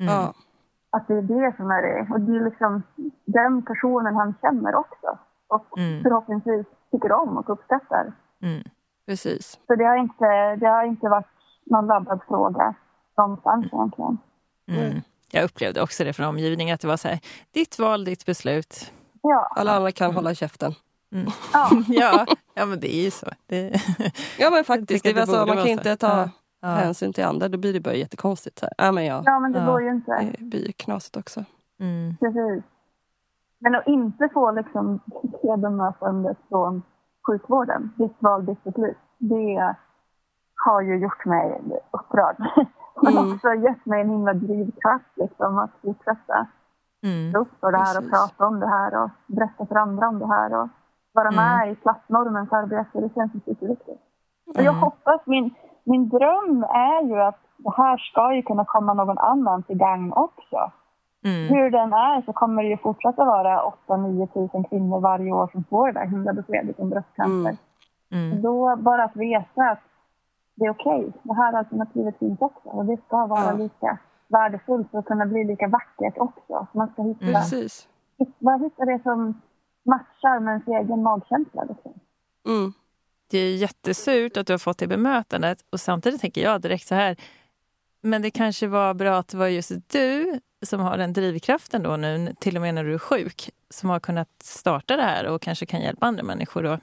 Mm. 0.00 0.12
Ja. 0.14 0.32
Att 0.90 1.08
det 1.08 1.14
är 1.14 1.22
det 1.22 1.56
som 1.56 1.70
är 1.70 1.82
det. 1.82 2.06
Och 2.12 2.20
det 2.20 2.36
är 2.36 2.44
liksom 2.44 2.82
den 3.24 3.62
personen 3.62 4.14
han 4.16 4.34
känner 4.40 4.74
också. 4.74 5.18
Och 5.48 5.78
Mm. 5.78 6.02
förhoppningsvis 6.02 6.66
tycker 6.90 7.12
om 7.12 7.36
och 7.36 7.50
uppskattar. 7.50 8.12
Mm. 8.42 8.62
Precis. 9.06 9.60
Så 9.66 9.74
det 9.74 9.84
har 9.84 9.96
inte, 9.96 10.56
det 10.56 10.66
har 10.66 10.84
inte 10.84 11.08
varit 11.08 11.26
någon 11.66 11.86
laddad 11.86 12.20
fråga 12.28 12.74
någonstans 13.16 13.66
egentligen. 13.72 14.18
Mm. 14.68 15.00
Jag 15.30 15.44
upplevde 15.44 15.82
också 15.82 16.04
det 16.04 16.12
från 16.12 16.26
omgivningen, 16.26 16.74
att 16.74 16.80
det 16.80 16.88
var 16.88 16.96
så 16.96 17.08
här, 17.08 17.20
ditt 17.50 17.78
val, 17.78 18.04
ditt 18.04 18.26
beslut. 18.26 18.92
Ja, 19.22 19.48
Alla 19.56 19.72
andra 19.76 19.92
kan 19.92 20.14
hålla 20.14 20.34
käften. 20.34 20.74
Mm. 21.12 21.26
ja. 21.52 21.70
ja, 21.88 22.26
ja, 22.54 22.66
men 22.66 22.80
det 22.80 22.94
är 22.96 23.04
ju 23.04 23.10
så. 23.10 23.26
Det, 23.46 23.70
Ja 24.38 24.50
men 24.50 24.56
Jag 24.56 24.66
faktiskt, 24.66 25.04
det 25.04 25.12
det 25.12 25.26
så, 25.26 25.32
borde 25.32 25.38
man 25.38 25.46
kan 25.48 25.56
vara 25.56 25.68
inte 25.68 25.90
så. 25.90 25.96
ta 25.96 26.16
Ja. 26.18 26.28
ja. 26.60 26.68
hänsyn 26.68 27.12
till 27.12 27.24
andra. 27.24 27.48
Då 27.48 27.58
blir 27.58 27.72
det 27.72 27.80
bara 27.80 27.94
jättekonstigt. 27.94 28.58
Så 28.58 28.66
här. 28.66 28.86
Ja, 28.86 28.92
men 28.92 29.04
ja, 29.04 29.22
ja 29.24 29.38
men 29.40 29.52
det 29.52 29.58
Ja. 29.58 29.66
går 29.66 29.82
ju 29.82 29.90
inte. 29.90 30.34
det 30.38 30.44
blir 30.44 30.66
ju 30.66 30.72
knasigt 30.72 31.16
också. 31.16 31.44
Mm. 31.80 32.16
Precis. 32.20 32.64
Men 33.58 33.74
att 33.74 33.86
inte 33.86 34.28
få 34.34 34.50
liksom 34.52 35.00
det 35.42 35.56
bemötandet 35.56 36.36
från 36.48 36.82
sjukvården, 37.26 37.92
ditt 37.98 38.16
val, 38.18 38.46
ditt 38.46 38.64
beslut, 38.64 38.96
det 39.18 39.74
har 40.64 40.82
ju 40.82 40.96
gjort 40.98 41.24
mig 41.24 41.60
upprörd. 41.90 42.36
Men 43.02 43.12
Mm. 43.18 43.32
också 43.34 43.54
gett 43.54 43.86
mig 43.86 44.00
en 44.00 44.08
himla 44.10 44.34
drivkraft 44.34 45.10
liksom, 45.16 45.58
att 45.58 45.70
fortsätta 45.82 46.46
Mm. 47.02 47.30
stå 47.30 47.40
upp 47.40 47.60
för 47.60 47.72
det 47.72 47.78
här 47.78 47.98
och 47.98 48.10
prata 48.10 48.46
om 48.46 48.60
det 48.60 48.66
här 48.68 49.02
och 49.04 49.10
berätta 49.26 49.66
för 49.66 49.74
andra 49.74 50.08
om 50.08 50.18
det 50.18 50.26
här 50.26 50.54
och 50.60 50.68
vara 51.12 51.28
Mm. 51.28 51.36
med 51.44 51.72
i 51.72 51.74
plattnormens 51.74 52.52
arbete. 52.52 53.00
Det 53.00 53.14
känns 53.14 53.32
superviktigt. 53.32 54.02
Och 54.46 54.62
jag 54.62 54.66
Mm. 54.74 54.80
hoppas, 54.80 55.20
min, 55.26 55.54
min 55.84 56.08
dröm 56.08 56.64
är 56.64 57.02
ju 57.02 57.20
att 57.22 57.38
det 57.56 57.72
här 57.76 57.96
ska 57.98 58.34
ju 58.34 58.42
kunna 58.42 58.64
komma 58.64 58.94
någon 58.94 59.18
annan 59.18 59.62
till 59.62 59.76
gagn 59.78 60.12
också. 60.12 60.72
Mm. 61.24 61.48
Hur 61.54 61.70
den 61.70 61.92
är 61.92 62.22
så 62.22 62.32
kommer 62.32 62.62
det 62.62 62.68
ju 62.68 62.76
fortsätta 62.76 63.24
vara 63.24 63.62
8-9 63.86 64.26
tusen 64.26 64.64
kvinnor 64.64 65.00
varje 65.00 65.32
år 65.32 65.48
som 65.52 65.64
får 65.64 65.86
det 65.86 65.92
där 66.00 66.06
himla 66.06 66.32
beskedet 66.32 66.78
om 66.80 66.90
bröstcancer. 66.90 67.56
Mm. 68.12 68.30
Mm. 68.30 68.42
Då 68.42 68.76
bara 68.76 69.04
att 69.04 69.16
veta 69.16 69.62
att 69.70 69.78
det 70.56 70.64
är 70.64 70.70
okej, 70.70 71.12
det 71.22 71.34
här 71.34 71.52
alternativet 71.52 72.18
finns 72.18 72.40
också 72.40 72.68
och 72.68 72.84
det 72.84 72.96
ska 73.06 73.26
vara 73.26 73.44
Ja. 73.44 73.52
lika 73.52 73.98
värdefullt 74.28 74.90
för 74.90 74.98
att 74.98 75.04
kunna 75.04 75.26
bli 75.26 75.44
lika 75.44 75.68
vackert 75.68 76.18
också. 76.18 76.66
Man 76.72 76.88
ska 76.92 77.02
hitta, 77.02 77.24
Precis. 77.26 77.88
hitta, 78.18 78.50
hitta 78.56 78.84
det 78.84 79.02
som 79.02 79.40
matchar 79.84 80.40
med 80.40 80.52
ens 80.52 80.68
egen 80.68 81.02
magkänsla. 81.02 81.64
Liksom. 81.64 81.92
Mm. 82.48 82.72
Det 83.30 83.38
är 83.38 83.56
jättesurt 83.56 84.36
att 84.36 84.46
du 84.46 84.52
har 84.52 84.58
fått 84.58 84.78
det 84.78 84.86
bemötandet 84.86 85.58
och 85.72 85.80
samtidigt 85.80 86.20
tänker 86.20 86.40
jag 86.40 86.60
direkt 86.60 86.86
så 86.86 86.94
här, 86.94 87.16
men 88.00 88.22
det 88.22 88.30
kanske 88.30 88.66
var 88.66 88.94
bra 88.94 89.16
att 89.18 89.28
det 89.28 89.36
var 89.36 89.46
just 89.46 89.72
du 89.92 90.40
som 90.62 90.80
har 90.80 90.96
den 90.98 91.12
drivkraften 91.12 91.82
då 91.82 91.96
nu, 91.96 92.34
till 92.40 92.56
och 92.56 92.62
med 92.62 92.74
när 92.74 92.84
du 92.84 92.94
är 92.94 92.98
sjuk, 92.98 93.50
som 93.70 93.90
har 93.90 94.00
kunnat 94.00 94.28
starta 94.42 94.96
det 94.96 95.02
här 95.02 95.34
och 95.34 95.42
kanske 95.42 95.66
kan 95.66 95.80
hjälpa 95.80 96.06
andra 96.06 96.22
människor 96.22 96.62
då 96.62 96.78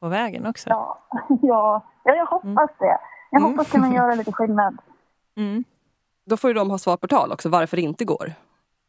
på 0.00 0.08
vägen 0.08 0.46
också. 0.46 0.68
Ja, 0.70 0.98
ja, 1.42 1.82
ja, 2.04 2.14
jag 2.14 2.26
hoppas 2.26 2.70
det. 2.78 2.98
Jag 3.32 3.40
Mm. 3.40 3.50
hoppas 3.52 3.70
kunna 3.72 3.88
göra 3.94 4.14
lite 4.14 4.32
skillnad. 4.32 4.78
Mm. 5.36 5.64
Då 6.26 6.36
får 6.36 6.50
ju 6.50 6.54
de 6.54 6.70
ha 6.70 6.78
svar 6.78 6.96
på 6.96 7.06
tal 7.08 7.32
också 7.32 7.48
varför 7.48 7.76
det 7.76 7.82
inte 7.82 8.04
går. 8.04 8.32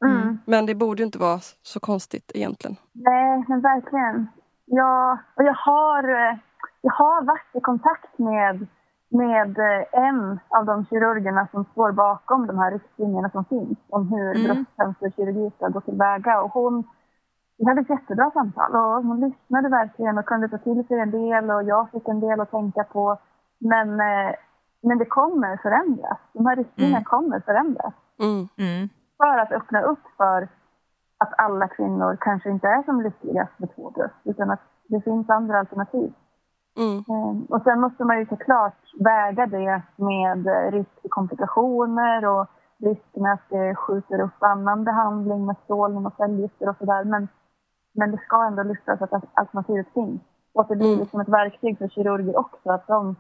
Mm. 0.06 0.38
Men 0.46 0.66
det 0.66 0.76
borde 0.76 1.02
ju 1.02 1.06
inte 1.06 1.20
vara 1.20 1.40
så 1.62 1.80
konstigt 1.80 2.32
egentligen. 2.36 2.76
Nej, 2.92 3.44
men 3.48 3.62
verkligen. 3.62 4.28
Ja, 4.66 5.18
och 5.36 5.44
jag 5.44 5.54
har, 5.54 6.04
eh, 6.04 6.38
jag 6.82 6.94
har 6.94 7.24
varit 7.24 7.56
i 7.56 7.60
kontakt 7.62 8.18
med, 8.20 8.68
med 9.10 9.58
eh, 9.60 10.00
en 10.08 10.40
av 10.50 10.66
de 10.66 10.86
kirurgerna 10.86 11.48
som 11.52 11.66
står 11.72 11.92
bakom 11.92 12.48
de 12.48 12.58
här 12.58 12.72
riktlinjerna 12.72 13.30
som 13.30 13.46
finns 13.46 13.78
om 13.90 14.08
hur 14.08 14.36
Mm. 14.36 14.44
bröstcancerkirurgi 14.44 15.52
ska 15.56 15.68
gå 15.68 15.82
tillväga. 15.82 16.42
Och 16.42 16.52
hon, 16.52 16.84
vi 17.58 17.66
hade 17.66 17.82
ett 17.82 17.90
jättebra 17.90 18.32
samtal 18.32 18.76
och 18.76 19.04
hon 19.04 19.20
lyssnade 19.20 19.70
verkligen 19.70 20.18
och 20.18 20.26
kunde 20.26 20.50
ta 20.50 20.58
till 20.58 20.88
sig 20.88 21.00
en 21.00 21.12
del 21.12 21.52
och 21.52 21.64
jag 21.64 21.92
fick 21.92 22.08
en 22.08 22.20
del 22.20 22.40
att 22.40 22.52
tänka 22.52 22.84
på. 22.84 23.18
Men, 23.72 23.90
eh, 24.00 24.36
men 24.84 24.98
det 24.98 25.06
kommer 25.06 25.58
förändras. 25.58 26.18
De 26.34 26.46
här 26.46 26.56
riktlinjerna 26.56 26.98
Mm. 26.98 27.04
kommer 27.04 27.40
förändras 27.40 27.94
Mm. 28.20 28.48
Mm. 28.58 28.90
för 29.18 29.38
att 29.38 29.52
öppna 29.52 29.82
upp 29.82 30.04
för 30.18 30.48
att 31.18 31.34
alla 31.38 31.68
kvinnor 31.68 32.18
kanske 32.22 32.50
inte 32.50 32.68
är 32.68 32.84
som 32.84 33.02
lyckligast 33.02 33.60
med 33.60 33.76
två 33.76 33.90
bröst 33.90 34.16
utan 34.24 34.52
att 34.52 34.60
det 34.88 35.02
finns 35.02 35.30
andra 35.30 35.60
alternativ. 35.60 36.14
Mm. 36.78 36.98
Ehm, 36.98 37.46
Och 37.50 37.62
sen 37.62 37.80
måste 37.80 38.04
man 38.04 38.20
ju 38.20 38.26
såklart 38.26 38.82
väga 39.00 39.46
det 39.46 39.82
med 39.96 40.48
eh, 40.48 40.72
risk 40.72 41.02
för 41.02 41.10
komplikationer 41.10 42.26
och 42.26 42.48
risk 42.80 43.16
med 43.16 43.34
att 43.34 43.50
det 43.50 43.76
skjuter 43.76 44.20
upp 44.22 44.44
annan 44.44 44.84
behandling 44.84 45.46
med 45.46 45.56
strålning 45.64 46.06
och 46.06 46.14
cellgifter 46.18 46.70
och 46.70 46.78
sådär. 46.78 47.04
Men, 47.04 47.28
men 47.94 48.12
det 48.12 48.18
ska 48.18 48.44
ändå 48.44 48.64
lyftas 48.64 49.02
att 49.02 49.24
alternativet 49.34 49.88
finns. 49.94 50.22
Och 50.54 50.62
att 50.62 50.70
det 50.70 50.76
blir 50.76 50.88
Mm. 50.88 51.00
liksom 51.00 51.20
ett 51.20 51.30
verktyg 51.30 51.78
för 51.78 51.88
kirurger 51.88 52.40
också. 52.40 52.70
Att 52.72 52.88
de 52.88 53.16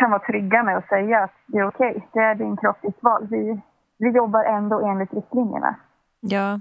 kan 0.00 0.10
vara 0.10 0.22
trygga 0.26 0.62
med 0.62 0.76
att 0.76 0.88
säga 0.88 1.18
att 1.24 1.34
det 1.46 1.58
är 1.58 1.66
okej, 1.68 2.08
det 2.12 2.18
är 2.18 2.34
din 2.34 2.56
kropp, 2.56 2.82
ditt 2.82 3.02
val. 3.02 3.26
Vi, 3.30 3.60
vi 3.98 4.08
jobbar 4.10 4.44
ändå 4.44 4.86
enligt 4.86 5.14
riktlinjerna. 5.14 5.74
Ja. 6.20 6.60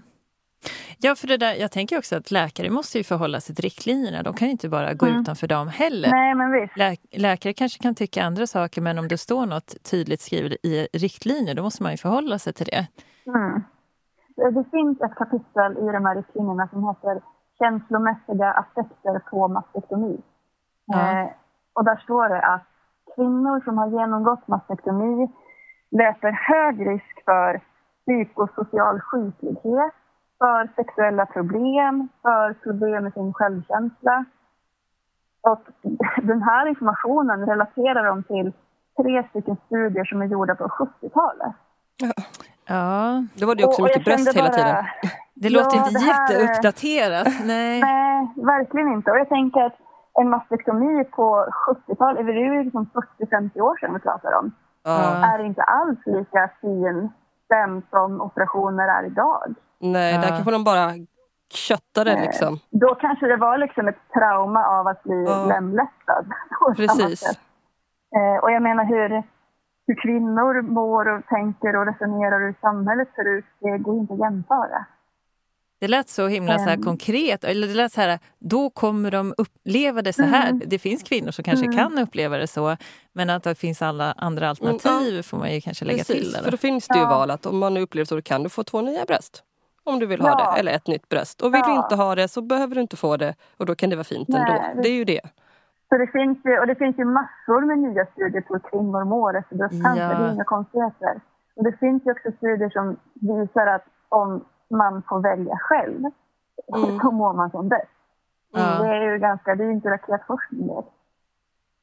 Ja, 0.97 1.15
för 1.15 1.27
det 1.27 1.37
där, 1.37 1.53
jag 1.53 1.71
tänker 1.71 1.97
också 1.97 2.15
att 2.17 2.31
läkare 2.31 2.69
måste 2.69 2.97
ju 2.97 3.03
förhålla 3.03 3.39
sig 3.41 3.55
till 3.55 3.63
riktlinjerna. 3.63 4.23
De 4.23 4.33
kan 4.33 4.47
ju 4.47 4.51
inte 4.51 4.69
bara 4.69 4.93
gå 4.93 5.05
Mm. 5.05 5.21
utanför 5.21 5.47
dem 5.47 5.67
heller. 5.67 6.11
Nej, 6.11 6.35
men 6.35 6.51
visst. 6.51 6.77
Lä 6.77 6.95
läkare 7.11 7.53
kanske 7.53 7.83
kan 7.83 7.95
tycka 7.95 8.23
andra 8.23 8.47
saker, 8.47 8.81
men 8.81 8.99
om 8.99 9.07
det 9.07 9.17
står 9.17 9.45
något 9.45 9.83
tydligt 9.91 10.21
skrivet 10.21 10.51
i 10.65 10.87
riktlinjer, 10.93 11.55
då 11.55 11.63
måste 11.63 11.83
man 11.83 11.91
ju 11.91 11.97
förhålla 11.97 12.39
sig 12.39 12.53
till 12.53 12.65
det. 12.65 12.87
Mm. 13.27 13.63
Det 14.55 14.63
finns 14.71 15.01
ett 15.01 15.15
kapitel 15.15 15.71
i 15.77 15.85
de 15.91 16.05
här 16.05 16.15
riktlinjerna 16.15 16.67
som 16.67 16.87
heter 16.87 17.21
känslomässiga 17.59 18.51
aspekter 18.51 19.19
på 19.29 19.47
mastektomi. 19.47 20.21
Ja. 20.85 21.21
Eh, 21.21 21.29
och 21.73 21.83
där 21.85 21.95
står 22.03 22.29
det 22.29 22.41
att 22.41 22.68
kvinnor 23.19 23.61
som 23.65 23.77
har 23.77 23.87
genomgått 23.87 24.47
mastektomi 24.47 25.27
löper 25.91 26.31
hög 26.31 26.87
risk 26.87 27.25
för 27.25 27.61
psykosocial 28.05 28.99
sjuklighet, 29.01 29.93
för 30.39 30.69
sexuella 30.75 31.25
problem, 31.25 32.09
för 32.21 32.53
problem 32.53 33.03
med 33.03 33.13
sin 33.13 33.33
självkänsla. 33.33 34.25
Och 35.41 35.61
den 36.23 36.41
här 36.43 36.65
informationen 36.67 37.45
relaterar 37.45 38.03
de 38.05 38.23
till 38.23 38.51
tre 38.97 39.23
stycken 39.29 39.57
studier 39.65 40.05
som 40.05 40.21
är 40.21 40.25
gjorda 40.25 40.55
på 40.55 40.63
70-talet. 40.67 41.53
Ja, 42.67 43.23
Då 43.35 43.45
var 43.47 43.55
det 43.55 43.63
också 43.65 43.81
Och- 43.81 43.87
mycket 43.87 44.05
bröst 44.05 44.35
hela 44.37 44.49
bara- 44.49 44.57
tiden. 44.57 44.85
det 45.33 45.49
låter 45.49 45.77
Ja, 45.77 45.85
inte 45.85 45.99
det 45.99 46.05
här 46.05 46.33
är- 46.35 46.39
jätteuppdaterat. 46.41 47.27
Nej. 47.45 47.81
Nej, 47.81 48.27
verkligen 48.35 48.87
inte. 48.93 49.11
Och 49.11 49.17
jag 49.19 49.29
tänker 49.29 49.61
att 49.61 49.77
en 50.21 50.29
mastektomi 50.29 51.03
på 51.03 51.45
70-talet, 51.67 52.25
det 52.25 52.31
är 52.31 52.53
ju 52.55 52.63
liksom 52.63 52.89
40-50 53.19 53.59
år 53.61 53.77
sedan 53.79 53.93
vi 53.93 53.99
pratar 53.99 54.33
om, 54.39 54.51
Ja. 54.83 55.25
är 55.33 55.39
inte 55.45 55.61
alls 55.63 55.99
lika 56.05 56.49
fin 56.61 57.09
som 57.89 58.21
operationer 58.21 58.87
är 58.87 59.03
idag. 59.05 59.53
Nej, 59.79 60.13
där 60.17 60.23
Ja. 60.23 60.27
kanske 60.29 60.51
de 60.51 60.63
bara 60.63 60.91
köttade 61.53 62.11
Eh, 62.11 62.21
liksom. 62.21 62.59
Då 62.69 62.95
kanske 62.95 63.25
det 63.27 63.37
var 63.37 63.57
liksom 63.57 63.87
ett 63.87 63.99
trauma 64.13 64.65
av 64.67 64.87
att 64.87 65.03
bli 65.03 65.23
Ja. 65.27 65.45
lemlästad. 65.45 66.25
Precis. 66.75 67.23
Eh, 68.15 68.43
och 68.43 68.51
jag 68.51 68.61
menar 68.61 68.83
hur, 68.85 69.09
hur 69.87 69.95
kvinnor 70.01 70.61
mår 70.61 71.07
och 71.17 71.25
tänker 71.25 71.75
och 71.75 71.85
resonerar 71.85 72.35
och 72.41 72.45
hur 72.47 72.55
samhället 72.61 73.07
ser 73.15 73.27
ut, 73.27 73.45
det 73.59 73.77
går 73.77 73.97
inte 73.97 74.13
att 74.13 74.19
jämföra. 74.19 74.85
Det 75.79 75.87
lät 75.87 76.09
så 76.09 76.27
himla 76.27 76.57
så 76.57 76.63
här 76.63 76.73
Mm. 76.73 76.83
konkret. 76.85 77.43
Eller 77.43 77.67
det 77.67 77.73
lät 77.73 77.91
så 77.91 78.01
här, 78.01 78.19
då 78.39 78.69
kommer 78.69 79.11
de 79.11 79.33
uppleva 79.37 80.01
det 80.01 80.13
så 80.13 80.23
här. 80.23 80.49
Mm. 80.49 80.61
Det 80.65 80.79
finns 80.79 81.03
kvinnor 81.03 81.31
som 81.31 81.43
kanske 81.43 81.65
Mm. 81.65 81.77
kan 81.77 81.99
uppleva 81.99 82.37
det 82.37 82.47
så, 82.47 82.77
men 83.13 83.29
att 83.29 83.43
det 83.43 83.55
finns 83.55 83.81
alla 83.81 84.11
andra 84.17 84.49
alternativ 84.49 85.21
får 85.21 85.37
man 85.37 85.53
ju 85.53 85.61
kanske 85.61 85.85
lägga 85.85 86.03
till. 86.03 86.15
Precis, 86.15 86.33
Där. 86.33 86.43
för 86.43 86.51
då 86.51 86.57
finns 86.57 86.87
det 86.87 86.95
ju 86.95 87.01
Ja. 87.01 87.09
val 87.09 87.31
att 87.31 87.45
om 87.45 87.57
man 87.59 87.77
upplever 87.77 88.05
så 88.05 88.15
då 88.15 88.21
kan 88.21 88.43
du 88.43 88.49
få 88.49 88.63
två 88.63 88.81
nya 88.81 89.05
bröst. 89.05 89.43
Om 89.83 89.99
du 89.99 90.05
vill 90.05 90.21
ha 90.21 90.29
Ja. 90.29 90.51
det, 90.53 90.59
eller 90.59 90.71
ett 90.71 90.87
nytt 90.87 91.09
bröst. 91.09 91.41
Och 91.41 91.53
vill 91.53 91.61
du 91.61 91.69
Ja. 91.71 91.83
inte 91.83 91.95
ha 91.95 92.15
det 92.15 92.27
så 92.27 92.41
behöver 92.41 92.75
du 92.75 92.81
inte 92.81 92.97
få 92.97 93.17
det 93.17 93.35
och 93.57 93.65
då 93.65 93.75
kan 93.75 93.89
det 93.89 93.95
vara 93.95 94.03
fint 94.03 94.27
Nej, 94.27 94.41
ändå. 94.41 94.53
det- 94.75 94.81
Det 94.81 94.89
är 94.89 94.93
ju 94.93 95.03
det. 95.05 95.21
Så 95.89 95.97
det 95.97 96.07
finns 96.07 96.37
ju, 96.45 96.59
och 96.59 96.67
det 96.67 96.75
finns 96.75 96.97
ju 96.99 97.05
massor 97.05 97.65
med 97.65 97.77
nya 97.79 98.05
studier 98.05 98.41
på 98.41 98.59
kvinnor 98.59 99.03
mår 99.05 99.37
efter 99.37 99.55
bröstcancer. 99.55 100.03
Ja. 100.11 100.17
Det 100.19 100.25
är 100.25 100.33
inga 100.33 100.43
konstigheter. 100.43 101.21
Och 101.55 101.63
det 101.63 101.77
finns 101.79 102.05
ju 102.05 102.11
också 102.11 102.31
studier 102.37 102.69
som 102.69 102.97
visar 103.13 103.67
att 103.67 103.85
om 104.09 104.45
man 104.69 105.03
får 105.09 105.21
välja 105.21 105.57
själv 105.61 106.03
Mm. 106.75 106.95
mår 107.15 107.33
man 107.33 107.49
som 107.51 107.69
bäst. 107.69 107.87
Ja. 108.53 108.59
Det 108.83 108.87
är 108.89 109.11
ju 109.11 109.17
ganska, 109.19 109.55
det 109.55 109.63
är 109.63 109.71
inte 109.71 109.89
raketforskning 109.89 110.67
det. 110.67 110.83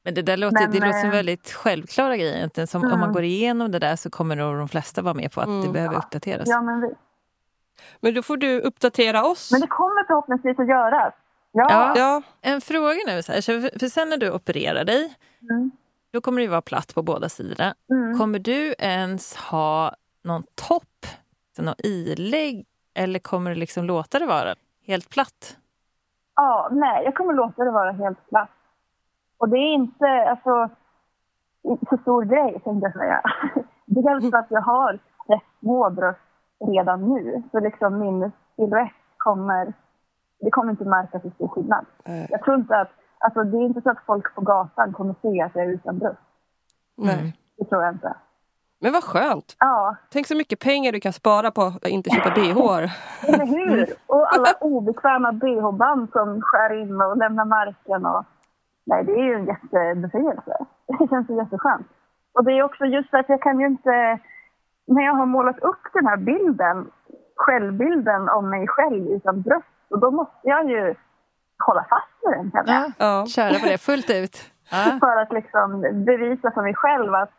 Men 0.03 0.13
det 0.13 0.21
där 0.21 0.37
låter, 0.37 0.61
Men, 0.61 0.71
det 0.71 0.79
låter 0.79 0.99
som 0.99 1.09
eh, 1.09 1.15
väldigt 1.15 1.51
självklara 1.51 2.17
grejer. 2.17 2.35
Egentligen. 2.35 2.67
Som, 2.67 2.83
Om 2.83 2.89
man 2.89 2.99
Mm. 2.99 3.13
går 3.13 3.23
igenom 3.23 3.71
det 3.71 3.79
där 3.79 3.95
så 3.95 4.09
kommer 4.09 4.35
nog 4.35 4.57
de 4.57 4.67
flesta 4.67 5.01
vara 5.01 5.13
med 5.13 5.31
på 5.31 5.41
att 5.41 5.47
det 5.47 5.51
Mm. 5.53 5.73
behöver 5.73 5.95
uppdateras. 5.97 6.47
Ja, 6.49 6.61
men, 6.61 6.81
vi, 6.81 6.89
Men 7.99 8.13
då 8.13 8.21
får 8.21 8.37
du 8.37 8.59
uppdatera 8.61 9.25
oss. 9.25 9.51
men 9.51 9.61
det 9.61 9.67
kommer 9.67 10.03
förhoppningsvis 10.07 10.59
att 10.59 10.67
göras. 10.67 11.13
Ja. 11.51 11.67
Ja. 11.69 11.93
Ja, 11.97 12.21
En 12.41 12.61
fråga 12.61 12.97
nu, 13.07 13.23
så 13.23 13.31
här, 13.31 13.41
för, 13.79 13.89
sen 13.89 14.09
när 14.09 14.17
du 14.17 14.31
opererar 14.31 14.83
dig, 14.85 15.13
Mm. 15.41 15.71
då 16.11 16.21
kommer 16.21 16.41
det 16.41 16.47
vara 16.47 16.61
platt 16.61 16.95
på 16.95 17.01
båda 17.03 17.29
sidorna. 17.29 17.75
Mm. 17.91 18.17
Kommer 18.17 18.39
du 18.39 18.75
ens 18.79 19.35
ha 19.35 19.95
någon 20.23 20.43
topp, 20.67 21.05
någon 21.57 21.75
ilägg, 21.77 22.65
eller 22.97 23.19
kommer 23.19 23.49
du 23.49 23.55
liksom 23.55 23.85
låta 23.85 24.19
det 24.19 24.25
vara 24.25 24.55
helt 24.87 25.09
platt? 25.09 25.57
Ja, 26.35 26.69
nej, 26.71 27.03
jag 27.05 27.15
kommer 27.15 27.33
låta 27.33 27.63
det 27.63 27.71
vara 27.71 27.91
helt 27.91 28.29
platt. 28.29 28.49
Och 29.37 29.49
det 29.49 29.57
är 29.57 29.73
inte 29.73 30.29
alltså, 30.29 30.69
så 31.89 31.97
stor 32.01 32.23
grej, 32.25 32.51
tänkte 32.63 32.85
jag 32.87 32.93
säga. 32.93 33.21
Dels 33.85 34.31
för 34.31 34.37
att 34.37 34.51
jag 34.51 34.61
har 34.61 34.99
rätt 35.27 35.43
små 35.59 35.89
bröst 35.89 36.19
redan 36.59 37.13
nu. 37.13 37.43
Så 37.51 37.59
liksom 37.59 37.99
min 37.99 38.31
silhuett 38.55 38.91
kommer... 39.17 39.73
Det 40.39 40.51
kommer 40.51 40.71
inte 40.71 40.85
märkas 40.85 41.21
så 41.21 41.29
stor 41.31 41.47
skillnad. 41.47 41.85
Eh, 42.05 42.31
Jag 42.31 42.43
tror 42.43 42.55
inte 42.55 42.77
att... 42.77 42.91
Alltså, 43.19 43.43
det 43.43 43.57
är 43.57 43.61
inte 43.65 43.81
så 43.81 43.89
att 43.89 44.05
folk 44.05 44.35
på 44.35 44.41
gatan 44.41 44.93
kommer 44.93 45.15
se 45.21 45.41
att 45.41 45.55
jag 45.55 45.63
är 45.65 45.69
utan 45.69 45.97
bröst. 45.99 46.19
nej. 46.95 47.35
Det 47.57 47.65
tror 47.65 47.83
jag 47.83 47.93
inte. 47.93 48.13
Men 48.79 48.93
vad 48.93 49.03
skönt. 49.03 49.55
Ja, 49.59 49.95
Tänk 50.11 50.27
så 50.27 50.35
mycket 50.35 50.59
pengar 50.59 50.91
du 50.91 50.99
kan 50.99 51.13
spara 51.13 51.51
på 51.51 51.61
att 51.61 51.87
inte 51.87 52.09
köpa 52.09 52.29
bh. 52.29 52.91
eller 53.27 53.45
hur? 53.57 53.87
Och 54.07 54.33
alla 54.33 54.51
obekväma 54.61 55.31
bh-band 55.31 56.11
som 56.11 56.41
skär 56.41 56.81
in 56.81 57.01
och 57.01 57.17
lämnar 57.17 57.45
marken. 57.45 58.05
Och... 58.05 58.25
Nej, 58.85 59.03
det 59.03 59.11
är 59.11 59.23
ju 59.23 59.33
en 59.35 59.45
jättebefrielse. 59.45 60.57
Det 60.99 61.07
känns 61.09 61.29
ju 61.29 61.35
jätteskönt. 61.35 61.87
Och 62.33 62.43
det 62.43 62.51
är 62.51 62.63
också 62.63 62.85
just 62.85 63.13
att 63.13 63.29
jag 63.29 63.41
kan 63.41 63.59
ju 63.59 63.65
inte... 63.65 64.19
När 64.89 65.03
jag 65.05 65.13
har 65.13 65.25
målat 65.25 65.59
upp 65.59 65.81
den 65.93 66.07
här 66.07 66.17
bilden, 66.17 66.87
självbilden 67.35 68.29
om 68.29 68.49
mig 68.49 68.67
själv 68.67 69.07
utan 69.07 69.41
bröst, 69.41 69.65
och 69.89 69.99
då 69.99 70.11
måste 70.11 70.33
jag 70.43 70.69
ju 70.69 70.95
hålla 71.65 71.85
fast 71.89 72.07
vid 72.21 72.31
den 72.37 72.51
känner 72.51 72.73
jag. 72.73 72.91
Ja, 72.97 73.19
Ja. 73.19 73.25
köra 73.25 73.59
på 73.59 73.65
det 73.65 73.77
fullt 73.77 74.09
ut. 74.09 74.37
Ja. 74.71 74.97
För 74.99 75.21
att 75.21 75.33
liksom 75.33 75.81
bevisa 76.05 76.51
för 76.51 76.61
mig 76.61 76.73
själv 76.75 77.13
att 77.13 77.31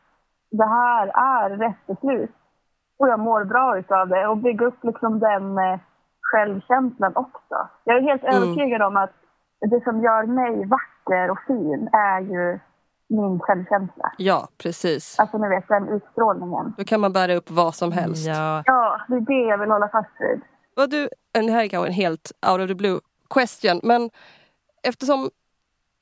det 0.51 0.65
här 0.67 1.07
är 1.07 1.51
rätt 1.57 1.87
beslut. 1.87 2.31
Och 2.99 3.09
jag 3.09 3.21
mår 3.21 3.45
bra 3.45 3.79
utav 3.79 4.09
det. 4.09 4.27
Och 4.27 4.37
bygga 4.37 4.67
upp 4.67 4.85
liksom 4.85 5.19
den 5.19 5.59
eh, 5.59 5.79
självkänslan 6.23 7.13
också. 7.17 7.69
Jag 7.85 7.97
är 7.97 8.01
helt 8.03 8.23
Mm. 8.25 8.35
övertygad 8.37 8.83
om 8.83 8.97
att 8.97 9.11
det 9.61 9.81
som 9.85 10.03
gör 10.03 10.27
mig 10.27 10.67
vacker 10.67 11.31
och 11.31 11.39
fin 11.47 11.89
är 11.93 12.21
ju 12.21 12.59
min 13.09 13.41
självkänsla. 13.41 14.13
ja, 14.19 14.49
precis. 14.63 15.19
Alltså 15.21 15.39
ni 15.39 15.49
vet 15.49 15.69
den 15.69 15.89
utstrålningen. 15.89 16.75
Då 16.79 16.85
kan 16.85 17.01
man 17.01 17.13
bära 17.13 17.35
upp 17.35 17.51
vad 17.51 17.75
som 17.75 17.93
helst. 17.93 18.27
Ja. 18.29 18.63
Ja, 18.67 19.01
det 19.09 19.15
är 19.17 19.21
det 19.21 19.49
jag 19.49 19.59
vill 19.59 19.71
hålla 19.71 19.89
fast 19.89 20.11
vid. 20.21 20.41
Vad 20.77 20.91
du, 20.91 21.09
det 21.33 21.51
här 21.53 21.65
är 21.65 21.69
kanske 21.69 21.89
en 21.89 21.95
helt 21.95 22.33
out 22.51 22.61
of 22.61 22.69
the 22.69 22.75
blue 22.75 22.99
question, 23.35 23.81
men 23.83 24.11
eftersom 24.83 25.31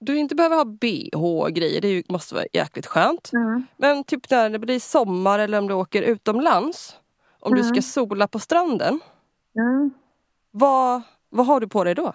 du 0.07 0.19
inte 0.19 0.35
behöver 0.35 0.57
ha 0.57 0.65
bh 0.65 1.43
och 1.43 1.51
grejer, 1.53 1.81
det 1.81 1.89
ju- 1.89 2.03
måste 2.09 2.35
vara 2.35 2.45
jäkligt 2.53 2.87
skönt. 2.87 3.31
Mm. 3.33 3.67
Men 3.77 4.05
typ 4.05 4.31
när 4.31 4.51
det 4.51 4.59
blir 4.59 4.79
sommar 4.81 5.39
eller 5.39 5.59
om 5.59 5.69
du 5.69 5.75
åker 5.75 6.03
utomlands, 6.03 6.97
om 7.41 7.55
du 7.55 7.61
Mm. 7.61 7.75
ska 7.75 7.83
sola 7.83 8.27
på 8.29 8.39
stranden, 8.39 9.01
Mm. 9.59 9.91
vad, 10.51 11.03
vad 11.31 11.47
har 11.47 11.61
du 11.61 11.69
på 11.69 11.85
dig 11.85 11.95
då? 11.95 12.13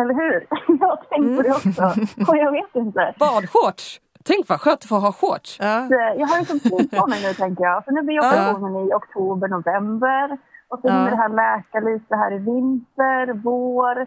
Eller 0.00 0.14
hur? 0.14 0.46
Jag 0.80 0.86
har 0.88 0.96
tänkt 0.96 1.36
på 1.36 1.42
det 1.42 1.50
också. 1.50 2.00
Och 2.30 2.36
jag 2.36 2.52
vet 2.52 2.74
inte. 2.76 3.14
Badshorts! 3.18 4.00
Tänk 4.24 4.48
vad 4.48 4.60
skönt 4.60 4.78
att 4.82 4.88
få 4.88 4.94
ha 4.98 5.12
shorts! 5.12 5.56
Ja. 5.60 5.86
Jag 5.90 6.26
har 6.26 6.38
liksom 6.38 6.60
tid 6.60 6.90
på 6.90 7.06
mig 7.06 7.22
nu 7.22 7.34
tänker 7.34 7.64
jag. 7.64 7.84
För 7.84 7.92
nu 7.92 8.02
blir 8.02 8.18
operationen 8.18 8.88
i 8.88 8.92
oktober, 8.94 9.48
november. 9.48 10.38
Och 10.68 10.80
sen 10.80 10.94
Ja. 11.04 11.10
det 11.10 11.16
här 11.16 11.28
läka 11.28 11.80
lite 11.80 12.16
här 12.16 12.32
i 12.34 12.38
vinter, 12.38 13.32
vår. 13.44 14.06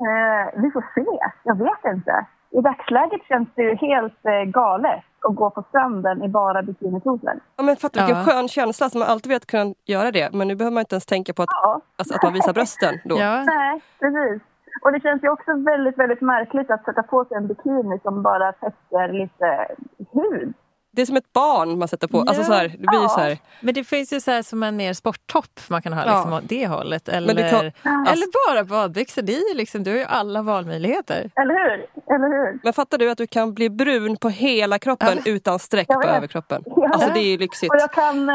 Eh, 0.00 0.60
vi 0.62 0.70
får 0.70 0.84
se. 0.94 1.32
Jag 1.42 1.58
vet 1.58 1.94
inte. 1.94 2.26
I 2.50 2.60
dagsläget 2.60 3.22
känns 3.28 3.48
det 3.54 3.62
ju 3.62 3.74
helt 3.74 4.26
eh, 4.26 4.32
galet 4.50 5.04
att 5.28 5.34
gå 5.36 5.50
på 5.50 5.62
stranden 5.68 6.22
i 6.22 6.28
bara 6.28 6.62
bikinitrosor. 6.62 7.32
Ja, 7.56 7.62
men 7.62 7.76
fatta 7.76 8.06
vilken 8.06 8.24
Ja. 8.24 8.32
skön 8.32 8.48
känsla 8.48 8.88
som 8.88 8.98
man 9.00 9.08
alltid 9.08 9.32
vet 9.32 9.46
kunna 9.46 9.74
göra 9.84 10.10
det. 10.10 10.32
Men 10.32 10.48
nu 10.48 10.54
behöver 10.54 10.74
man 10.74 10.80
inte 10.80 10.94
ens 10.94 11.06
tänka 11.06 11.32
på 11.32 11.42
att, 11.42 11.48
Ja, 11.62 11.80
alltså, 11.98 12.14
att 12.14 12.22
man 12.22 12.32
visar 12.32 12.52
brösten 12.52 12.94
då. 13.04 13.18
Ja. 13.18 13.44
nej, 13.44 13.80
precis. 14.00 14.42
Och 14.82 14.92
det 14.92 15.00
känns 15.00 15.22
ju 15.24 15.28
också 15.28 15.54
väldigt, 15.54 15.98
väldigt 15.98 16.20
märkligt 16.20 16.70
att 16.70 16.84
sätta 16.84 17.02
på 17.02 17.24
sig 17.24 17.36
en 17.36 17.46
bikini 17.46 17.98
som 18.02 18.22
bara 18.22 18.52
täcker 18.52 19.12
lite 19.12 19.66
hud. 20.12 20.54
Det 20.98 21.02
är 21.02 21.06
som 21.06 21.16
ett 21.16 21.32
barn 21.32 21.78
man 21.78 21.88
sätter 21.88 22.08
på. 22.08 22.18
Alltså, 22.20 22.42
Ja. 22.42 22.44
så 22.46 22.52
här, 22.52 22.68
det 22.68 22.86
blir 22.86 23.02
ju 23.02 23.08
så 23.08 23.20
här. 23.20 23.38
Men 23.60 23.74
det 23.74 23.84
finns 23.84 24.12
ju 24.12 24.20
så 24.20 24.30
här 24.30 24.42
som 24.42 24.62
en 24.62 24.76
mer 24.76 24.92
sporttopp 24.92 25.60
man 25.68 25.82
kan 25.82 25.92
ha 25.92 26.06
Ja. 26.06 26.14
liksom, 26.14 26.32
åt 26.32 26.42
det 26.48 26.66
hållet. 26.66 27.08
Eller, 27.08 27.34
du 27.34 27.42
kan- 27.50 27.72
eller 28.06 28.54
bara 28.54 28.64
badbyxor. 28.64 29.22
Det 29.22 29.34
är 29.34 29.48
ju 29.52 29.54
liksom, 29.58 29.82
du 29.82 29.90
har 29.90 29.98
ju 29.98 30.04
alla 30.04 30.42
valmöjligheter. 30.42 31.30
Eller 31.40 31.54
hur? 31.54 31.86
Eller 32.14 32.28
hur? 32.28 32.58
Men 32.62 32.72
fattar 32.72 32.98
du 32.98 33.10
att 33.10 33.18
du 33.18 33.26
kan 33.26 33.54
bli 33.54 33.70
brun 33.70 34.16
på 34.16 34.28
hela 34.28 34.78
kroppen 34.78 35.18
utan 35.24 35.58
streck 35.58 35.86
på 35.88 36.02
överkroppen? 36.02 36.62
Ja. 36.66 36.88
Alltså 36.92 37.10
det 37.14 37.20
är 37.20 37.30
ju 37.30 37.38
lyxigt. 37.38 37.72
Och 37.72 37.80
jag 37.80 37.92
kan, 37.92 38.28
eh, 38.28 38.34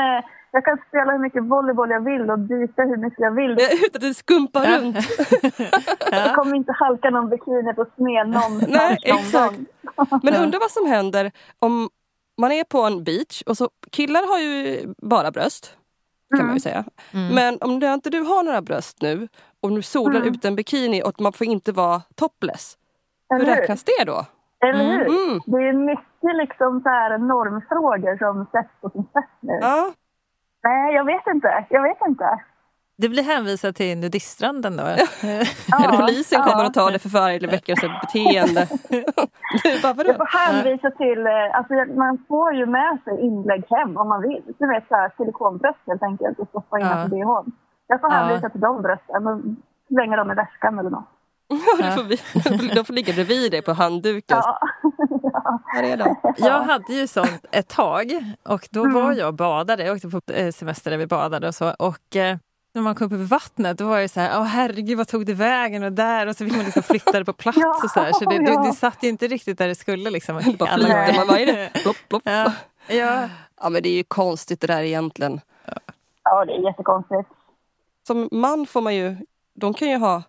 jag 0.52 0.66
kan 0.66 0.78
spela 0.88 1.12
hur 1.12 1.20
mycket 1.20 1.44
volleyboll 1.44 1.90
jag 1.90 2.04
vill 2.04 2.30
och 2.30 2.40
byta 2.40 2.82
hur 2.82 2.98
mycket 2.98 3.20
jag 3.20 3.32
vill. 3.36 3.52
Utan 3.52 3.96
att 3.96 4.02
det 4.02 4.14
skumpar 4.14 4.64
Ja. 4.64 4.78
runt. 4.78 4.98
Jag 6.12 6.36
kommer 6.36 6.56
inte 6.56 6.72
halka 6.72 7.10
någon 7.10 7.30
bikini 7.30 7.74
på 7.74 7.86
sned 7.96 8.28
någonstans 8.28 8.72
Nej, 8.74 8.98
någon 9.08 9.20
exakt. 9.20 9.56
gång. 9.96 10.20
Men 10.24 10.34
undrar 10.36 10.60
vad 10.60 10.72
som 10.72 10.86
händer 10.86 11.32
om 11.60 11.90
man 12.38 12.52
är 12.52 12.64
på 12.64 12.82
en 12.82 13.04
beach 13.04 13.42
och 13.46 13.58
så 13.58 13.70
killar 13.92 14.28
har 14.28 14.40
ju 14.40 14.84
bara 14.98 15.32
bröst. 15.32 15.78
Kan 16.38 16.46
man 16.46 16.56
ju 16.56 16.60
säga. 16.60 16.84
Men 17.12 17.58
om 17.62 17.80
du 17.80 17.94
inte 17.94 18.10
du 18.10 18.20
har 18.22 18.44
några 18.44 18.62
bröst 18.62 19.02
nu 19.02 19.28
och 19.62 19.72
du 19.72 19.82
solar 19.82 20.22
ut 20.28 20.46
en 20.46 20.56
bikini 20.56 21.04
och 21.04 21.22
man 21.22 21.34
får 21.34 21.48
inte 21.48 21.72
vara 21.72 22.02
topless. 22.16 22.78
Hur 23.30 23.36
Eller 23.42 23.56
hur? 23.56 23.62
räknas 23.62 23.84
det 23.84 24.04
då? 24.06 24.26
Eller 24.66 24.84
hur? 24.84 25.08
Mm. 25.08 25.42
Det 25.46 25.58
är 25.58 25.74
mycket 25.74 26.36
liksom 26.38 26.82
så 26.82 26.90
här 26.90 27.18
normfrågor 27.18 28.18
som 28.18 28.46
sätts 28.52 28.82
på 28.82 28.90
sin 28.90 29.04
spets 29.04 29.28
nu. 29.40 29.60
Ja, 29.62 29.92
Nej, 30.64 30.96
jag 30.96 31.06
vet 31.06 31.28
inte. 31.28 31.66
Jag 31.70 31.84
vet 31.84 31.98
inte. 32.08 32.40
Du 32.98 33.10
blir 33.10 33.24
hänvisad 33.24 33.76
till 33.76 33.98
nudiststranden 33.98 34.78
då? 34.78 34.84
eller 34.84 35.98
polisen 35.98 36.42
ja. 36.46 36.52
kommer 36.52 36.66
och 36.66 36.74
tar 36.74 36.92
det 36.92 37.00
för 37.00 37.10
varje 37.10 37.40
veckas 37.48 37.80
beteende. 37.82 38.68
du 39.64 39.82
bara, 39.82 39.94
vadå? 39.94 40.10
Jag 40.10 40.18
får 40.18 40.38
hänvisa 40.40 40.92
till... 40.92 41.26
eh, 41.28 41.58
Alltså, 41.58 41.74
man 41.98 42.26
får 42.28 42.54
ju 42.54 42.66
med 42.66 42.98
sig 43.04 43.22
inlägg 43.22 43.64
hem 43.70 43.98
om 43.98 44.08
man 44.10 44.22
vill. 44.22 44.42
Du 44.60 44.68
vet, 44.68 44.88
så 44.88 44.96
här, 44.96 45.12
silikonbröst 45.18 45.80
helt 45.88 46.04
enkelt 46.04 46.40
och 46.40 46.48
stoppa 46.48 46.80
in 46.80 46.86
Ja. 46.86 47.06
i 47.06 47.10
bhn. 47.10 47.52
Jag 47.88 48.02
får 48.02 48.10
Ja. 48.12 48.16
hänvisa 48.18 48.50
till 48.50 48.62
de 48.62 48.82
brösten 48.82 49.28
och 49.28 49.42
slänga 49.88 50.16
dem 50.18 50.32
i 50.32 50.36
väskan 50.36 50.80
eller 50.80 50.90
något. 50.90 51.10
får, 51.96 52.04
vi- 52.04 52.68
de 52.76 52.86
får 52.86 52.94
ligga 52.94 53.14
bredvid 53.14 53.52
dig 53.52 53.62
på 53.62 53.74
handduken. 53.74 54.38
Ja. 54.44 54.60
ja. 55.34 55.60
Här 55.66 55.84
är 55.84 55.98
de. 55.98 56.16
Jag 56.38 56.60
hade 56.62 56.94
ju 56.94 57.08
sånt 57.08 57.46
ett 57.52 57.68
tag 57.70 58.06
och 58.50 58.68
då 58.72 58.84
Mm. 58.86 58.94
var 58.94 59.14
jag 59.14 59.28
och 59.28 59.34
badade. 59.34 59.84
Jag 59.86 59.96
åkte 59.96 60.08
på 60.10 60.22
eh, 60.34 60.52
semester 60.52 60.92
där 60.92 60.98
vi 60.98 61.08
badade 61.08 61.48
och 61.48 61.56
så. 61.56 61.74
Och 61.80 62.16
eh, 62.16 62.38
när 62.74 62.82
man 62.82 62.96
kom 62.96 63.08
upp 63.08 63.14
över 63.14 63.26
vattnet 63.26 63.78
då 63.78 63.88
var 63.88 64.00
det 64.00 64.10
så 64.10 64.20
här, 64.20 64.40
åh 64.40 64.44
herregud 64.46 64.98
vad 64.98 65.08
tog 65.08 65.26
det 65.26 65.34
vägen 65.34 65.84
och 65.84 65.92
där 65.92 66.28
och 66.28 66.36
så 66.36 66.46
fick 66.46 66.56
man 66.56 66.66
liksom 66.66 66.84
flytta 66.84 67.12
det 67.20 67.26
på 67.26 67.34
plats 67.34 67.58
Ja, 67.62 67.82
och 67.84 67.90
så 67.92 68.00
här. 68.00 68.12
Så 68.14 68.26
det, 68.30 68.38
det, 68.38 68.52
ja. 68.52 68.64
det 68.64 68.74
satt 68.74 69.04
ju 69.04 69.08
inte 69.10 69.28
riktigt 69.28 69.58
där 69.58 69.68
det 69.68 69.76
skulle 69.76 70.10
liksom. 70.10 70.36
Bara 70.36 70.74
flyter 70.76 71.14
man. 71.18 71.28
Vad 71.28 71.38
är 71.40 71.46
det? 71.46 71.70
Plopp, 71.84 71.96
plopp. 72.10 72.22
Ja, 72.26 72.54
ja. 72.88 73.30
Ja 73.62 73.70
men 73.70 73.84
det 73.84 73.90
är 73.90 73.94
ju 73.98 74.04
konstigt 74.04 74.62
det 74.62 74.68
där 74.68 74.82
egentligen. 74.84 75.42
ja, 76.24 76.46
det 76.46 76.54
är 76.54 76.60
jättekonstigt. 76.68 77.30
Som 78.08 78.30
man 78.32 78.66
får 78.66 78.82
man 78.82 78.96
ju, 78.96 79.18
de 79.54 79.74
kan 79.74 79.90
ju 79.90 79.98
ha 79.98 80.24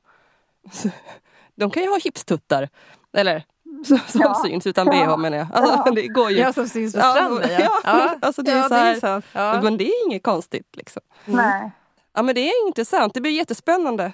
de 1.57 1.71
kan 1.71 1.83
ju 1.83 1.89
ha 1.89 1.99
hipstuttar. 2.05 2.69
Eller 3.17 3.43
som, 3.87 3.99
som 3.99 4.21
Ja. 4.21 4.43
syns 4.47 4.67
utan 4.67 4.87
bh 4.87 5.17
menar 5.17 5.39
jag. 5.39 5.47
Alltså, 5.53 5.91
det 5.91 6.07
går 6.09 6.31
ju. 6.31 6.39
ja, 6.39 6.53
som 6.53 6.69
syns 6.69 6.93
på 6.93 6.99
Ja, 6.99 7.13
stranden. 7.15 7.51
Ja, 7.61 7.81
ja, 7.85 8.15
alltså 8.23 8.43
det 8.43 8.53
är 8.53 8.57
ja, 8.57 8.69
så 8.69 8.75
här- 8.75 9.01
sant. 9.01 9.25
Ja. 9.33 9.61
Men 9.63 9.77
det 9.77 9.85
är 9.89 10.07
inget 10.07 10.23
konstigt 10.23 10.77
liksom. 10.77 11.03
Nej. 11.25 11.71
Ja 12.15 12.23
men 12.23 12.35
det 12.35 12.41
är 12.41 12.67
intressant, 12.67 13.15
det 13.15 13.21
blir 13.21 13.31
jättespännande. 13.33 14.13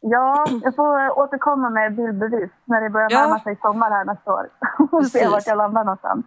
Ja, 0.00 0.46
jag 0.62 0.76
får 0.76 1.18
återkomma 1.18 1.70
med 1.70 1.96
bildbevis 1.96 2.50
när 2.64 2.80
det 2.80 2.90
börjar 2.90 3.08
Ja. 3.10 3.18
närma 3.20 3.40
sig 3.40 3.56
sommar 3.62 3.90
här 3.90 4.04
nästa 4.04 4.32
år. 4.32 4.48
Och 4.92 5.06
se 5.06 5.28
vart 5.28 5.46
jag 5.46 5.58
landar 5.58 5.84
någonstans. 5.84 6.26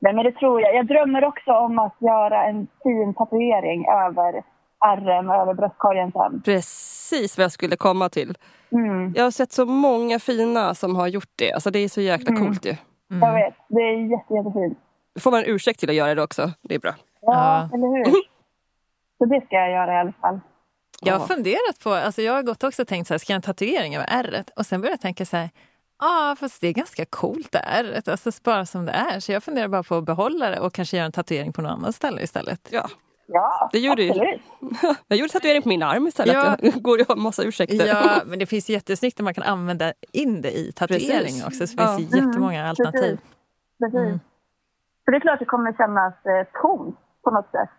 Nej, 0.00 0.12
men 0.14 0.24
det 0.24 0.32
tror 0.32 0.60
jag. 0.60 0.74
Jag 0.74 0.86
drömmer 0.86 1.24
också 1.24 1.50
om 1.52 1.78
att 1.78 1.96
göra 1.98 2.44
en 2.44 2.66
fin 2.82 3.14
tatuering 3.14 3.86
över 3.88 4.42
ärren 4.86 5.28
och 5.28 5.34
över 5.34 5.54
bröstkorgen 5.54 6.12
sen. 6.12 6.42
Precis 6.44 7.38
vad 7.38 7.44
jag 7.44 7.52
skulle 7.52 7.76
komma 7.76 8.08
till. 8.08 8.34
Mm. 8.72 9.12
Jag 9.16 9.24
har 9.24 9.30
sett 9.30 9.52
så 9.52 9.66
många 9.66 10.18
fina 10.18 10.74
som 10.74 10.96
har 10.96 11.06
gjort 11.06 11.32
det. 11.36 11.52
Alltså 11.52 11.70
det 11.70 11.78
är 11.78 11.88
så 11.88 12.00
jäkla 12.00 12.30
Mm. 12.30 12.44
coolt 12.46 12.64
ju. 12.66 12.74
Jag 13.20 13.32
vet, 13.34 13.54
det 13.68 13.80
är 13.80 14.10
jätte, 14.10 14.34
jättefint. 14.34 14.78
Då 15.14 15.20
får 15.20 15.30
man 15.30 15.40
en 15.40 15.46
ursäkt 15.50 15.80
till 15.80 15.88
att 15.90 15.94
göra 15.96 16.14
det 16.14 16.22
också. 16.22 16.50
Det 16.62 16.74
är 16.74 16.78
bra. 16.78 16.94
Ja, 17.20 17.32
Ja. 17.32 17.76
eller 17.76 17.88
hur? 17.88 18.14
Så 19.18 19.24
det 19.24 19.46
ska 19.46 19.56
jag 19.56 19.70
göra 19.70 19.94
i 19.94 19.96
alla 19.96 20.12
fall. 20.12 20.40
Jag 21.00 21.18
har 21.18 21.26
funderat 21.26 21.80
på, 21.82 21.90
alltså 21.94 22.22
jag 22.22 22.32
har 22.32 22.42
gått 22.42 22.64
också 22.64 22.82
och 22.82 22.88
tänkt 22.88 23.06
så 23.06 23.14
här, 23.14 23.18
ska 23.18 23.32
jag 23.32 23.34
ha 23.34 23.38
en 23.38 23.42
tatuering 23.42 23.96
över 23.96 24.06
ärret? 24.08 24.50
Och 24.56 24.66
sen 24.66 24.80
började 24.80 24.92
jag 24.92 25.00
tänka 25.00 25.24
så 25.24 25.36
här, 25.36 25.50
ja 25.98 26.30
ah, 26.32 26.36
fast 26.36 26.60
det 26.60 26.68
är 26.68 26.72
ganska 26.72 27.04
coolt 27.04 27.52
det 27.52 27.58
ärret, 27.58 28.08
alltså 28.08 28.30
bara 28.44 28.66
som 28.66 28.86
det 28.86 28.92
är. 28.92 29.20
Så 29.20 29.32
jag 29.32 29.42
funderar 29.42 29.68
bara 29.68 29.82
på 29.82 29.94
att 29.94 30.04
behålla 30.04 30.50
det 30.50 30.60
och 30.60 30.72
kanske 30.72 30.96
göra 30.96 31.06
en 31.06 31.12
tatuering 31.12 31.52
på 31.52 31.62
något 31.62 31.72
annat 31.72 31.94
ställe 31.94 32.22
istället. 32.22 32.68
Ja, 32.70 32.88
Ja, 33.30 33.68
Det 33.72 33.78
gjorde 33.78 34.08
absolut. 34.08 34.40
jag 35.08 35.18
gjorde 35.18 35.32
tatuering 35.32 35.62
på 35.62 35.68
min 35.68 35.82
arm 35.82 36.06
istället. 36.06 36.34
Ja. 36.34 36.56
Jag 36.62 36.82
går 36.82 36.98
har 37.08 37.16
massa 37.16 37.42
ursäkter. 37.42 37.86
Ja, 37.86 38.22
men 38.26 38.38
det 38.38 38.46
finns 38.46 38.68
jättesnyggt 38.70 39.18
när 39.18 39.24
man 39.24 39.34
kan 39.34 39.44
använda 39.44 39.92
in 40.12 40.42
det 40.42 40.58
i 40.58 40.72
tatuering 40.72 41.08
Precis. 41.20 41.46
också. 41.46 41.66
Så 41.66 41.76
det 41.76 41.82
Ja. 41.82 41.96
finns 41.96 42.14
jättemånga 42.14 42.68
alternativ. 42.68 43.00
Precis. 43.00 43.20
Precis. 43.78 43.98
Mm. 43.98 44.20
För 45.04 45.12
det 45.12 45.18
är 45.18 45.20
klart 45.20 45.38
det 45.38 45.44
kommer 45.44 45.72
kännas 45.72 46.14
eh, 46.26 46.60
tomt 46.62 46.98
på 47.24 47.30
något 47.30 47.50
sätt. 47.50 47.70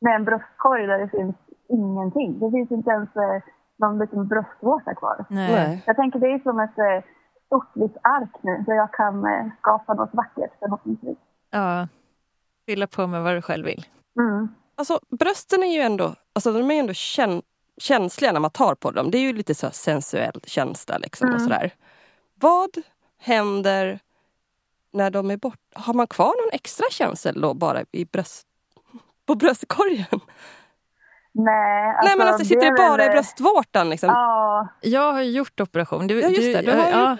Med 0.00 0.14
en 0.14 0.24
bröstkorg 0.24 0.86
där 0.86 0.98
det 0.98 1.08
finns 1.08 1.36
ingenting. 1.68 2.38
Det 2.38 2.50
finns 2.50 2.70
inte 2.70 2.90
ens 2.90 3.16
eh, 3.16 3.42
någon 3.76 3.98
liten 3.98 4.26
bröstvårta 4.28 4.94
kvar. 4.94 5.24
Nej. 5.30 5.82
Jag 5.86 5.96
tänker 5.96 6.18
det 6.18 6.26
är 6.32 6.38
som 6.38 6.60
ett 6.60 6.78
eh, 6.78 7.04
stort 7.46 7.70
vitt 7.74 7.96
ark 8.02 8.30
nu 8.42 8.64
där 8.66 8.74
jag 8.74 8.92
kan 8.92 9.24
eh, 9.26 9.46
skapa 9.58 9.94
något 9.94 10.10
vackert 10.12 10.50
förhoppningsvis. 10.58 11.18
Ja. 11.50 11.88
Fylla 12.66 12.86
på 12.86 13.06
med 13.06 13.22
vad 13.22 13.34
du 13.34 13.42
själv 13.42 13.66
vill. 13.66 13.86
Mm. 14.18 14.48
Alltså 14.74 14.98
brösten 15.18 15.62
är 15.62 15.74
ju 15.74 15.80
ändå, 15.80 16.14
alltså, 16.32 16.52
de 16.52 16.70
är 16.70 16.80
ändå 16.80 16.92
kän, 16.92 17.42
känsliga 17.78 18.32
när 18.32 18.40
man 18.40 18.50
tar 18.50 18.74
på 18.74 18.90
dem. 18.90 19.10
Det 19.10 19.18
är 19.18 19.22
ju 19.22 19.32
lite 19.32 19.54
så 19.54 19.70
sensuell 19.70 20.40
känsla 20.44 20.98
liksom 20.98 21.28
och 21.28 21.34
Mm. 21.34 21.44
sådär. 21.48 21.70
Vad 22.40 22.70
händer 23.18 23.98
när 24.92 25.10
de 25.10 25.30
är 25.30 25.36
borta? 25.36 25.58
Har 25.74 25.94
man 25.94 26.06
kvar 26.06 26.26
någon 26.26 26.50
extra 26.52 26.86
känsel 26.90 27.40
då 27.40 27.54
bara 27.54 27.82
i 27.92 28.04
bröst, 28.04 28.47
på 29.28 29.34
bröstkorgen? 29.34 30.20
Nej, 31.32 31.94
Nej 32.04 32.14
men 32.18 32.28
alltså 32.28 32.44
sitter 32.44 32.66
det 32.70 32.76
bara 32.76 32.96
väl, 32.96 33.06
i 33.06 33.10
bröstvårtan 33.10 33.90
liksom? 33.90 34.08
Ja, 34.08 34.68
Jag 34.80 35.12
har 35.12 35.22
ju 35.22 35.30
gjort 35.30 35.60
operation. 35.60 36.06
Du, 36.06 36.20
Ja, 36.20 36.28
just 36.28 36.52
det, 36.52 36.62
du 36.62 36.78
har 36.78 36.90
ja, 36.90 37.16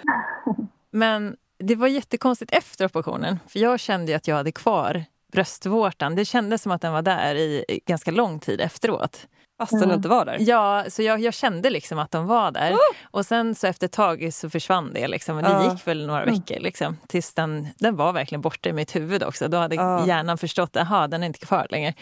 Men 0.91 1.37
det 1.59 1.75
var 1.75 1.87
jättekonstigt 1.87 2.51
efter 2.51 2.85
operationen. 2.85 3.39
För 3.47 3.59
jag 3.59 3.79
kände 3.79 4.11
ju 4.11 4.15
att 4.15 4.27
jag 4.27 4.35
hade 4.35 4.51
kvar 4.51 5.03
bröstvårtan. 5.31 6.15
Det 6.15 6.25
kändes 6.25 6.61
som 6.61 6.71
att 6.71 6.81
den 6.81 6.93
var 6.93 7.01
där 7.01 7.35
i 7.35 7.65
ganska 7.85 8.11
lång 8.11 8.39
tid 8.39 8.61
efteråt. 8.61 9.27
Fast 9.59 9.71
den 9.71 9.83
Mm. 9.83 9.95
inte 9.95 10.09
var 10.09 10.25
där. 10.25 10.37
Ja, 10.39 10.85
så 10.89 11.01
jag, 11.03 11.19
jag 11.19 11.33
kände 11.33 11.69
liksom 11.69 11.99
att 11.99 12.11
de 12.11 12.27
var 12.27 12.51
där. 12.51 12.73
Och 13.11 13.25
sen 13.25 13.55
så 13.55 13.67
efter 13.67 13.85
ett 13.85 13.91
tag 13.91 14.33
så 14.33 14.49
försvann 14.49 14.91
det. 14.93 15.07
Liksom. 15.07 15.35
Men 15.35 15.43
det 15.43 15.49
Ja. 15.51 15.71
gick 15.73 15.87
väl 15.87 16.07
några 16.07 16.25
veckor 16.25 16.59
liksom, 16.59 16.97
tills 17.07 17.33
den, 17.33 17.67
den 17.77 17.95
var 17.95 18.13
verkligen 18.13 18.41
borta 18.41 18.69
i 18.69 18.73
mitt 18.73 18.95
huvud 18.95 19.23
också. 19.23 19.47
Då 19.47 19.57
hade 19.57 19.75
Ja. 19.75 20.05
hjärnan 20.07 20.37
förstått 20.37 20.75
att 20.77 21.11
den 21.11 21.23
är 21.23 21.27
inte 21.27 21.39
kvar 21.45 21.67
längre. 21.69 21.93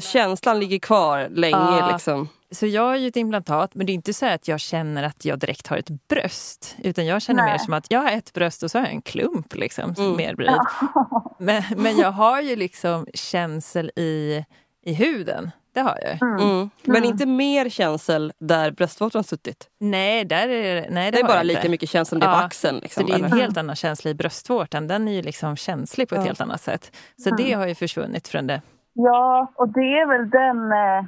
Känslan 0.00 0.60
ligger 0.60 0.78
kvar 0.78 1.28
länge 1.30 1.92
liksom. 1.92 2.28
Så 2.50 2.66
jag 2.66 2.82
har 2.82 2.96
ju 2.96 3.08
ett 3.08 3.16
implantat, 3.16 3.74
men 3.74 3.86
det 3.86 3.92
är 3.92 3.94
inte 3.94 4.14
så 4.14 4.26
att 4.26 4.48
jag 4.48 4.60
känner 4.60 5.02
att 5.02 5.24
jag 5.24 5.38
direkt 5.38 5.66
har 5.66 5.76
ett 5.76 6.08
bröst. 6.08 6.76
Utan 6.82 7.06
jag 7.06 7.22
känner 7.22 7.42
Nej. 7.42 7.52
mer 7.52 7.58
som 7.58 7.74
att 7.74 7.86
jag 7.90 8.00
har 8.00 8.10
ett 8.10 8.32
bröst 8.32 8.62
och 8.62 8.70
så 8.70 8.78
har 8.78 8.84
jag 8.86 8.94
en 8.94 9.02
klump 9.02 9.54
liksom, 9.54 9.94
som 9.94 10.04
Mm. 10.04 10.16
mer 10.16 10.34
bredvid. 10.34 10.60
Men, 11.38 11.62
men 11.76 11.96
jag 11.96 12.10
har 12.10 12.40
ju 12.40 12.56
liksom 12.56 13.06
känsel 13.14 13.90
i, 13.96 14.44
i 14.84 14.94
huden. 14.94 15.50
Det 15.74 15.80
har 15.80 15.98
jag. 16.02 16.22
Mm. 16.42 16.70
Men 16.84 17.04
inte 17.04 17.26
mer 17.26 17.68
känsel 17.68 18.32
där 18.38 18.70
bröstvårtan 18.70 19.24
suttit. 19.24 19.68
Nej, 19.80 20.24
där 20.24 20.48
är 20.48 20.74
det, 20.74 20.86
nej, 20.90 21.10
det, 21.10 21.16
Det 21.16 21.22
är 21.24 21.28
bara 21.28 21.42
lika 21.42 21.68
mycket 21.68 21.88
känsel 21.88 22.10
som 22.10 22.20
det 22.20 22.26
är 22.26 22.30
på 22.30 22.36
Ja, 22.40 22.44
axeln. 22.44 22.76
Så 22.76 22.82
Liksom, 22.82 23.06
det 23.06 23.12
är 23.12 23.18
en 23.18 23.24
eller? 23.24 23.36
helt 23.36 23.56
annan 23.58 23.76
känsla 23.76 24.10
i 24.10 24.14
bröstvårtan. 24.14 24.86
Den 24.88 25.08
är 25.08 25.12
ju 25.12 25.22
liksom 25.22 25.56
känslig 25.56 26.08
på 26.08 26.14
ett 26.14 26.20
Ja. 26.20 26.26
helt 26.26 26.40
annat 26.40 26.60
sätt. 26.60 26.96
Så 27.16 27.30
det 27.34 27.52
har 27.52 27.66
ju 27.66 27.74
försvunnit 27.74 28.28
från 28.28 28.46
det. 28.46 28.62
ja, 28.92 29.52
och 29.54 29.68
det 29.68 29.80
är 30.00 30.06
väl 30.06 30.30
den 30.30 30.72
eh, 30.72 31.04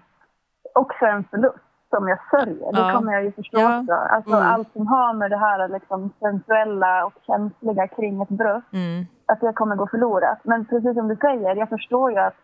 också 0.75 1.05
en 1.07 1.25
förlust 1.25 1.65
som 1.91 2.09
jag 2.09 2.19
sörjer. 2.31 2.73
Det 2.73 2.81
Ja. 2.81 2.93
kommer 2.93 3.13
jag 3.13 3.25
ju 3.25 3.33
förstå 3.33 3.61
Ja. 3.61 3.81
också. 3.81 3.93
Alltså 3.93 4.31
Mm. 4.37 4.47
allt 4.53 4.73
som 4.73 4.87
har 4.87 5.15
med 5.15 5.31
det 5.31 5.37
här 5.39 5.69
liksom, 5.69 6.11
sensuella 6.21 7.05
och 7.07 7.13
känsliga 7.27 7.89
kring 7.89 8.23
ett 8.23 8.29
bröst 8.29 8.73
Mm. 8.73 9.07
att 9.27 9.41
det 9.41 9.53
kommer 9.53 9.77
gå 9.77 9.87
förlorat. 9.87 10.39
Men 10.45 10.65
precis 10.65 10.95
som 10.95 11.09
du 11.09 11.17
säger, 11.17 11.57
jag 11.57 11.69
förstår 11.69 12.11
ju 12.13 12.19
att 12.19 12.35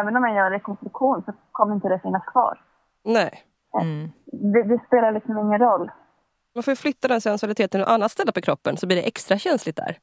även 0.00 0.16
om 0.16 0.24
jag 0.24 0.34
gör 0.36 0.50
rekonstruktion 0.50 1.22
så 1.26 1.32
kommer 1.52 1.74
inte 1.74 1.88
det 1.88 1.98
finnas 2.02 2.24
kvar. 2.24 2.60
Nej. 3.04 3.42
Mm. 3.82 4.10
Det, 4.52 4.62
det 4.62 4.80
spelar 4.86 5.12
liksom 5.12 5.38
ingen 5.38 5.58
roll. 5.58 5.90
Man 6.54 6.62
får 6.62 6.72
ju 6.72 6.76
flytta 6.76 7.08
den 7.08 7.20
sensualiteten 7.20 7.68
till 7.68 7.80
något 7.80 7.88
annat 7.88 8.12
ställe 8.12 8.32
på 8.32 8.40
kroppen 8.40 8.76
så 8.76 8.86
blir 8.86 8.96
det 8.96 9.02
extra 9.02 9.38
känsligt 9.38 9.76
där. 9.76 9.98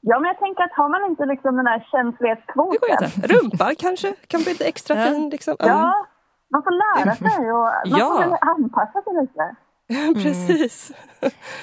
Ja, 0.00 0.18
men 0.20 0.28
jag 0.28 0.38
tänker 0.38 0.62
att 0.64 0.72
har 0.72 0.88
man 0.88 1.10
inte 1.10 1.24
liksom 1.26 1.56
den 1.56 1.66
här 1.66 1.78
Det 1.78 1.84
går 1.84 2.02
ju 2.02 2.10
känslighetskvoten. 2.12 3.08
inte. 3.16 3.34
Rumpan 3.34 3.74
kanske 3.78 4.14
kan 4.26 4.40
bli 4.42 4.52
lite 4.52 4.64
extra 4.64 4.96
Ja. 4.96 5.06
fin. 5.06 5.28
Liksom. 5.30 5.56
Mm. 5.60 5.76
Ja, 5.76 6.06
man 6.50 6.62
får 6.62 6.70
lära 6.70 7.14
sig 7.14 7.52
och 7.52 7.58
man 7.90 7.98
Ja. 8.00 8.06
får 8.06 8.30
väl 8.30 8.38
anpassa 8.40 9.02
sig 9.02 9.12
lite. 9.20 9.56
Precis. 10.22 10.92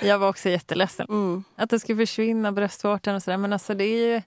Jag 0.01 0.19
var 0.19 0.29
också 0.29 0.49
jätteledsen. 0.49 1.05
Mm. 1.09 1.43
Att 1.55 1.69
det 1.69 1.79
skulle 1.79 1.97
försvinna 1.97 2.51
bröstvårtan 2.51 3.15
och 3.15 3.21
sådär. 3.23 3.37
Men 3.37 3.53
alltså 3.53 3.73
det 3.73 3.83
är 3.83 4.13
ju... 4.13 4.21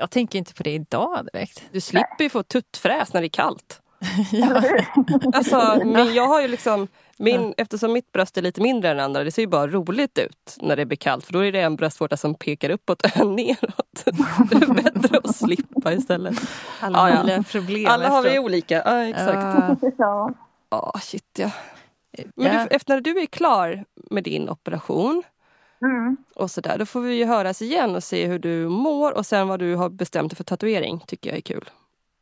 Jag 0.00 0.10
tänker 0.10 0.38
inte 0.38 0.54
på 0.54 0.62
det 0.62 0.70
idag 0.72 1.28
direkt. 1.32 1.62
Du 1.72 1.80
slipper 1.80 2.24
ju 2.24 2.30
få 2.30 2.42
tuttfräs 2.42 3.12
när 3.12 3.20
det 3.20 3.26
är 3.26 3.28
kallt. 3.28 3.80
ja. 4.32 4.62
Alltså, 5.32 5.82
men 5.84 6.14
jag 6.14 6.26
har 6.26 6.42
ju 6.42 6.48
liksom, 6.48 6.88
min, 7.16 7.54
eftersom 7.56 7.92
mitt 7.92 8.12
bröst 8.12 8.36
är 8.38 8.42
lite 8.42 8.60
mindre 8.60 8.90
än 8.90 9.00
andra, 9.00 9.24
det 9.24 9.30
ser 9.30 9.42
ju 9.42 9.48
bara 9.48 9.66
roligt 9.66 10.18
ut 10.18 10.56
när 10.60 10.76
det 10.76 10.86
blir 10.86 10.96
kallt. 10.96 11.24
För 11.26 11.32
då 11.32 11.38
är 11.44 11.52
det 11.52 11.60
en 11.60 11.76
bröstvårta 11.76 12.16
som 12.16 12.34
pekar 12.34 12.70
uppåt 12.70 13.02
och 13.02 13.16
en 13.16 13.36
neråt. 13.36 14.04
Det 14.50 14.56
är 14.56 14.74
bättre 14.82 15.18
att 15.18 15.36
slippa 15.36 15.92
istället. 15.92 16.36
Alla 16.80 17.10
Ja, 17.10 17.30
ja. 17.30 17.42
problem 17.50 17.86
Alla 17.88 18.08
har 18.08 18.22
vi 18.22 18.38
olika. 18.38 18.82
Ja, 18.84 19.04
exakt. 19.04 19.34
Ja. 19.34 19.76
Ja. 19.98 20.30
Ja, 20.70 21.00
shit 21.02 21.38
ja. 21.38 21.50
Men 22.36 22.46
Ja. 22.46 22.52
du, 22.70 22.76
efter 22.76 22.94
när 22.94 23.00
du 23.00 23.18
är 23.20 23.26
klar 23.26 23.84
med 24.10 24.24
din 24.24 24.48
operation 24.48 25.22
Mm. 25.82 26.16
och 26.36 26.50
sådär, 26.50 26.76
då 26.78 26.86
får 26.86 27.00
vi 27.00 27.14
ju 27.14 27.24
höras 27.24 27.62
igen 27.62 27.96
och 27.96 28.02
se 28.02 28.26
hur 28.26 28.38
du 28.38 28.68
mår 28.68 29.16
och 29.16 29.26
sen 29.26 29.48
vad 29.48 29.58
du 29.58 29.74
har 29.74 29.88
bestämt 29.88 30.30
dig 30.30 30.36
för 30.36 30.44
tatuering. 30.44 31.04
tycker 31.06 31.30
jag 31.30 31.36
är 31.36 31.42
kul. 31.42 31.70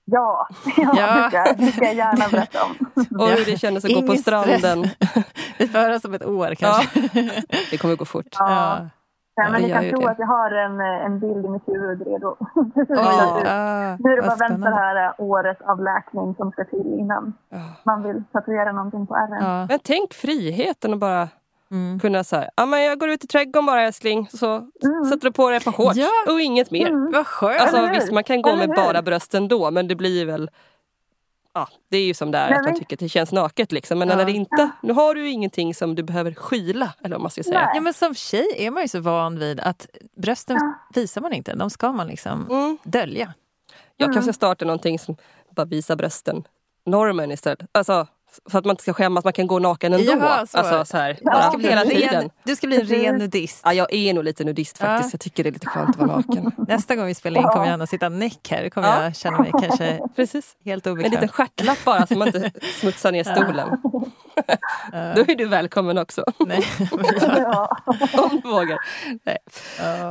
Ja, 0.05 0.49
ja, 0.77 0.95
Ja. 0.97 1.17
Det, 1.25 1.31
ska, 1.31 1.65
det 1.65 1.73
ska 1.73 1.85
jag 1.85 1.95
gärna 1.95 2.29
berätta 2.31 2.59
om. 2.65 2.87
Och 3.21 3.29
Ja. 3.31 3.35
hur 3.35 3.45
det 3.53 3.59
kändes 3.59 3.85
att 3.85 3.95
gå 3.95 4.03
på 4.03 4.17
stress. 4.17 4.21
stranden. 4.61 4.83
Vi 5.59 5.69
får 5.69 5.79
höras 5.79 6.05
om 6.05 6.15
ett 6.15 6.25
år 6.25 6.55
kanske. 6.55 7.01
Det 7.71 7.79
kommer 7.79 7.97
gå 7.97 8.05
fort. 8.05 8.27
Ja. 8.39 8.51
Ja. 8.51 8.89
Nej, 9.39 9.51
men 9.53 9.63
ni 9.63 9.71
kan 9.71 9.91
tro 9.91 10.01
det. 10.01 10.11
att 10.11 10.19
jag 10.19 10.27
har 10.27 10.51
en, 10.51 10.81
en 10.81 11.21
bild 11.21 11.45
i 11.45 11.49
mitt 11.49 11.69
huvud 11.69 12.07
redo. 12.07 12.37
Ja. 12.89 13.41
Ja, 13.45 13.97
Nu 13.99 14.11
är 14.13 14.17
det 14.17 14.23
bara 14.23 14.33
att 14.33 14.41
vänta 14.41 14.71
det 14.71 14.77
här 14.77 15.15
året 15.19 15.63
av 15.63 15.83
läkning 15.83 16.35
som 16.35 16.51
ska 16.53 16.65
till 16.65 16.97
innan 16.99 17.33
Ja. 17.49 17.59
man 17.85 18.03
vill 18.03 18.23
tatuera 18.33 18.73
någonting 18.73 19.07
på 19.07 19.15
ärren. 19.17 19.45
Ja. 19.45 19.67
Men 19.69 19.79
tänk 19.85 20.15
friheten 20.15 20.93
att 20.93 20.99
bara 21.01 21.29
Mm. 21.71 22.01
kunna 22.01 22.25
säga, 22.25 22.51
ja 22.57 22.67
men 22.67 22.83
jag 22.83 22.99
går 23.01 23.09
ut 23.09 23.25
i 23.25 23.27
trädgården 23.27 23.67
bara 23.67 23.83
älskling, 23.83 24.29
så 24.33 24.71
sätter 25.11 25.25
du 25.29 25.33
på 25.33 25.49
dig 25.49 25.57
ett 25.57 25.65
par 25.65 25.73
shorts 25.73 25.97
Ja. 25.97 26.33
och 26.33 26.41
inget 26.41 26.71
mer. 26.71 26.89
Mm. 26.89 27.13
Vad 27.13 27.27
skönt! 27.27 27.61
Alltså 27.61 27.87
visst 27.93 28.13
man 28.13 28.25
kan 28.25 28.43
gå 28.43 28.51
Eller 28.51 28.67
med 28.67 28.79
hur? 28.79 28.85
bara 28.85 29.03
brösten 29.03 29.49
då 29.49 29.71
men 29.71 29.89
det 29.89 29.95
blir 29.95 30.27
väl 30.27 30.51
Ja, 31.55 31.69
det 31.91 31.97
är 31.97 32.05
ju 32.05 32.15
som 32.15 32.31
det 32.31 32.39
är, 32.39 32.53
att 32.53 32.65
man 32.65 32.75
tycker 32.79 32.97
att 32.97 33.01
det 33.01 33.09
känns 33.09 33.33
naket 33.33 33.73
liksom. 33.73 33.99
Men 33.99 34.09
Ja. 34.09 34.17
när 34.17 34.25
det 34.25 34.33
inte, 34.33 34.71
nu 34.83 34.93
har 34.93 35.15
du 35.15 35.21
ju 35.21 35.31
ingenting 35.31 35.75
som 35.75 35.95
du 35.95 36.03
behöver 36.03 36.35
skyla, 36.35 36.93
eller 37.05 37.15
vad 37.17 37.23
man 37.23 37.31
ska 37.31 37.43
säga. 37.43 37.61
Nej. 37.65 37.71
Ja, 37.75 37.81
men 37.81 37.95
som 37.95 38.15
tjej 38.15 38.47
är 38.57 38.71
man 38.71 38.83
ju 38.83 38.89
så 38.89 39.01
van 39.01 39.39
vid 39.39 39.61
att 39.61 39.87
brösten 40.17 40.57
Ja. 40.61 40.73
visar 40.95 41.21
man 41.21 41.33
inte. 41.33 41.55
De 41.55 41.71
ska 41.71 41.93
man 41.93 42.07
liksom 42.07 42.47
Mm. 42.51 42.79
dölja. 42.83 43.35
Jag 43.97 44.07
Mm. 44.07 44.15
kanske 44.15 44.33
startar 44.33 44.67
någonting 44.67 44.99
som 44.99 45.17
bara 45.51 45.65
visar 45.67 45.97
brösten. 45.97 46.45
Normen 46.87 47.33
istället. 47.33 47.61
Alltså, 47.73 48.07
för 48.51 48.59
att 48.59 48.65
man 48.65 48.73
inte 48.73 48.83
ska 48.83 48.93
skämmas, 48.93 49.25
man 49.25 49.33
kan 49.33 49.47
gå 49.47 49.59
naken 49.59 49.93
ändå. 49.93 50.13
Jaha, 50.13 50.47
så. 50.47 50.59
Alltså 50.59 50.85
så 50.85 50.97
här, 50.97 51.19
Ja. 51.21 51.31
bara 51.33 51.43
Du 51.45 51.49
ska 51.49 51.59
bli 51.59 51.69
hela 51.69 51.83
en 51.83 51.89
tiden. 51.89 52.21
ren, 52.23 52.31
du 52.45 52.57
ska 52.57 52.67
bli 52.67 52.77
en 52.81 52.87
ren 52.87 53.17
nudist. 53.17 53.61
Ja, 53.65 53.73
jag 53.73 53.93
är 53.95 54.15
nog 54.15 54.25
lite 54.25 54.45
nudist 54.45 54.79
faktiskt. 54.79 55.13
Ja. 55.13 55.15
Jag 55.15 55.21
tycker 55.21 55.43
det 55.45 55.49
är 55.51 55.53
lite 55.53 55.67
skönt 55.67 55.89
att 55.91 55.97
vara 55.97 56.17
naken. 56.17 56.53
Nästa 56.69 56.97
gång 56.97 57.07
vi 57.07 57.15
spelar 57.15 57.41
in 57.41 57.47
kommer 57.47 57.65
jag 57.65 57.71
gärna 57.71 57.87
sitta 57.87 58.09
näck 58.09 58.49
här. 58.51 58.65
Då 58.65 58.71
kommer 58.71 58.89
Ja. 58.89 59.03
jag 59.03 59.17
känna 59.17 59.39
mig 59.39 59.51
kanske 59.61 60.01
Precis. 60.17 60.57
helt 60.65 60.87
En 60.87 60.93
obekväm. 60.93 61.11
liten 61.13 61.29
stjärtlapp 61.29 61.85
bara 61.85 62.07
så 62.07 62.19
man 62.19 62.29
inte 62.29 62.51
smutsar 62.81 63.13
ner 63.13 63.25
stolen. 63.25 63.79
Då 65.15 65.21
är 65.33 65.35
du 65.37 65.47
välkommen 65.47 65.99
också. 65.99 66.25
Nej, 66.47 66.63
Ja. 67.37 67.77
Om 68.23 68.41
du 68.43 68.49
vågar. 68.49 68.79
Nej. 69.25 69.39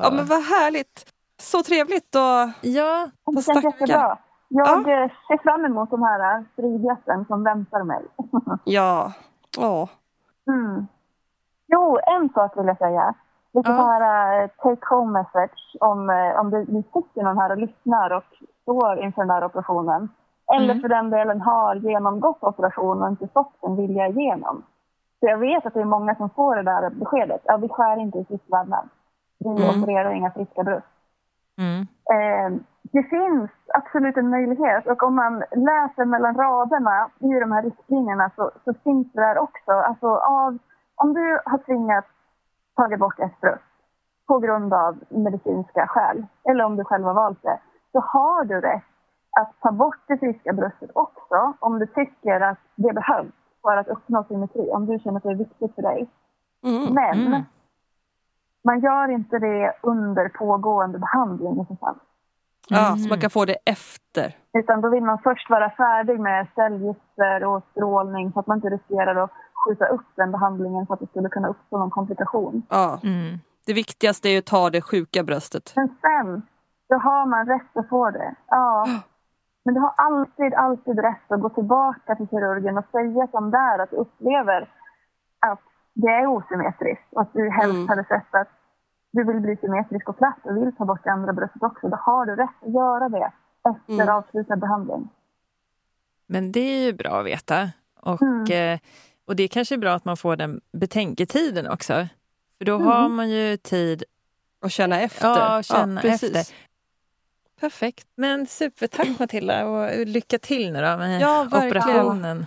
Ja 0.01 0.11
men 0.13 0.26
vad 0.26 0.43
härligt. 0.43 1.05
Så 1.41 1.63
trevligt 1.63 2.15
och 2.15 2.49
ja, 2.69 3.09
känns 3.34 3.43
stackar. 3.45 4.17
Jag 4.58 5.03
eh, 5.03 5.10
ser 5.28 5.38
fram 5.43 5.66
emot 5.66 5.89
de 5.89 6.03
här 6.03 6.45
friheten 6.56 7.26
som 7.26 7.43
väntar 7.43 7.84
mig. 7.84 8.01
ja. 8.64 9.14
Ja. 9.58 9.88
Mm. 10.47 10.88
Jo, 11.68 11.97
en 12.08 12.30
sak 12.30 12.58
vill 12.58 12.68
jag 12.68 12.78
säga. 12.78 13.14
Lite 13.53 13.72
Ja. 13.72 13.76
här 13.86 14.41
eh, 14.43 14.47
take 14.58 14.86
home 14.95 15.12
message 15.20 15.76
om, 15.80 16.10
eh, 16.10 16.39
om 16.39 16.49
det, 16.49 16.58
ni 16.68 16.84
sitter 16.84 17.24
någon 17.24 17.38
här 17.38 17.51
och 17.51 17.58
lyssnar 17.58 18.10
och 18.14 18.24
står 18.62 18.99
inför 18.99 19.22
den 19.22 19.30
här 19.30 19.43
operationen. 19.45 20.10
Eller 20.56 20.70
Mm. 20.72 20.82
för 20.82 20.89
den 20.89 21.10
delen 21.10 21.41
har 21.41 21.76
genomgått 21.76 22.43
operationen 22.43 23.03
och 23.03 23.10
inte 23.10 23.28
fått 23.28 23.62
den 23.62 23.76
vilja 23.76 24.08
igenom. 24.08 24.64
Så 25.20 25.26
jag 25.26 25.38
vet 25.38 25.66
att 25.66 25.74
det 25.74 25.82
är 25.82 25.86
många 25.86 26.16
som 26.16 26.30
får 26.30 26.56
det 26.56 26.64
där 26.64 26.89
beskedet. 26.89 27.41
Ja, 27.43 27.58
vi 27.58 27.70
skär 27.70 27.97
inte 27.97 28.18
i 28.20 28.26
friskvävnad. 28.26 28.89
Vi 29.39 29.49
Mm. 29.49 29.82
opererar 29.84 30.12
inga 30.12 30.32
friska 30.32 30.64
bröst. 30.64 30.88
Mm. 31.58 31.82
Eh, 32.16 32.62
det 32.82 33.03
finns 33.03 33.51
absolut 33.74 34.18
en 34.18 34.30
möjlighet 34.30 34.88
och 34.88 35.03
om 35.03 35.16
man 35.16 35.43
läser 35.51 36.06
mellan 36.06 36.36
raderna 36.36 37.10
i 37.20 37.39
de 37.39 37.51
här 37.51 37.62
riktlinjerna 37.64 38.32
så, 38.36 38.51
så 38.66 38.74
finns 38.84 39.12
det 39.14 39.22
där 39.22 39.38
också. 39.38 39.72
Alltså 39.72 40.08
av, 40.16 40.58
om 40.95 41.14
du 41.14 41.39
har 41.45 41.58
tvingats 41.58 42.08
ta 42.76 42.97
bort 42.97 43.20
ett 43.20 43.41
bröst 43.41 43.64
på 44.28 44.39
grund 44.39 44.74
av 44.74 44.99
medicinska 45.10 45.88
skäl 45.88 46.26
eller 46.49 46.64
om 46.64 46.76
du 46.76 46.84
själv 46.84 47.03
har 47.03 47.14
valt 47.14 47.41
det 47.43 47.60
så 47.91 47.99
har 47.99 48.45
du 48.45 48.62
rätt 48.62 48.84
att 49.39 49.53
ta 49.62 49.72
bort 49.72 49.99
det 50.08 50.18
friska 50.18 50.53
bröstet 50.53 50.89
också 50.93 51.53
om 51.60 51.80
du 51.80 51.86
tycker 51.88 52.41
att 52.41 52.58
det 52.76 52.93
behövs 52.93 53.34
för 53.62 53.78
att 53.78 53.88
uppnå 53.88 54.24
symmetri, 54.24 54.72
om 54.72 54.86
du 54.86 54.99
känner 54.99 55.18
att 55.18 55.24
det 55.24 55.30
är 55.30 55.36
viktigt 55.36 55.76
för 55.76 55.82
dig. 55.82 56.10
Mm. 56.64 56.93
Men 56.93 57.28
Mm. 57.28 57.43
Man 58.66 58.80
gör 58.80 59.07
inte 59.11 59.39
det 59.39 59.74
under 59.82 60.30
pågående 60.30 60.99
behandling 60.99 61.61
i 61.61 61.66
så 61.68 61.76
fall. 61.76 61.95
Ja, 62.70 62.95
så 62.97 63.09
man 63.09 63.20
kan 63.20 63.30
få 63.30 63.45
det 63.45 63.57
efter. 63.66 64.38
Utan 64.53 64.82
då 64.82 64.89
vill 64.89 65.03
man 65.03 65.20
först 65.24 65.49
vara 65.49 65.70
färdig 65.70 66.20
med 66.20 66.47
cellgifter 66.55 67.43
och 67.45 67.63
strålning 67.72 68.32
så 68.32 68.39
att 68.39 68.47
man 68.47 68.57
inte 68.57 68.70
riskerar 68.70 69.16
att 69.24 69.32
skjuta 69.66 69.86
upp 69.86 70.05
den 70.16 70.32
behandlingen 70.32 70.88
för 70.88 70.93
att 70.93 70.99
det 70.99 71.07
skulle 71.07 71.30
kunna 71.30 71.47
uppstå 71.47 71.78
någon 71.78 71.89
komplikation. 71.89 72.63
Ja. 72.70 72.99
Mm. 73.03 73.39
Det 73.66 73.74
viktigaste 73.74 74.30
är 74.30 74.32
ju 74.32 74.39
att 74.39 74.45
ta 74.45 74.70
det 74.70 74.82
sjuka 74.82 75.24
bröstet. 75.24 75.74
Men 75.76 75.88
sen, 76.01 76.41
då 76.89 76.95
har 76.95 77.26
man 77.26 77.47
rätt 77.47 77.78
att 77.78 77.89
få 77.89 78.11
det. 78.11 78.36
Ja. 78.49 78.86
Men 79.66 79.74
du 79.74 79.80
har 79.80 79.93
alltid, 79.97 80.53
alltid 80.53 80.99
rätt 80.99 81.32
att 81.32 81.41
gå 81.41 81.49
tillbaka 81.49 82.16
till 82.16 82.28
kirurgen 82.28 82.78
och 82.78 82.86
säga 82.91 83.28
som 83.32 83.51
det 83.51 83.57
är, 83.57 83.80
att 83.80 83.89
du 83.89 83.95
upplever 83.95 84.70
att 85.47 85.59
det 85.93 86.07
är 86.07 86.28
osymmetriskt 86.28 87.13
och 87.13 87.22
att 87.22 87.34
du 87.34 87.49
helst 87.49 87.76
Mm. 87.76 87.88
hade 87.88 88.03
sett 88.03 88.36
att 88.36 88.47
du 89.16 89.24
vill 89.24 89.39
bli 89.41 89.57
symmetrisk 89.57 90.09
och 90.09 90.18
platt 90.18 90.38
och 90.43 90.57
vill 90.57 90.76
ta 90.76 90.86
bort 90.86 91.03
det 91.03 91.11
andra 91.11 91.34
bröstet 91.34 91.63
också. 91.63 91.88
Då 91.89 91.95
har 91.95 92.26
du 92.26 92.36
rätt 92.36 92.49
att 92.66 92.74
göra 92.74 93.09
det 93.09 93.32
efter 93.70 93.93
Mm. 93.93 94.09
avslutad 94.16 94.55
behandling. 94.55 95.09
Men 96.28 96.51
det 96.51 96.59
är 96.59 96.86
ju 96.86 96.93
bra 96.93 97.20
att 97.20 97.26
veta. 97.26 97.70
Och, 97.99 98.22
Mm. 98.22 98.74
eh, 98.74 98.80
och 99.28 99.36
det 99.36 99.43
är 99.43 99.47
kanske 99.47 99.76
är 99.76 99.80
bra 99.80 99.93
att 99.93 100.05
man 100.05 100.18
får 100.18 100.36
den 100.36 100.61
betänketiden 100.72 101.68
också. 101.72 102.07
För 102.57 102.66
då 102.66 102.76
Mm. 102.76 102.88
har 102.88 103.09
man 103.09 103.30
ju 103.30 103.57
tid 103.57 104.03
Och 104.61 104.72
känna 104.72 104.99
efter. 105.01 105.28
Ja, 105.28 105.63
känna 105.63 106.01
precis. 106.01 106.36
efter. 106.36 106.55
Perfekt. 107.59 108.07
Men 108.16 108.45
supertack 108.47 109.20
Matilda 109.20 109.66
och 109.68 110.05
lycka 110.07 110.38
till 110.38 110.74
nu 110.74 110.82
då 110.82 110.97
med 110.97 111.22
Ja, 111.22 111.47
verkligen. 111.51 111.68
operationen. 111.68 112.45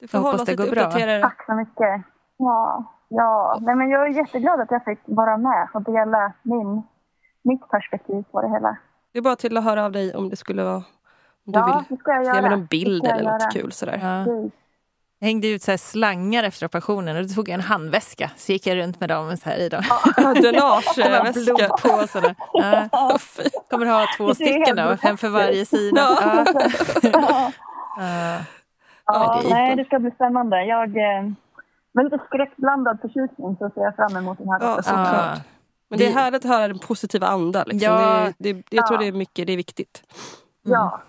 Du 0.00 0.08
får 0.08 0.18
Jag 0.18 0.24
hålla 0.24 0.42
oss 0.42 0.44
det 0.46 0.56
går 0.56 0.70
bra. 0.70 0.90
Tack 1.20 1.46
så 1.46 1.54
mycket. 1.54 2.02
Ja, 2.36 2.84
ja. 3.16 3.58
Nej, 3.62 3.74
men 3.74 3.90
jag 3.90 4.02
är 4.06 4.10
jätteglad 4.10 4.60
att 4.60 4.70
jag 4.70 4.84
fick 4.84 4.98
vara 5.04 5.36
med 5.36 5.68
och 5.74 5.82
dela 5.82 6.32
min, 6.42 6.82
mitt 7.42 7.68
perspektiv 7.68 8.24
på 8.30 8.42
det 8.42 8.48
hela. 8.50 8.76
Det 9.12 9.18
är 9.18 9.22
bara 9.22 9.36
till 9.36 9.56
att 9.56 9.64
höra 9.64 9.84
av 9.84 9.92
dig 9.92 10.14
om 10.14 10.28
det 10.30 10.36
skulle 10.36 10.62
vara... 10.64 10.74
Om 11.46 11.52
du 11.52 11.58
Ja, 11.58 11.84
vill 11.88 11.96
det 11.96 12.02
ska 12.02 12.12
jag 12.12 12.24
göra. 12.24 12.34
ge 12.36 12.40
mig 12.42 12.50
någon 12.50 12.66
bild 12.66 13.06
eller 13.06 13.32
något 13.32 13.42
göra. 13.42 13.50
kul 13.50 13.72
sådär. 13.72 13.98
Ja. 14.02 14.24
Precis. 14.24 14.52
Jag 15.18 15.26
hängde 15.26 15.48
ut 15.48 15.62
så 15.62 15.70
här 15.70 15.78
slangar 15.78 16.44
efter 16.44 16.66
operationen 16.66 17.16
och 17.16 17.22
då 17.22 17.28
tog 17.28 17.48
jag 17.48 17.54
en 17.54 17.60
handväska. 17.60 18.30
Så 18.36 18.52
gick 18.52 18.66
jag 18.66 18.76
runt 18.78 19.00
med 19.00 19.08
dem 19.08 19.36
så 19.36 19.48
här 19.50 19.56
i. 19.56 19.68
Då. 19.68 19.78
Ja, 20.16 20.32
Drainageväska. 20.34 21.54
Blodpåsarna. 21.54 22.34
Ja. 22.52 22.88
Kommer 23.70 23.86
ha 23.86 24.06
två 24.16 24.34
stycken 24.34 24.76
då, 24.76 24.96
en 25.02 25.16
för 25.18 25.28
varje 25.28 25.66
sida. 25.66 26.00
Ja. 26.20 26.44
Ja. 27.12 27.50
Ja. 27.96 28.38
Ja, 29.06 29.40
det 29.42 29.48
nej, 29.50 29.76
det 29.76 29.84
ska 29.84 29.98
bli 29.98 30.10
spännande. 30.10 30.64
Jag, 30.64 30.96
eh, 30.96 31.24
med 31.94 32.04
lite 32.04 32.18
skräckblandad 32.26 32.98
förtjusning 33.00 33.56
så 33.58 33.70
ser 33.74 33.80
jag 33.80 33.96
fram 33.96 34.16
emot 34.16 34.38
den 34.38 34.48
här 34.48 34.58
Ja, 34.60 34.82
såklart. 34.82 35.38
Men 35.90 35.98
det 35.98 36.06
är 36.06 36.12
härligt 36.12 36.44
att 36.44 36.50
höra 36.50 36.68
den 36.68 36.78
positiva 36.78 37.26
anda. 37.26 37.64
Liksom. 37.64 37.80
Ja. 37.92 38.32
Det, 38.38 38.52
det, 38.52 38.62
jag 38.70 38.86
tror 38.86 38.98
Ja. 38.98 39.02
det 39.02 39.08
är 39.08 39.12
mycket, 39.12 39.46
det 39.46 39.52
är 39.52 39.56
viktigt. 39.56 40.02
Ja. 40.62 41.00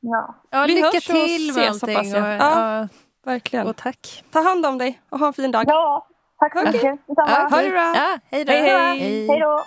ja. 0.00 0.34
Ja, 0.50 0.64
Vi 0.66 0.74
lycka 0.74 0.86
hörs 0.86 0.94
och 1.08 1.14
till 1.14 1.52
med 1.54 1.64
ses, 1.70 1.82
hoppas 1.82 2.06
jag. 2.06 2.22
Och, 2.22 2.28
Ja. 2.28 2.78
ja. 2.80 2.88
Verkligen. 3.24 3.66
och 3.66 3.76
tack. 3.76 4.24
Ta 4.30 4.40
hand 4.42 4.66
om 4.66 4.78
dig 4.78 5.00
och 5.08 5.18
ha 5.18 5.26
en 5.26 5.32
fin 5.32 5.50
dag. 5.52 5.64
ja, 5.66 6.06
tack 6.38 6.52
så 6.58 6.64
mycket. 6.66 7.06
Detsamma. 7.06 7.30
Ja, 7.30 7.48
Ha 7.50 7.62
det 7.62 7.70
bra. 7.70 7.92
Ja, 7.96 8.18
hej 8.30 8.44
då. 8.44 8.52
Hej, 8.52 8.62
hej. 8.98 9.26
Hej 9.28 9.40
då. 9.40 9.60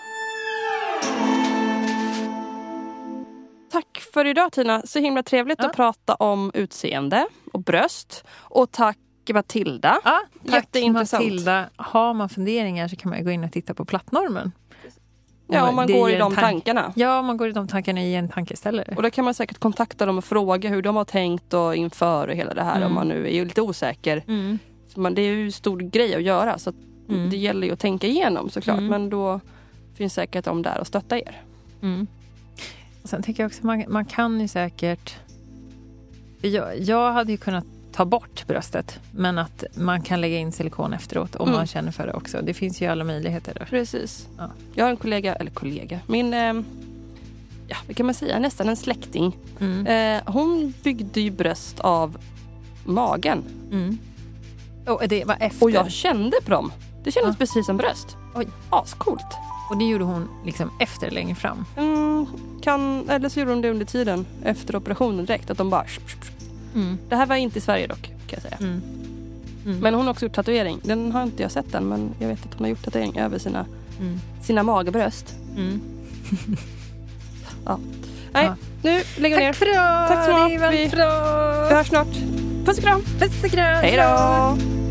Tack 3.72 4.04
för 4.14 4.26
idag 4.26 4.52
Tina. 4.52 4.82
Så 4.86 5.00
himla 5.00 5.24
trevligt 5.24 5.60
Ja. 5.62 5.70
att 5.70 5.76
prata 5.76 6.16
om 6.16 6.52
utseende 6.54 7.28
och 7.54 7.60
bröst. 7.60 8.26
Och 8.40 8.72
tack 8.72 8.98
Matilda. 9.34 10.00
Ja, 10.04 10.20
tack 10.46 10.54
Jätteintressant. 10.54 11.24
Matilda. 11.24 11.70
Har 11.76 12.14
man 12.14 12.30
funderingar 12.30 12.88
så 12.88 12.96
kan 12.96 13.10
man 13.12 13.24
gå 13.24 13.32
in 13.32 13.44
och 13.44 13.52
titta 13.52 13.74
på 13.74 13.86
plattnormen. 13.86 14.52
Ja, 15.52 15.70
om 15.70 15.76
man 15.76 15.88
går 15.88 16.10
i 16.12 16.16
de 16.18 16.32
tank- 16.36 16.42
tankarna. 16.42 16.94
Ja, 16.96 17.20
om 17.20 17.26
man 17.26 17.38
går 17.38 17.50
i 17.50 17.52
de 17.52 17.68
tankarna 17.68 18.02
i 18.02 18.16
en 18.16 18.30
tankeställare. 18.30 18.94
Och 18.98 19.04
då 19.04 19.10
kan 19.10 19.26
man 19.26 19.34
säkert 19.34 19.58
kontakta 19.60 20.06
dem 20.06 20.18
och 20.18 20.26
fråga 20.26 20.70
hur 20.70 20.82
de 20.82 20.96
har 20.96 21.06
tänkt 21.06 21.54
och 21.54 21.76
inför 21.76 22.28
och 22.28 22.34
hela 22.36 22.54
det 22.54 22.64
här 22.64 22.76
Mm. 22.76 22.88
om 22.88 22.94
man 22.94 23.08
nu 23.08 23.36
är 23.36 23.46
lite 23.46 23.62
osäker. 23.62 24.24
Mm. 24.28 24.60
Man, 24.96 25.14
det 25.16 25.22
är 25.22 25.26
ju 25.34 25.46
en 25.46 25.52
stor 25.52 25.80
grej 25.80 26.16
att 26.16 26.24
göra 26.24 26.58
så 26.58 26.70
att 26.70 26.76
Mm. 27.10 27.30
det 27.30 27.38
gäller 27.38 27.68
ju 27.68 27.74
att 27.74 27.80
tänka 27.80 28.08
igenom 28.08 28.50
såklart. 28.50 28.78
Mm. 28.78 28.90
Men 28.90 29.10
då 29.10 29.40
finns 29.96 30.14
säkert 30.14 30.46
de 30.46 30.62
där 30.62 30.80
och 30.80 30.88
stötta 30.88 31.18
er. 31.18 31.42
Mm. 31.82 32.08
Och 33.04 33.10
sen 33.10 33.24
tänker 33.24 33.44
jag 33.44 33.48
också, 33.48 33.66
man, 33.66 33.84
man 33.88 34.06
kan 34.06 34.40
ju 34.42 34.48
säkert... 34.48 35.16
Jag, 36.42 36.80
jag 36.80 37.12
hade 37.14 37.32
ju 37.32 37.38
kunnat 37.38 37.66
ta 38.00 38.06
bort 38.06 38.48
bröstet, 38.48 39.00
men 39.12 39.38
att 39.38 39.64
man 39.76 40.02
kan 40.02 40.22
lägga 40.22 40.38
in 40.38 40.52
silikon 40.52 40.94
efteråt 40.94 41.36
om 41.36 41.48
Mm. 41.48 41.58
man 41.58 41.68
känner 41.68 41.92
för 41.92 42.08
det 42.08 42.14
också. 42.14 42.42
Det 42.42 42.54
finns 42.54 42.82
ju 42.82 42.86
alla 42.88 43.04
möjligheter 43.04 43.54
där. 43.54 43.66
Precis. 43.66 44.28
Ja. 44.38 44.52
Jag 44.74 44.86
har 44.86 44.90
en 44.92 44.98
kollega, 44.98 45.36
eller 45.36 45.52
kollega, 45.52 46.00
min, 46.08 46.34
eh, 46.34 46.54
ja 47.68 47.76
vad 47.88 47.96
kan 47.96 48.06
man 48.06 48.16
säga, 48.16 48.40
nästan 48.40 48.70
en 48.70 48.76
släkting. 48.78 49.38
Mm. 49.60 49.88
Eh, 49.88 50.34
hon 50.34 50.74
byggde 50.84 51.22
ju 51.22 51.32
bröst 51.32 51.80
av 51.80 52.18
magen. 52.86 53.44
Mm. 53.72 53.98
Och 54.88 55.02
det 55.08 55.26
var 55.26 55.38
efter. 55.40 55.64
Och 55.66 55.72
jag 55.72 55.92
kände 55.92 56.38
på 56.46 56.52
dem. 56.52 56.72
Det 57.04 57.12
kändes 57.12 57.36
Ja. 57.36 57.38
precis 57.40 57.66
som 57.66 57.78
bröst. 57.78 58.18
Oj. 58.36 58.48
Ascoolt. 58.70 59.38
Och 59.70 59.78
det 59.78 59.86
gjorde 59.86 60.04
hon 60.04 60.28
liksom 60.46 60.72
efter 60.80 61.12
längre 61.12 61.36
fram. 61.36 61.66
Mm, 61.78 62.26
kan, 62.62 63.10
eller 63.10 63.30
så 63.30 63.40
gjorde 63.40 63.52
hon 63.52 63.62
det 63.62 63.70
under 63.70 63.86
tiden 63.86 64.26
efter 64.44 64.76
operationen 64.76 65.26
direkt. 65.26 65.50
Att 65.50 65.58
de 65.58 65.70
bara... 65.70 65.86
Mm. 66.76 66.98
Det 67.10 67.16
här 67.16 67.26
var 67.26 67.36
inte 67.36 67.58
i 67.58 67.62
Sverige 67.62 67.88
dock, 67.88 68.02
kan 68.02 68.14
jag 68.30 68.42
säga. 68.42 68.58
Mm. 68.60 68.82
Mm. 69.66 69.80
Men 69.80 69.94
hon 69.94 70.06
har 70.06 70.12
också 70.12 70.26
gjort 70.26 70.34
tatuering. 70.36 70.80
Den 70.84 71.12
har 71.12 71.24
inte 71.24 71.44
jag 71.44 71.52
sett 71.52 71.74
än, 71.76 71.84
men 71.90 72.10
jag 72.20 72.28
vet 72.28 72.46
att 72.46 72.54
hon 72.54 72.62
har 72.64 72.70
gjort 72.70 72.84
tatuering 72.86 73.18
över 73.20 73.40
sina, 73.40 73.66
Mm. 74.00 74.20
sina 74.44 74.64
magbröst. 74.64 75.36
Mm. 75.58 75.82
Nej, 78.34 78.46
Ja. 78.46 78.56
nu 78.82 79.02
lägger 79.18 79.36
vi 79.38 79.44
ner. 79.44 79.48
Tack 79.54 79.56
för 79.60 79.72
idag! 79.72 80.08
Tack. 80.08 80.28
Det 80.28 80.58
var 80.58 80.72
Vi-. 80.72 80.90
Vi 81.70 81.76
hörs 81.76 81.88
snart. 81.88 82.08
Puss 82.66 82.78
och 82.78 82.84
kram! 82.84 83.02
Puss 83.20 83.44
och 83.44 83.50
kram! 83.52 83.76
Hej 83.84 83.98
då! 83.98 84.89